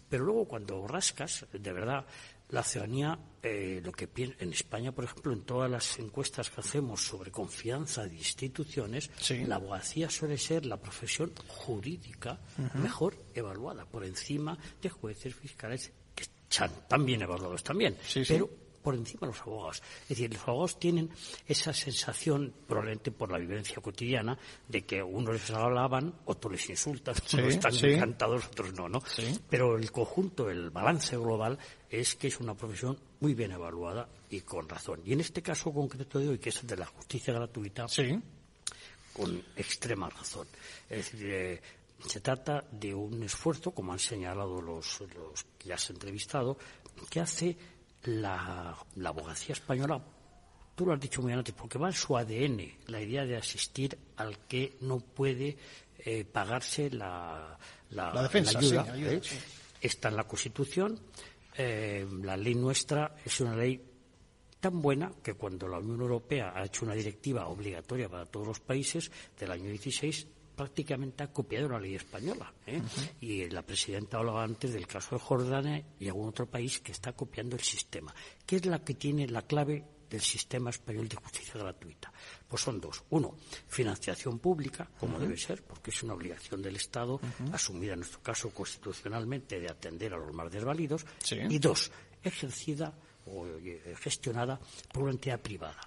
Pero 0.07 0.23
luego 0.23 0.45
cuando 0.45 0.85
rascas, 0.87 1.47
de 1.51 1.73
verdad, 1.73 2.05
la 2.53 2.61
ciudadanía, 2.61 3.17
eh, 3.41 3.81
lo 3.83 3.91
que 3.91 4.07
en 4.15 4.53
España, 4.53 4.91
por 4.91 5.05
ejemplo, 5.05 5.33
en 5.33 5.41
todas 5.41 5.69
las 5.69 5.97
encuestas 5.97 6.51
que 6.51 6.61
hacemos 6.61 7.03
sobre 7.03 7.31
confianza 7.31 8.05
de 8.05 8.15
instituciones, 8.15 9.09
la 9.47 9.55
abogacía 9.55 10.07
suele 10.07 10.37
ser 10.37 10.67
la 10.67 10.77
profesión 10.77 11.33
jurídica 11.47 12.39
mejor 12.75 13.17
evaluada, 13.33 13.85
por 13.85 14.05
encima 14.05 14.55
de 14.79 14.89
jueces 14.89 15.33
fiscales 15.33 15.91
que 16.13 16.23
están 16.23 16.69
tan 16.87 17.03
bien 17.03 17.23
evaluados 17.23 17.63
también. 17.63 17.97
pero 18.27 18.62
por 18.83 18.95
encima 18.95 19.21
de 19.21 19.27
los 19.27 19.41
abogados. 19.41 19.81
Es 20.03 20.09
decir, 20.09 20.33
los 20.33 20.47
abogados 20.47 20.77
tienen 20.79 21.09
esa 21.47 21.73
sensación, 21.73 22.53
probablemente 22.67 23.11
por 23.11 23.31
la 23.31 23.39
vivencia 23.39 23.81
cotidiana, 23.81 24.37
de 24.67 24.85
que 24.85 25.01
unos 25.01 25.33
les 25.33 25.51
alaban, 25.51 26.13
otros 26.25 26.51
les 26.51 26.69
insultan, 26.69 27.15
unos 27.33 27.53
están 27.53 27.73
encantados, 27.73 28.45
otros 28.47 28.73
no, 28.73 28.89
¿no? 28.89 29.01
Pero 29.49 29.77
el 29.77 29.91
conjunto, 29.91 30.49
el 30.49 30.69
balance 30.69 31.17
global, 31.17 31.57
es 31.89 32.15
que 32.15 32.27
es 32.27 32.39
una 32.39 32.55
profesión 32.55 32.97
muy 33.21 33.33
bien 33.33 33.51
evaluada 33.51 34.09
y 34.29 34.41
con 34.41 34.67
razón. 34.67 35.01
Y 35.05 35.13
en 35.13 35.21
este 35.21 35.41
caso 35.41 35.71
concreto 35.71 36.19
de 36.19 36.29
hoy, 36.29 36.39
que 36.39 36.49
es 36.49 36.65
de 36.65 36.75
la 36.75 36.85
justicia 36.85 37.33
gratuita, 37.33 37.85
con 39.13 39.43
extrema 39.55 40.09
razón. 40.09 40.47
Es 40.89 41.11
decir, 41.11 41.29
eh, 41.31 41.61
se 42.07 42.19
trata 42.19 42.65
de 42.71 42.93
un 42.93 43.21
esfuerzo, 43.23 43.71
como 43.71 43.93
han 43.93 43.99
señalado 43.99 44.61
los, 44.61 45.01
los 45.15 45.45
que 45.57 45.69
ya 45.69 45.75
has 45.75 45.89
entrevistado, 45.89 46.57
que 47.09 47.19
hace 47.19 47.55
la, 48.05 48.75
abogacía 49.05 49.53
española, 49.53 50.01
tú 50.75 50.85
lo 50.85 50.93
has 50.93 50.99
dicho 50.99 51.21
muy 51.21 51.33
antes, 51.33 51.53
porque 51.53 51.77
va 51.77 51.87
en 51.87 51.93
su 51.93 52.17
ADN 52.17 52.61
la 52.87 53.01
idea 53.01 53.25
de 53.25 53.37
asistir 53.37 53.97
al 54.17 54.39
que 54.47 54.77
no 54.81 54.99
puede 54.99 55.57
eh, 55.99 56.25
pagarse 56.25 56.89
la, 56.89 57.57
defensa, 58.21 58.59
ayuda. 58.59 58.85
¿eh? 58.95 59.21
Está 59.81 60.09
en 60.09 60.15
la 60.15 60.23
Constitución. 60.25 60.99
Eh, 61.55 62.07
la 62.23 62.35
ley 62.35 62.55
nuestra 62.55 63.15
es 63.23 63.39
una 63.39 63.55
ley 63.55 63.81
tan 64.59 64.81
buena 64.81 65.11
que 65.21 65.33
cuando 65.33 65.67
la 65.67 65.77
Unión 65.77 66.01
Europea 66.01 66.53
ha 66.55 66.63
hecho 66.63 66.85
una 66.85 66.93
directiva 66.93 67.47
obligatoria 67.47 68.09
para 68.09 68.25
todos 68.25 68.47
los 68.47 68.59
países 68.59 69.11
del 69.37 69.51
año 69.51 69.69
16 69.69 70.27
prácticamente 70.55 71.23
ha 71.23 71.31
copiado 71.31 71.69
la 71.69 71.79
ley 71.79 71.95
española. 71.95 72.53
¿eh? 72.65 72.81
Y 73.21 73.49
la 73.49 73.61
presidenta 73.63 74.17
hablaba 74.17 74.43
antes 74.43 74.73
del 74.73 74.87
caso 74.87 75.15
de 75.15 75.21
Jordania 75.21 75.83
y 75.99 76.07
algún 76.07 76.29
otro 76.29 76.45
país 76.45 76.79
que 76.79 76.91
está 76.91 77.13
copiando 77.13 77.55
el 77.55 77.61
sistema. 77.61 78.13
¿Qué 78.45 78.57
es 78.57 78.65
la 78.65 78.83
que 78.83 78.93
tiene 78.93 79.27
la 79.27 79.41
clave 79.43 79.83
del 80.09 80.21
sistema 80.21 80.69
español 80.69 81.07
de 81.07 81.15
justicia 81.15 81.55
gratuita? 81.55 82.11
Pues 82.47 82.61
son 82.61 82.79
dos. 82.79 83.03
Uno, 83.09 83.35
financiación 83.67 84.39
pública, 84.39 84.89
como 84.99 85.19
debe 85.19 85.37
ser, 85.37 85.63
porque 85.63 85.91
es 85.91 86.03
una 86.03 86.13
obligación 86.13 86.61
del 86.61 86.75
Estado, 86.75 87.19
asumida 87.51 87.93
en 87.93 87.99
nuestro 87.99 88.21
caso 88.21 88.51
constitucionalmente, 88.51 89.59
de 89.59 89.69
atender 89.69 90.13
a 90.13 90.17
los 90.17 90.33
más 90.33 90.51
desvalidos. 90.51 91.05
Y 91.49 91.59
dos, 91.59 91.91
ejercida 92.21 92.93
o 93.27 93.47
eh, 93.47 93.95
gestionada 93.99 94.59
por 94.91 95.03
una 95.03 95.13
entidad 95.13 95.39
privada. 95.39 95.79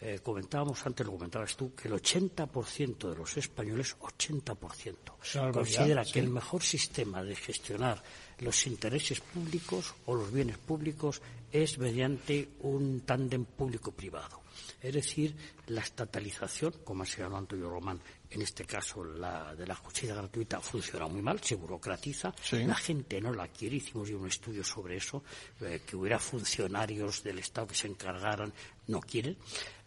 Eh, 0.00 0.20
comentábamos 0.22 0.84
antes, 0.86 1.06
lo 1.06 1.12
comentabas 1.12 1.56
tú, 1.56 1.74
que 1.74 1.88
el 1.88 1.94
80% 1.94 3.10
de 3.10 3.16
los 3.16 3.36
españoles, 3.36 3.96
80%, 3.98 5.52
considera 5.52 6.04
que 6.04 6.20
el 6.20 6.28
mejor 6.28 6.62
sistema 6.62 7.22
de 7.22 7.36
gestionar 7.36 8.02
los 8.38 8.66
intereses 8.66 9.20
públicos 9.20 9.94
o 10.06 10.14
los 10.14 10.32
bienes 10.32 10.58
públicos 10.58 11.20
es 11.52 11.78
mediante 11.78 12.48
un 12.60 13.00
tándem 13.00 13.44
público-privado. 13.44 14.39
Es 14.80 14.94
decir, 14.94 15.34
la 15.66 15.80
estatalización, 15.80 16.74
como 16.84 17.02
ha 17.02 17.06
señalado 17.06 17.38
Antonio 17.38 17.68
Román, 17.68 18.00
en 18.30 18.42
este 18.42 18.64
caso 18.64 19.04
la 19.04 19.54
de 19.54 19.66
la 19.66 19.74
justicia 19.74 20.14
gratuita, 20.14 20.60
funciona 20.60 21.06
muy 21.06 21.22
mal, 21.22 21.40
se 21.40 21.56
burocratiza, 21.56 22.32
la 22.52 22.74
gente 22.74 23.20
no 23.20 23.32
la 23.32 23.48
quiere, 23.48 23.76
hicimos 23.76 24.10
un 24.10 24.28
estudio 24.28 24.64
sobre 24.64 24.96
eso, 24.96 25.22
eh, 25.60 25.82
que 25.86 25.96
hubiera 25.96 26.18
funcionarios 26.18 27.22
del 27.22 27.38
Estado 27.40 27.68
que 27.68 27.74
se 27.74 27.88
encargaran, 27.88 28.52
no 28.86 29.00
quieren. 29.00 29.36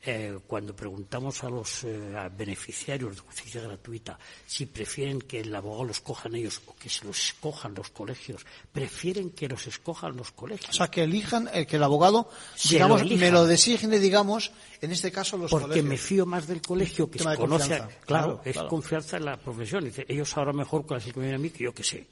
Eh, 0.05 0.37
cuando 0.45 0.75
preguntamos 0.75 1.45
a 1.45 1.49
los 1.49 1.85
eh, 1.85 2.29
beneficiarios 2.35 3.15
de 3.15 3.21
justicia 3.21 3.61
gratuita 3.61 4.19
si 4.45 4.65
prefieren 4.65 5.21
que 5.21 5.39
el 5.39 5.55
abogado 5.55 5.85
los 5.85 6.01
cojan 6.01 6.35
ellos 6.35 6.61
o 6.65 6.75
que 6.75 6.89
se 6.89 7.05
los 7.05 7.17
escojan 7.27 7.73
los 7.73 7.89
colegios, 7.89 8.45
prefieren 8.69 9.29
que 9.29 9.47
los 9.47 9.65
escojan 9.65 10.17
los 10.17 10.31
colegios. 10.31 10.71
O 10.71 10.73
sea, 10.73 10.91
que 10.91 11.03
elijan, 11.03 11.49
eh, 11.53 11.65
que 11.65 11.77
el 11.77 11.83
abogado, 11.83 12.29
digamos, 12.69 13.05
me 13.05 13.31
lo 13.31 13.45
designe, 13.45 13.97
digamos, 13.97 14.51
en 14.81 14.91
este 14.91 15.09
caso 15.09 15.37
los 15.37 15.49
Porque 15.49 15.81
me 15.81 15.97
fío 15.97 16.25
más 16.25 16.47
del 16.47 16.61
colegio 16.61 17.09
que 17.09 17.19
se 17.19 17.37
conoce, 17.37 17.81
claro, 18.05 18.41
es 18.43 18.57
confianza 18.63 19.15
en 19.15 19.23
la 19.23 19.37
profesión. 19.37 19.85
Dice, 19.85 20.05
ellos 20.09 20.35
ahora 20.35 20.51
mejor 20.51 20.85
con 20.85 20.99
que 20.99 21.13
me 21.13 21.21
viene 21.21 21.35
a 21.35 21.39
mí 21.39 21.49
que 21.49 21.63
yo 21.63 21.73
que 21.73 21.85
sé, 21.85 22.07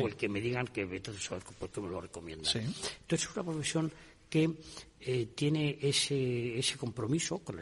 o 0.00 0.08
el 0.08 0.16
que 0.16 0.28
me 0.28 0.40
digan 0.40 0.66
que 0.66 0.80
entonces 0.80 1.30
porque 1.60 1.80
me 1.80 1.90
lo 1.90 2.00
recomiendan. 2.00 2.52
Entonces 2.56 3.28
es 3.28 3.36
una 3.36 3.44
profesión 3.44 3.92
que 4.28 4.50
eh, 5.08 5.28
tiene 5.36 5.78
ese, 5.80 6.58
ese 6.58 6.76
compromiso 6.76 7.38
con 7.38 7.60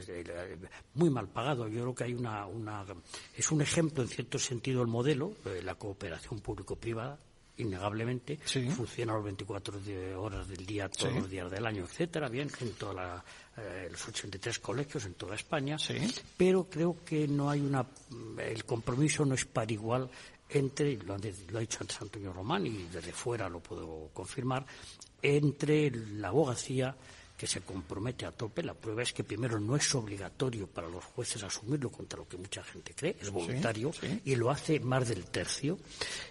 muy 0.95 1.11
mal 1.11 1.29
pagado. 1.29 1.69
Yo 1.69 1.83
creo 1.83 1.95
que 1.95 2.05
hay 2.05 2.15
una, 2.15 2.47
una, 2.47 2.87
es 3.37 3.53
un 3.53 3.61
ejemplo 3.61 4.03
en 4.03 4.09
cierto 4.09 4.39
sentido 4.39 4.81
el 4.81 4.89
modelo 4.89 5.35
de 5.45 5.63
la 5.63 5.75
cooperación 5.75 6.41
público-privada 6.41 7.19
innegablemente, 7.59 8.39
funciona 8.39 9.13
las 9.13 9.25
24 9.25 9.79
horas 10.19 10.49
del 10.49 10.65
día, 10.67 10.89
todos 10.89 11.15
los 11.15 11.31
días 11.31 11.51
del 11.51 11.67
año, 11.67 11.85
etcétera, 11.85 12.29
bien, 12.29 12.51
en 12.61 12.73
toda 12.73 13.23
eh, 13.59 13.89
los 13.93 14.09
83 14.09 14.59
colegios 14.59 15.05
en 15.05 15.15
toda 15.15 15.37
España, 15.37 15.77
pero 16.37 16.65
creo 16.65 17.05
que 17.05 17.29
no 17.29 17.51
hay 17.51 17.61
una, 17.61 17.87
el 18.39 18.65
compromiso 18.65 19.25
no 19.25 19.35
es 19.35 19.45
par 19.45 19.71
igual 19.71 20.11
entre, 20.49 20.97
lo, 20.97 21.17
lo 21.17 21.59
ha 21.59 21.61
dicho 21.61 21.79
antes 21.83 22.01
Antonio 22.01 22.33
Román 22.33 22.67
y 22.67 22.87
desde 22.91 23.13
fuera 23.13 23.49
lo 23.49 23.61
puedo 23.61 24.09
confirmar, 24.13 24.67
entre 25.23 25.91
la 25.91 26.29
abogacía 26.29 26.97
que 27.37 27.47
se 27.47 27.61
compromete 27.61 28.27
a 28.27 28.33
tope. 28.33 28.63
La 28.63 28.75
prueba 28.75 29.03
es 29.03 29.13
que 29.13 29.25
primero 29.25 29.59
no 29.59 29.77
es 29.77 29.95
obligatorio 29.95 30.67
para 30.67 30.89
los 30.89 31.05
jueces 31.05 31.43
asumirlo 31.43 31.91
contra 31.91 32.19
lo 32.19 32.29
que 32.29 32.37
mucha 32.37 32.63
gente 32.63 32.95
cree, 32.95 33.17
es 33.21 33.31
voluntario 33.31 33.91
y 34.25 34.37
lo 34.37 34.51
hace 34.51 34.81
más 34.81 35.09
del 35.09 35.25
tercio. 35.25 35.79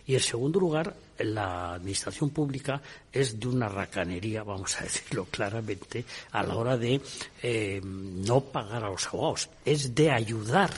Y 0.05 0.15
en 0.15 0.21
segundo 0.21 0.59
lugar, 0.59 0.95
la 1.19 1.75
administración 1.75 2.29
pública 2.31 2.81
es 3.11 3.39
de 3.39 3.47
una 3.47 3.69
racanería, 3.69 4.43
vamos 4.43 4.79
a 4.79 4.83
decirlo 4.83 5.25
claramente, 5.29 6.03
a 6.31 6.43
la 6.43 6.55
hora 6.55 6.77
de 6.77 6.99
eh, 7.43 7.79
no 7.83 8.41
pagar 8.41 8.83
a 8.83 8.89
los 8.89 9.05
abogados, 9.07 9.49
es 9.63 9.93
de 9.93 10.09
ayudar 10.09 10.71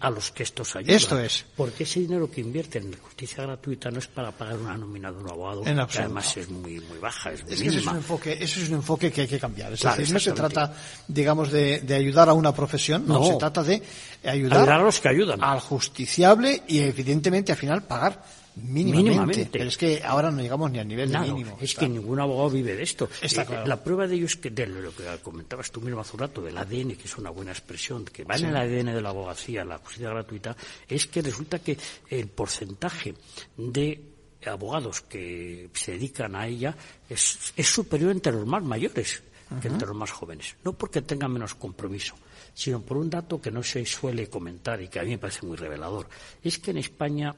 a 0.00 0.10
los 0.10 0.30
que 0.30 0.42
estos 0.42 0.76
ayudan. 0.76 0.96
Esto 0.96 1.18
es. 1.18 1.46
Porque 1.56 1.84
ese 1.84 2.00
dinero 2.00 2.30
que 2.30 2.42
invierten 2.42 2.92
en 2.92 2.98
justicia 2.98 3.44
gratuita 3.44 3.90
no 3.90 3.98
es 3.98 4.06
para 4.06 4.30
pagar 4.32 4.58
una 4.58 4.76
nómina 4.76 5.10
de 5.10 5.18
un 5.18 5.30
abogado, 5.30 5.62
que 5.62 5.98
además 5.98 6.36
es 6.36 6.50
muy, 6.50 6.80
muy 6.80 6.98
baja, 6.98 7.32
es 7.32 7.44
muy 7.44 7.52
es 7.54 7.62
es 7.62 7.86
un 7.86 7.96
enfoque, 7.96 8.32
eso 8.38 8.60
es 8.60 8.68
un 8.68 8.74
enfoque 8.76 9.10
que 9.10 9.22
hay 9.22 9.28
que 9.28 9.40
cambiar. 9.40 9.72
Es 9.72 9.80
decir, 9.80 10.12
no 10.12 10.20
se 10.20 10.32
trata, 10.32 10.74
digamos, 11.06 11.50
de, 11.50 11.82
ayudar 11.94 12.28
a 12.28 12.34
una 12.34 12.54
profesión, 12.54 13.06
no, 13.06 13.24
se 13.24 13.36
trata 13.36 13.62
de 13.62 13.82
ayudar, 14.24 14.68
a 14.68 14.78
los 14.78 15.00
que 15.00 15.08
ayudan. 15.08 15.42
Al 15.42 15.60
justiciable 15.60 16.62
y, 16.68 16.80
evidentemente, 16.80 17.52
al 17.52 17.58
final 17.58 17.82
pagar 17.82 18.22
Mínimamente. 18.62 19.48
Pero 19.50 19.64
es 19.64 19.76
que 19.76 20.02
ahora 20.04 20.30
no 20.30 20.40
llegamos 20.40 20.70
ni 20.70 20.78
al 20.78 20.88
nivel 20.88 21.10
de 21.10 21.18
mínimo. 21.18 21.58
Es 21.60 21.74
que 21.74 21.88
ningún 21.88 22.20
abogado 22.20 22.50
vive 22.50 22.74
de 22.74 22.82
esto. 22.82 23.08
Eh, 23.22 23.28
la 23.66 23.82
prueba 23.82 24.06
de 24.06 24.16
ello 24.16 24.26
es 24.26 24.36
que, 24.36 24.50
de 24.50 24.66
lo 24.66 24.94
que 24.94 25.04
comentabas 25.22 25.70
tú 25.70 25.80
mismo 25.80 26.00
hace 26.00 26.12
un 26.14 26.20
rato, 26.20 26.42
del 26.42 26.56
ADN, 26.56 26.96
que 26.96 27.04
es 27.04 27.18
una 27.18 27.30
buena 27.30 27.52
expresión, 27.52 28.04
que 28.04 28.24
va 28.24 28.36
en 28.36 28.46
el 28.46 28.56
ADN 28.56 28.94
de 28.94 29.00
la 29.00 29.10
abogacía, 29.10 29.64
la 29.64 29.78
justicia 29.78 30.10
gratuita, 30.10 30.56
es 30.88 31.06
que 31.06 31.22
resulta 31.22 31.58
que 31.58 31.76
el 32.10 32.26
porcentaje 32.28 33.14
de 33.56 34.00
abogados 34.46 35.02
que 35.02 35.70
se 35.72 35.92
dedican 35.92 36.36
a 36.36 36.46
ella 36.46 36.74
es, 37.08 37.52
superior 37.56 38.12
entre 38.12 38.32
los 38.32 38.46
más 38.46 38.62
mayores 38.62 39.22
que 39.60 39.68
entre 39.68 39.88
los 39.88 39.96
más 39.96 40.10
jóvenes. 40.10 40.56
No 40.64 40.72
porque 40.72 41.02
tengan 41.02 41.32
menos 41.32 41.54
compromiso, 41.54 42.14
sino 42.58 42.82
por 42.82 42.96
un 42.96 43.08
dato 43.08 43.40
que 43.40 43.52
no 43.52 43.62
se 43.62 43.86
suele 43.86 44.28
comentar 44.28 44.82
y 44.82 44.88
que 44.88 44.98
a 44.98 45.04
mí 45.04 45.10
me 45.10 45.18
parece 45.18 45.46
muy 45.46 45.56
revelador. 45.56 46.08
Es 46.42 46.58
que 46.58 46.72
en 46.72 46.78
España, 46.78 47.32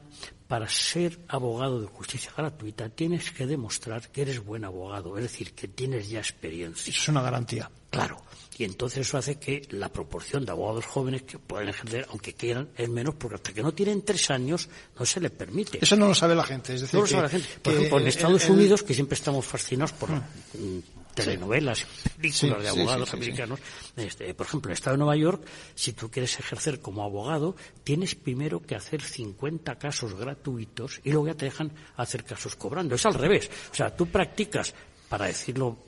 para 0.48 0.66
ser 0.66 1.18
abogado 1.28 1.78
de 1.78 1.88
justicia 1.88 2.32
gratuita, 2.34 2.88
tienes 2.88 3.30
que 3.30 3.46
demostrar 3.46 4.10
que 4.10 4.22
eres 4.22 4.42
buen 4.42 4.64
abogado, 4.64 5.18
es 5.18 5.24
decir, 5.24 5.52
que 5.52 5.68
tienes 5.68 6.08
ya 6.08 6.20
experiencia. 6.20 6.90
Es 6.90 7.08
una 7.08 7.20
garantía. 7.20 7.70
Claro. 7.90 8.16
Y 8.56 8.64
entonces 8.64 9.06
eso 9.06 9.18
hace 9.18 9.38
que 9.38 9.68
la 9.72 9.90
proporción 9.90 10.46
de 10.46 10.52
abogados 10.52 10.86
jóvenes 10.86 11.24
que 11.24 11.38
pueden 11.38 11.68
ejercer, 11.68 12.06
aunque 12.08 12.32
quieran, 12.32 12.70
es 12.74 12.88
menos, 12.88 13.14
porque 13.16 13.34
hasta 13.34 13.52
que 13.52 13.62
no 13.62 13.72
tienen 13.74 14.02
tres 14.02 14.30
años 14.30 14.70
no 14.98 15.04
se 15.04 15.20
les 15.20 15.32
permite. 15.32 15.80
Eso 15.82 15.96
no 15.96 16.08
lo 16.08 16.14
sabe 16.14 16.34
la 16.34 16.44
gente. 16.44 16.74
Es 16.74 16.80
decir, 16.80 16.94
no 16.94 17.02
lo 17.02 17.06
sabe 17.06 17.22
la 17.24 17.28
gente. 17.28 17.48
Por 17.60 17.74
ejemplo, 17.74 18.00
en 18.00 18.06
Estados 18.06 18.48
Unidos, 18.48 18.82
que 18.82 18.94
siempre 18.94 19.16
estamos 19.16 19.44
fascinados 19.44 19.92
por 19.92 20.08
hmm 20.10 20.99
telenovelas, 21.14 21.86
películas 22.16 22.62
de 22.62 22.68
abogados 22.68 23.12
americanos. 23.14 23.60
Este, 23.96 24.32
por 24.34 24.46
ejemplo, 24.46 24.68
en 24.68 24.72
el 24.72 24.74
Estado 24.74 24.94
de 24.94 24.98
Nueva 24.98 25.16
York, 25.16 25.42
si 25.74 25.92
tú 25.92 26.10
quieres 26.10 26.38
ejercer 26.38 26.80
como 26.80 27.04
abogado, 27.04 27.56
tienes 27.84 28.14
primero 28.14 28.60
que 28.60 28.74
hacer 28.74 29.02
50 29.02 29.78
casos 29.78 30.14
gratuitos 30.14 31.00
y 31.04 31.10
luego 31.10 31.28
ya 31.28 31.34
te 31.34 31.46
dejan 31.46 31.72
hacer 31.96 32.24
casos 32.24 32.56
cobrando. 32.56 32.94
Es 32.94 33.06
al 33.06 33.14
revés. 33.14 33.50
O 33.72 33.74
sea, 33.74 33.94
tú 33.94 34.06
practicas, 34.06 34.74
para 35.08 35.26
decirlo 35.26 35.78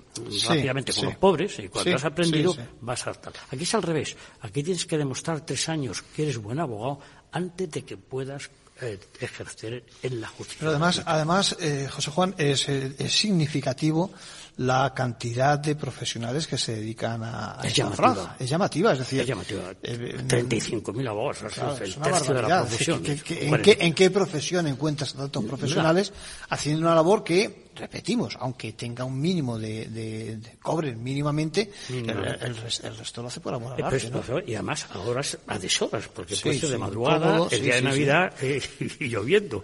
rápidamente, 0.47 0.93
con 0.93 1.07
los 1.07 1.17
pobres, 1.17 1.59
y 1.59 1.69
cuando 1.69 1.97
has 1.97 2.05
aprendido, 2.05 2.55
vas 2.81 3.07
a 3.07 3.13
estar. 3.13 3.33
Aquí 3.51 3.63
es 3.63 3.75
al 3.75 3.83
revés. 3.83 4.17
Aquí 4.41 4.63
tienes 4.63 4.85
que 4.87 4.99
demostrar 4.99 5.45
tres 5.45 5.69
años 5.69 6.03
que 6.03 6.25
eres 6.25 6.39
buen 6.39 6.61
abogado 6.61 7.01
antes 7.33 7.71
de 7.71 7.83
que 7.83 7.97
puedas 7.97 8.51
eh, 8.81 8.99
ejercer 9.21 9.85
en 10.03 10.21
la 10.21 10.29
justicia. 10.29 10.59
Pero 10.61 10.71
además, 10.73 11.03
además 11.07 11.57
eh, 11.61 11.89
José 11.91 12.11
Juan, 12.11 12.35
es, 12.37 12.69
es 12.69 13.13
significativo 13.13 14.11
la 14.59 14.93
cantidad 14.95 15.59
de 15.59 15.75
profesionales 15.75 16.47
que 16.47 16.59
se 16.59 16.77
dedican 16.77 17.23
a, 17.25 17.59
es 17.63 17.75
llamativa. 17.75 18.37
Es 18.39 18.51
llamativa, 18.51 18.93
es 18.93 18.99
decir... 18.99 19.21
Es 19.21 19.27
llamativa. 19.27 19.63
35.000 19.83 21.09
abogados, 21.09 21.43
el 21.81 21.95
tercio 21.95 22.35
de 22.35 22.43
la 22.43 22.61
profesión. 22.61 23.03
en, 23.07 23.63
qué, 23.63 23.79
¿En 23.81 23.95
qué 23.95 24.11
profesión 24.11 24.67
encuentras 24.67 25.15
tantos 25.15 25.45
profesionales 25.45 26.13
haciendo 26.51 26.83
una 26.83 26.95
labor 26.95 27.25
que 27.25 27.72
repetimos, 27.75 28.37
aunque 28.41 28.73
tenga 28.73 29.05
un 29.05 29.21
mínimo 29.21 29.59
de, 29.59 29.87
de, 29.87 30.57
cobre 30.61 30.95
mínimamente, 30.95 31.71
el, 31.89 32.57
resto 32.57 33.23
lo 33.23 33.29
hace 33.29 33.41
por 33.41 33.55
amor 33.55 33.75
al 33.75 33.85
arte, 33.85 34.11
Y 34.47 34.55
además 34.55 34.87
ahora 34.91 35.21
es 35.21 35.39
a 35.47 35.59
deshoras, 35.59 36.09
porque 36.09 36.37
puede 36.37 36.59
ser 36.59 36.71
de 36.71 36.79
madrugada, 36.79 37.47
el 37.51 37.63
día 37.63 37.77
de 37.77 37.83
Navidad 37.83 38.35
eh, 38.41 38.61
y 39.01 39.09
lloviendo, 39.09 39.63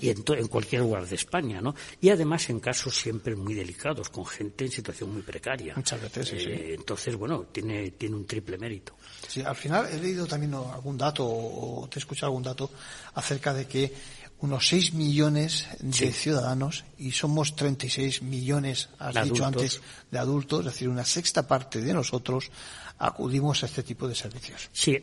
y 0.00 0.08
en, 0.08 0.48
cualquier 0.48 0.82
lugar 0.82 1.06
de 1.06 1.16
España, 1.16 1.60
¿no? 1.60 1.74
Y 2.00 2.10
además 2.10 2.48
en 2.50 2.60
casos 2.60 2.96
siempre 2.96 3.36
muy 3.36 3.54
delicados, 3.54 4.08
con 4.08 4.26
gente 4.26 4.64
en 4.64 4.70
situación 4.70 5.12
muy 5.12 5.22
precaria. 5.22 5.74
Muchas 5.76 6.00
veces, 6.00 6.32
eh, 6.32 6.74
Entonces, 6.74 7.16
bueno, 7.16 7.46
tiene, 7.52 7.92
tiene 7.92 8.16
un 8.16 8.26
triple 8.26 8.58
mérito. 8.58 8.96
Sí, 9.26 9.42
al 9.42 9.56
final 9.56 9.86
he 9.92 9.98
leído 9.98 10.26
también 10.26 10.54
algún 10.54 10.96
dato, 10.98 11.26
o 11.26 11.88
te 11.90 11.98
he 11.98 12.00
escuchado 12.00 12.26
algún 12.26 12.42
dato, 12.42 12.70
acerca 13.14 13.52
de 13.54 13.66
que 13.66 13.92
unos 14.40 14.68
6 14.68 14.94
millones 14.94 15.66
de 15.80 16.12
ciudadanos 16.12 16.84
y 16.98 17.12
somos 17.12 17.54
36 17.56 18.22
millones, 18.22 18.88
has 18.98 19.22
dicho 19.24 19.44
antes, 19.44 19.80
de 20.10 20.18
adultos, 20.18 20.60
es 20.60 20.66
decir, 20.66 20.88
una 20.88 21.04
sexta 21.04 21.46
parte 21.46 21.80
de 21.80 21.92
nosotros 21.92 22.50
acudimos 22.98 23.62
a 23.62 23.66
este 23.66 23.82
tipo 23.82 24.08
de 24.08 24.14
servicios. 24.14 24.68
Sí, 24.72 24.98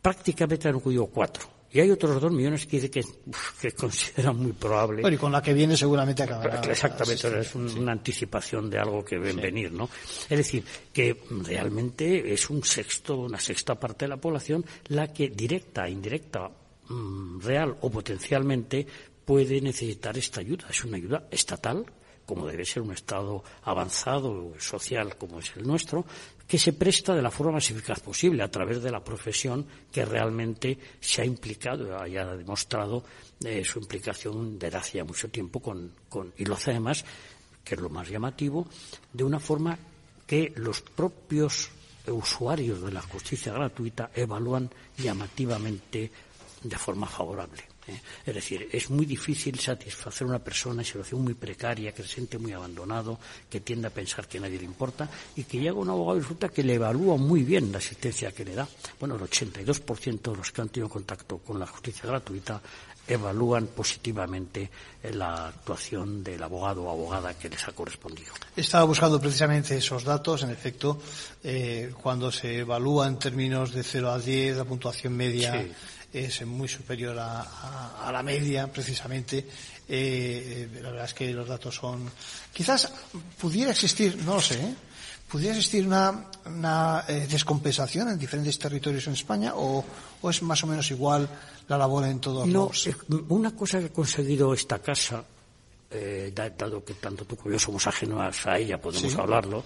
prácticamente 0.00 0.68
han 0.68 0.76
acudido 0.76 1.06
cuatro. 1.06 1.58
Y 1.70 1.80
hay 1.80 1.90
otros 1.90 2.18
dos 2.18 2.32
millones 2.32 2.64
que, 2.64 2.88
que, 2.88 3.04
que 3.60 3.72
consideran 3.72 4.38
muy 4.38 4.52
probable. 4.52 5.02
Bueno, 5.02 5.14
y 5.16 5.18
con 5.18 5.30
la 5.30 5.42
que 5.42 5.52
viene 5.52 5.76
seguramente 5.76 6.22
acabará. 6.22 6.62
Exactamente, 6.62 7.40
es 7.40 7.54
una 7.54 7.92
anticipación 7.92 8.70
de 8.70 8.78
algo 8.78 9.04
que 9.04 9.18
ven 9.18 9.36
venir, 9.36 9.70
¿no? 9.70 9.90
Es 10.30 10.38
decir, 10.38 10.64
que 10.90 11.24
realmente 11.44 12.32
es 12.32 12.48
un 12.48 12.64
sexto, 12.64 13.18
una 13.18 13.38
sexta 13.38 13.74
parte 13.74 14.06
de 14.06 14.08
la 14.08 14.16
población 14.16 14.64
la 14.88 15.12
que 15.12 15.28
directa 15.28 15.86
indirecta 15.86 16.48
Mm, 16.48 16.67
real 17.40 17.76
o 17.80 17.90
potencialmente 17.90 18.86
puede 19.24 19.60
necesitar 19.60 20.16
esta 20.16 20.40
ayuda. 20.40 20.68
Es 20.70 20.84
una 20.84 20.96
ayuda 20.96 21.28
estatal, 21.30 21.84
como 22.24 22.46
debe 22.46 22.64
ser 22.64 22.82
un 22.82 22.92
Estado 22.92 23.42
avanzado, 23.64 24.52
social 24.58 25.16
como 25.16 25.40
es 25.40 25.52
el 25.56 25.66
nuestro, 25.66 26.04
que 26.46 26.58
se 26.58 26.72
presta 26.72 27.14
de 27.14 27.22
la 27.22 27.30
forma 27.30 27.52
más 27.52 27.70
eficaz 27.70 28.00
posible 28.00 28.42
a 28.42 28.50
través 28.50 28.82
de 28.82 28.90
la 28.90 29.04
profesión 29.04 29.66
que 29.92 30.04
realmente 30.04 30.78
se 31.00 31.22
ha 31.22 31.24
implicado, 31.24 32.06
y 32.06 32.16
ha 32.16 32.36
demostrado 32.36 33.04
eh, 33.44 33.64
su 33.64 33.78
implicación 33.78 34.58
desde 34.58 34.76
hace 34.76 35.04
mucho 35.04 35.28
tiempo 35.28 35.60
con, 35.60 35.92
con, 36.08 36.32
y 36.36 36.44
lo 36.44 36.54
hace 36.54 36.70
además, 36.70 37.04
que 37.64 37.74
es 37.74 37.80
lo 37.80 37.90
más 37.90 38.08
llamativo, 38.08 38.66
de 39.12 39.24
una 39.24 39.40
forma 39.40 39.78
que 40.26 40.52
los 40.56 40.80
propios 40.80 41.70
usuarios 42.06 42.82
de 42.82 42.92
la 42.92 43.02
justicia 43.02 43.52
gratuita 43.52 44.10
evalúan 44.14 44.70
llamativamente 44.96 46.10
de 46.62 46.76
forma 46.76 47.06
favorable. 47.06 47.62
¿eh? 47.86 48.00
Es 48.26 48.34
decir, 48.34 48.68
es 48.72 48.90
muy 48.90 49.06
difícil 49.06 49.58
satisfacer 49.58 50.26
a 50.26 50.30
una 50.30 50.38
persona 50.38 50.82
en 50.82 50.86
situación 50.86 51.22
muy 51.22 51.34
precaria, 51.34 51.92
que 51.92 52.02
se 52.02 52.08
siente 52.08 52.38
muy 52.38 52.52
abandonado, 52.52 53.18
que 53.48 53.60
tiende 53.60 53.88
a 53.88 53.90
pensar 53.90 54.26
que 54.26 54.38
a 54.38 54.42
nadie 54.42 54.58
le 54.58 54.64
importa 54.64 55.08
y 55.36 55.44
que 55.44 55.58
llega 55.58 55.74
un 55.74 55.88
abogado 55.88 56.18
y 56.18 56.22
resulta 56.22 56.48
que 56.48 56.62
le 56.62 56.74
evalúa 56.74 57.16
muy 57.16 57.42
bien 57.42 57.72
la 57.72 57.78
asistencia 57.78 58.32
que 58.32 58.44
le 58.44 58.54
da. 58.54 58.68
Bueno, 58.98 59.16
el 59.16 59.22
82% 59.22 60.30
de 60.30 60.36
los 60.36 60.52
que 60.52 60.60
han 60.60 60.68
tenido 60.68 60.88
contacto 60.88 61.38
con 61.38 61.58
la 61.58 61.66
justicia 61.66 62.08
gratuita 62.08 62.60
evalúan 63.08 63.68
positivamente 63.68 64.70
la 65.14 65.48
actuación 65.48 66.22
del 66.22 66.42
abogado 66.42 66.84
o 66.84 66.90
abogada 66.90 67.32
que 67.34 67.48
les 67.48 67.66
ha 67.66 67.72
correspondido. 67.72 68.32
Estaba 68.54 68.84
buscando 68.84 69.18
precisamente 69.18 69.76
esos 69.76 70.04
datos. 70.04 70.42
En 70.42 70.50
efecto, 70.50 71.00
eh, 71.42 71.90
cuando 72.02 72.30
se 72.30 72.58
evalúa 72.58 73.08
en 73.08 73.18
términos 73.18 73.72
de 73.72 73.82
0 73.82 74.10
a 74.10 74.18
10, 74.18 74.58
la 74.58 74.64
puntuación 74.64 75.16
media 75.16 75.64
es 76.12 76.46
muy 76.46 76.68
superior 76.68 77.16
a, 77.18 78.10
la 78.10 78.22
media, 78.22 78.66
precisamente. 78.66 79.44
Eh, 79.88 80.68
la 80.82 80.90
verdad 80.90 81.06
es 81.06 81.14
que 81.14 81.32
los 81.32 81.48
datos 81.48 81.74
son. 81.74 82.10
Quizás 82.52 82.92
pudiera 83.40 83.70
existir, 83.70 84.16
no 84.24 84.34
lo 84.34 84.40
sé, 84.40 84.60
¿eh? 84.60 84.74
¿Pudiera 85.28 85.54
existir 85.54 85.86
una, 85.86 86.30
una 86.46 87.04
eh, 87.06 87.26
descompensación 87.30 88.08
en 88.08 88.18
diferentes 88.18 88.58
territorios 88.58 89.06
en 89.08 89.12
España 89.12 89.52
o, 89.54 89.84
es 90.22 90.42
más 90.42 90.64
o 90.64 90.66
menos 90.66 90.90
igual 90.90 91.28
la 91.68 91.76
labor 91.76 92.06
en 92.06 92.18
todos 92.18 92.48
no, 92.48 92.68
los.? 92.68 92.88
Una 93.28 93.54
cosa 93.54 93.78
que 93.78 93.86
ha 93.86 93.92
conseguido 93.92 94.54
esta 94.54 94.78
casa, 94.78 95.22
dado 96.34 96.82
que 96.82 96.94
tanto 96.94 97.26
tú 97.26 97.36
como 97.36 97.52
yo 97.52 97.58
somos 97.58 97.86
ajenos 97.86 98.46
a 98.46 98.58
ella, 98.58 98.80
podemos 98.80 99.14
hablarlo, 99.16 99.64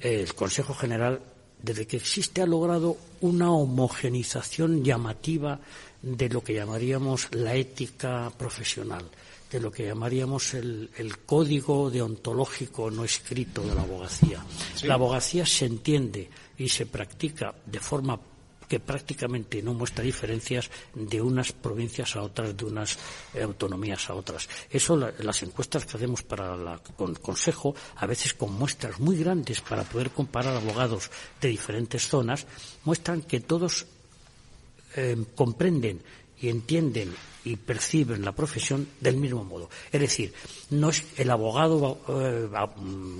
el 0.00 0.32
Consejo 0.34 0.72
General 0.72 1.20
desde 1.62 1.86
que 1.86 1.96
existe 1.96 2.42
ha 2.42 2.46
logrado 2.46 2.96
una 3.20 3.52
homogenización 3.52 4.84
llamativa 4.84 5.60
de 6.02 6.28
lo 6.28 6.42
que 6.42 6.54
llamaríamos 6.54 7.28
la 7.32 7.54
ética 7.54 8.30
profesional. 8.36 9.04
de 9.50 9.60
lo 9.60 9.70
que 9.70 9.84
llamaríamos 9.84 10.54
el, 10.54 10.88
código 11.26 11.90
deontológico 11.90 12.90
no 12.90 13.04
escrito 13.04 13.60
de 13.60 13.74
la 13.74 13.82
abogacía. 13.82 14.42
La 14.84 14.94
abogacía 14.94 15.44
se 15.44 15.66
entiende 15.66 16.30
y 16.56 16.70
se 16.70 16.86
practica 16.86 17.54
de 17.66 17.78
forma 17.78 18.18
que 18.72 18.80
prácticamente 18.80 19.60
no 19.60 19.74
muestra 19.74 20.02
diferencias 20.02 20.70
de 20.94 21.20
unas 21.20 21.52
provincias 21.52 22.16
a 22.16 22.22
otras, 22.22 22.56
de 22.56 22.64
unas 22.64 22.96
eh, 23.34 23.42
autonomías 23.42 24.08
a 24.08 24.14
otras. 24.14 24.48
Eso, 24.70 24.96
las 24.96 25.42
encuestas 25.42 25.84
que 25.84 25.98
hacemos 25.98 26.22
para 26.22 26.56
el 26.56 27.20
Consejo, 27.20 27.74
a 27.96 28.06
veces 28.06 28.32
con 28.32 28.54
muestras 28.54 28.98
muy 28.98 29.18
grandes 29.18 29.60
para 29.60 29.84
poder 29.84 30.08
comparar 30.08 30.56
abogados 30.56 31.10
de 31.38 31.48
diferentes 31.48 32.08
zonas, 32.08 32.46
muestran 32.84 33.20
que 33.20 33.40
todos 33.40 33.84
eh, 34.96 35.22
comprenden 35.34 36.00
y 36.40 36.48
entienden 36.48 37.12
y 37.44 37.56
perciben 37.56 38.24
la 38.24 38.32
profesión 38.32 38.88
del 39.00 39.16
mismo 39.16 39.44
modo. 39.44 39.68
Es 39.90 40.00
decir, 40.00 40.32
no 40.70 40.88
es 40.88 41.04
el 41.18 41.30
abogado 41.30 41.98
eh, 42.08 42.48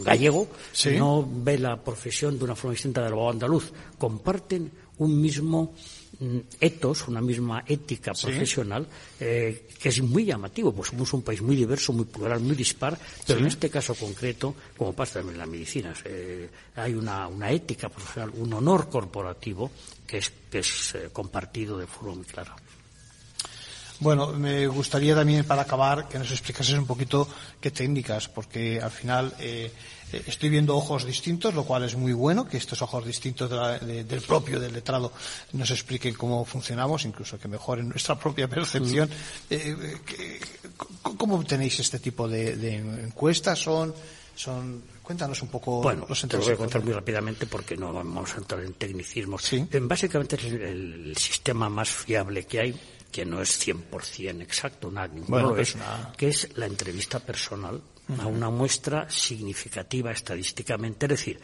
gallego 0.02 0.48
no 0.96 1.28
ve 1.28 1.58
la 1.58 1.76
profesión 1.76 2.38
de 2.38 2.44
una 2.44 2.56
forma 2.56 2.72
distinta 2.72 3.02
del 3.02 3.12
abogado 3.12 3.32
andaluz. 3.32 3.72
Comparten 3.98 4.72
un 5.02 5.20
mismo 5.20 5.74
mm, 6.18 6.38
etos, 6.60 7.08
una 7.08 7.20
misma 7.20 7.64
ética 7.66 8.12
profesional 8.12 8.86
eh, 9.20 9.68
que 9.78 9.88
es 9.88 10.02
muy 10.02 10.24
llamativo, 10.24 10.72
pues 10.72 10.90
somos 10.90 11.12
un 11.12 11.22
país 11.22 11.42
muy 11.42 11.56
diverso, 11.56 11.92
muy 11.92 12.04
plural, 12.04 12.40
muy 12.40 12.56
dispar, 12.56 12.98
pero 13.26 13.40
en 13.40 13.46
este 13.46 13.68
caso 13.68 13.94
concreto, 13.94 14.54
como 14.76 14.92
pasa 14.92 15.14
también 15.14 15.34
en 15.34 15.38
la 15.38 15.46
medicina, 15.46 15.94
eh, 16.04 16.48
hay 16.76 16.94
una, 16.94 17.28
ética 17.50 17.88
profesional, 17.88 18.32
un 18.36 18.52
honor 18.52 18.88
corporativo 18.88 19.70
que 20.06 20.18
es, 20.18 20.32
es 20.52 20.94
eh, 20.94 21.10
compartido 21.12 21.78
de 21.78 21.86
forma 21.86 22.14
muy 22.14 22.24
clara. 22.24 22.54
Bueno, 24.00 24.32
me 24.32 24.66
gustaría 24.66 25.14
también, 25.14 25.44
para 25.44 25.62
acabar, 25.62 26.08
que 26.08 26.18
nos 26.18 26.30
explicases 26.32 26.76
un 26.76 26.86
poquito 26.86 27.28
qué 27.60 27.70
técnicas, 27.70 28.28
porque 28.28 28.80
al 28.80 28.90
final 28.90 29.32
estoy 30.18 30.48
viendo 30.48 30.76
ojos 30.76 31.04
distintos, 31.04 31.54
lo 31.54 31.64
cual 31.64 31.84
es 31.84 31.96
muy 31.96 32.12
bueno, 32.12 32.46
que 32.46 32.56
estos 32.56 32.82
ojos 32.82 33.04
distintos 33.04 33.50
del 33.50 34.20
propio, 34.22 34.60
del 34.60 34.72
letrado, 34.72 35.12
nos 35.52 35.70
expliquen 35.70 36.14
cómo 36.14 36.44
funcionamos, 36.44 37.04
incluso 37.04 37.38
que 37.38 37.48
mejoren 37.48 37.88
nuestra 37.88 38.18
propia 38.18 38.48
percepción. 38.48 39.08
Mm. 39.08 39.54
Eh, 39.54 40.40
¿Cómo 41.02 41.42
tenéis 41.44 41.78
este 41.80 41.98
tipo 41.98 42.28
de, 42.28 42.76
encuestas? 43.04 43.58
¿Son, 43.58 43.94
son 44.34 44.82
Cuéntanos 45.02 45.42
un 45.42 45.48
poco 45.48 45.82
bueno, 45.82 46.06
los 46.08 46.20
Te 46.22 46.36
lo 46.36 46.42
voy 46.42 46.52
a 46.52 46.56
contar 46.56 46.82
muy 46.82 46.92
rápidamente 46.92 47.46
porque 47.46 47.76
no 47.76 47.92
vamos 47.92 48.34
a 48.34 48.38
entrar 48.38 48.62
en 48.62 48.74
tecnicismos. 48.74 49.42
¿Sí? 49.42 49.66
Básicamente 49.80 50.36
es 50.36 50.44
el, 50.44 51.14
sistema 51.16 51.68
más 51.68 51.90
fiable 51.90 52.44
que 52.44 52.60
hay, 52.60 52.80
que 53.10 53.24
no 53.26 53.42
es 53.42 53.66
100% 53.66 54.40
exacto, 54.40 54.90
nada, 54.90 55.10
bueno, 55.26 55.56
es, 55.56 55.76
que 56.16 56.28
es 56.28 56.56
la 56.56 56.66
entrevista 56.66 57.18
personal 57.18 57.82
a 58.20 58.26
una 58.26 58.50
muestra 58.50 59.08
significativa 59.10 60.10
estadísticamente, 60.10 61.06
es 61.06 61.10
decir, 61.10 61.40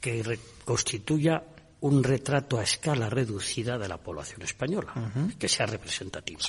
que 0.00 0.38
constituya 0.64 1.42
un 1.84 2.02
retrato 2.02 2.58
a 2.58 2.62
escala 2.62 3.10
reducida 3.10 3.76
de 3.76 3.88
la 3.88 3.98
población 3.98 4.40
española, 4.40 4.94
que 5.38 5.48
sea 5.48 5.66
representativo. 5.66 6.40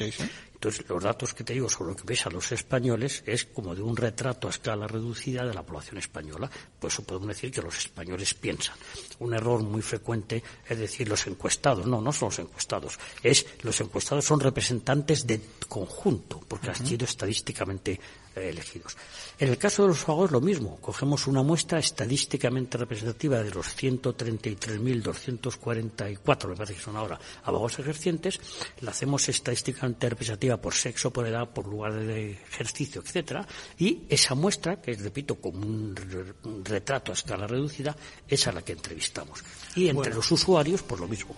Entonces, 0.53 0.88
los 0.88 1.03
datos 1.03 1.34
que 1.34 1.43
te 1.43 1.51
digo 1.51 1.70
sobre 1.70 1.91
lo 1.91 1.97
que 1.97 2.03
ves 2.05 2.26
a 2.26 2.30
los 2.30 2.53
españoles 2.53 3.22
es 3.26 3.43
como 3.43 3.76
de 3.76 3.82
un 3.82 3.97
retrato 3.97 4.47
a 4.47 4.51
escala 4.51 4.88
reducida 4.88 5.45
de 5.45 5.53
la 5.53 5.61
población 5.61 5.97
española. 5.97 6.49
Por 6.80 6.89
eso 6.89 7.03
podemos 7.03 7.28
decir 7.28 7.51
que 7.51 7.61
los 7.61 7.78
españoles 7.78 8.34
piensan. 8.34 8.78
Un 9.20 9.34
error 9.34 9.61
muy 9.61 9.82
frecuente 9.82 10.41
es 10.70 10.80
decir 10.80 11.09
los 11.09 11.28
encuestados. 11.28 11.86
No, 11.86 11.99
no 11.99 12.13
son 12.13 12.30
los 12.30 12.39
encuestados. 12.39 12.97
Es 13.22 13.45
los 13.63 13.80
encuestados 13.82 14.24
son 14.24 14.39
representantes 14.39 15.28
de 15.28 15.41
conjunto, 15.68 16.41
porque 16.47 16.70
han 16.70 16.88
sido 16.88 17.03
estadísticamente 17.03 17.99
elegidos. 18.36 18.97
En 19.39 19.49
el 19.49 19.57
caso 19.57 19.81
de 19.83 19.89
los 19.89 20.03
abogados 20.03 20.31
lo 20.31 20.39
mismo. 20.41 20.77
Cogemos 20.81 21.27
una 21.27 21.43
muestra 21.43 21.77
estadísticamente 21.79 22.77
representativa 22.77 23.43
de 23.43 23.51
los 23.51 23.77
133.244, 23.77 26.49
me 26.49 26.55
parece 26.55 26.75
que 26.75 26.81
son 26.81 26.95
ahora, 26.95 27.19
abogados 27.43 27.79
ejercientes, 27.79 28.39
la 28.81 28.91
hacemos 28.91 29.27
estadísticamente 29.29 30.09
representativa 30.09 30.57
por 30.57 30.73
sexo, 30.73 31.11
por 31.11 31.27
edad, 31.27 31.49
por 31.49 31.67
lugar 31.67 31.93
de 31.93 32.31
ejercicio, 32.31 33.01
etcétera, 33.01 33.47
y 33.77 34.03
esa 34.09 34.33
muestra, 34.36 34.81
que 34.81 34.95
repito, 34.95 35.36
como 35.36 35.59
un 35.59 35.95
retrato 36.63 37.11
a 37.11 37.15
escala 37.15 37.47
reducida, 37.47 37.95
es 38.27 38.47
a 38.47 38.51
la 38.51 38.61
que 38.61 38.73
entrevistamos. 38.73 39.41
Y 39.75 39.88
entre 39.89 40.13
los 40.13 40.31
usuarios, 40.31 40.83
pues 40.83 41.01
lo 41.01 41.07
mismo. 41.07 41.36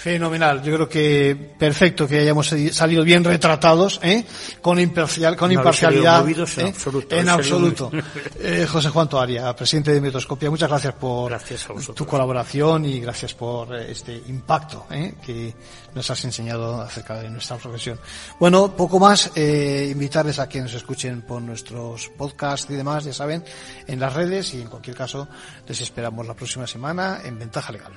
Fenomenal, 0.00 0.62
yo 0.62 0.74
creo 0.74 0.88
que 0.88 1.54
perfecto 1.58 2.06
que 2.06 2.20
hayamos 2.20 2.54
salido 2.70 3.02
bien 3.02 3.24
retratados, 3.24 3.98
¿eh? 4.04 4.24
con, 4.62 4.78
imparcial, 4.78 5.36
con 5.36 5.50
imparcialidad. 5.50 6.24
en 6.28 7.26
¿eh? 7.26 7.30
absoluto. 7.30 7.90
Eh, 8.40 8.66
José 8.70 8.90
Juan 8.90 9.08
Toaria, 9.08 9.54
presidente 9.56 9.92
de 9.92 10.00
Metoscopia, 10.00 10.48
muchas 10.48 10.68
gracias 10.68 10.94
por 10.94 11.36
tu 11.94 12.06
colaboración 12.06 12.84
y 12.84 13.00
gracias 13.00 13.34
por 13.34 13.74
este 13.74 14.14
impacto 14.28 14.86
que 15.24 15.52
nos 15.94 16.08
has 16.10 16.24
enseñado 16.24 16.80
acerca 16.80 17.20
de 17.20 17.28
nuestra 17.28 17.56
profesión. 17.56 17.98
Bueno, 18.38 18.74
poco 18.76 19.00
más, 19.00 19.32
invitarles 19.36 20.38
a 20.38 20.48
que 20.48 20.60
nos 20.60 20.74
escuchen 20.74 21.22
por 21.22 21.42
nuestros 21.42 22.08
podcasts 22.10 22.70
y 22.70 22.74
demás, 22.74 23.04
ya 23.04 23.12
saben, 23.12 23.44
en 23.86 23.98
las 23.98 24.12
redes 24.12 24.54
y 24.54 24.62
en 24.62 24.68
cualquier 24.68 24.96
caso 24.96 25.28
les 25.66 25.80
esperamos 25.80 26.26
la 26.26 26.34
próxima 26.34 26.66
semana 26.66 27.20
en 27.24 27.38
Ventaja 27.38 27.72
Legal. 27.72 27.92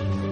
Thank 0.00 0.24
you. 0.24 0.29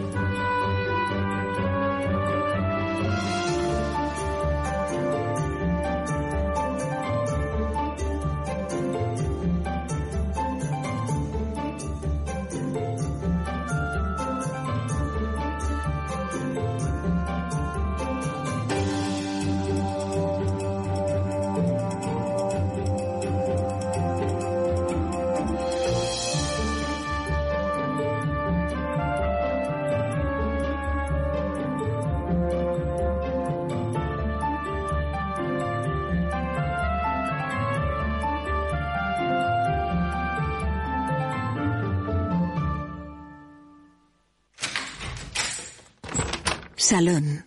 Salón. 46.91 47.47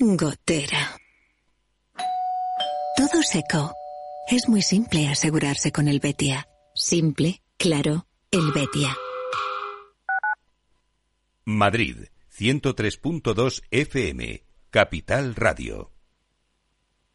Gotera. 0.00 0.98
Todo 2.96 3.22
seco. 3.22 3.72
Es 4.28 4.48
muy 4.48 4.62
simple 4.62 5.06
asegurarse 5.06 5.70
con 5.70 5.86
el 5.86 6.00
Betia. 6.00 6.48
Simple, 6.74 7.40
claro, 7.56 8.08
el 8.32 8.50
Betia. 8.50 8.96
Madrid, 11.44 12.08
103.2 12.36 13.62
FM, 13.70 14.44
Capital 14.70 15.36
Radio. 15.36 15.92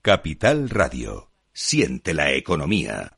Capital 0.02 0.70
Radio. 0.70 1.30
Siente 1.52 2.14
la 2.14 2.32
economía. 2.32 3.18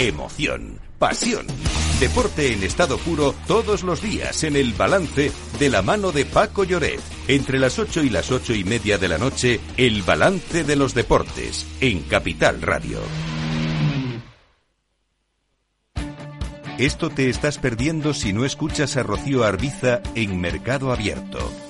Emoción 0.00 0.80
pasión. 0.98 1.46
Deporte 1.98 2.54
en 2.54 2.62
estado 2.62 2.96
puro 2.96 3.34
todos 3.46 3.82
los 3.82 4.00
días 4.00 4.44
en 4.44 4.56
el 4.56 4.72
balance 4.72 5.30
de 5.58 5.68
la 5.68 5.82
mano 5.82 6.10
de 6.10 6.24
Paco 6.24 6.64
Lloret. 6.64 7.00
Entre 7.28 7.58
las 7.58 7.78
ocho 7.78 8.02
y 8.02 8.08
las 8.08 8.30
ocho 8.30 8.54
y 8.54 8.64
media 8.64 8.96
de 8.96 9.08
la 9.08 9.18
noche, 9.18 9.60
el 9.76 10.02
balance 10.02 10.64
de 10.64 10.76
los 10.76 10.94
deportes 10.94 11.66
en 11.82 12.00
Capital 12.02 12.62
Radio. 12.62 12.98
Esto 16.78 17.10
te 17.10 17.28
estás 17.28 17.58
perdiendo 17.58 18.14
si 18.14 18.32
no 18.32 18.46
escuchas 18.46 18.96
a 18.96 19.02
Rocío 19.02 19.44
Arbiza 19.44 20.00
en 20.14 20.40
Mercado 20.40 20.92
Abierto. 20.92 21.69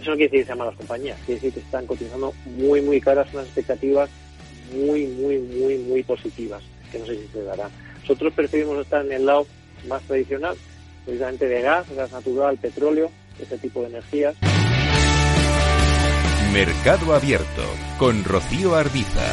Eso 0.00 0.10
no 0.10 0.16
quiere 0.16 0.30
decir 0.30 0.40
que 0.40 0.46
sean 0.46 0.58
malas 0.58 0.76
compañías, 0.76 1.18
quiere 1.26 1.34
decir 1.34 1.52
que 1.52 1.60
están 1.60 1.86
cotizando 1.86 2.32
muy, 2.46 2.80
muy 2.80 3.00
caras, 3.00 3.28
unas 3.34 3.46
expectativas 3.46 4.08
muy, 4.72 5.06
muy, 5.06 5.38
muy, 5.38 5.78
muy 5.78 6.02
positivas, 6.02 6.62
que 6.90 6.98
no 6.98 7.06
sé 7.06 7.16
si 7.16 7.28
se 7.28 7.42
dará. 7.42 7.68
Nosotros 8.00 8.32
preferimos 8.32 8.78
estar 8.78 9.04
en 9.04 9.12
el 9.12 9.26
lado 9.26 9.46
más 9.86 10.02
tradicional, 10.02 10.56
precisamente 11.04 11.46
de 11.46 11.60
gas, 11.60 11.86
gas 11.94 12.12
natural, 12.12 12.56
petróleo, 12.56 13.10
ese 13.38 13.58
tipo 13.58 13.82
de 13.82 13.88
energías. 13.88 14.36
Mercado 16.52 17.14
Abierto 17.14 17.62
con 17.98 18.24
Rocío 18.24 18.74
Arbiza. 18.74 19.26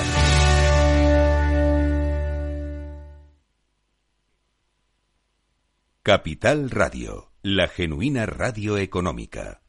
Capital 6.04 6.70
Radio, 6.70 7.32
la 7.42 7.68
genuina 7.68 8.26
radio 8.26 8.78
económica. 8.78 9.62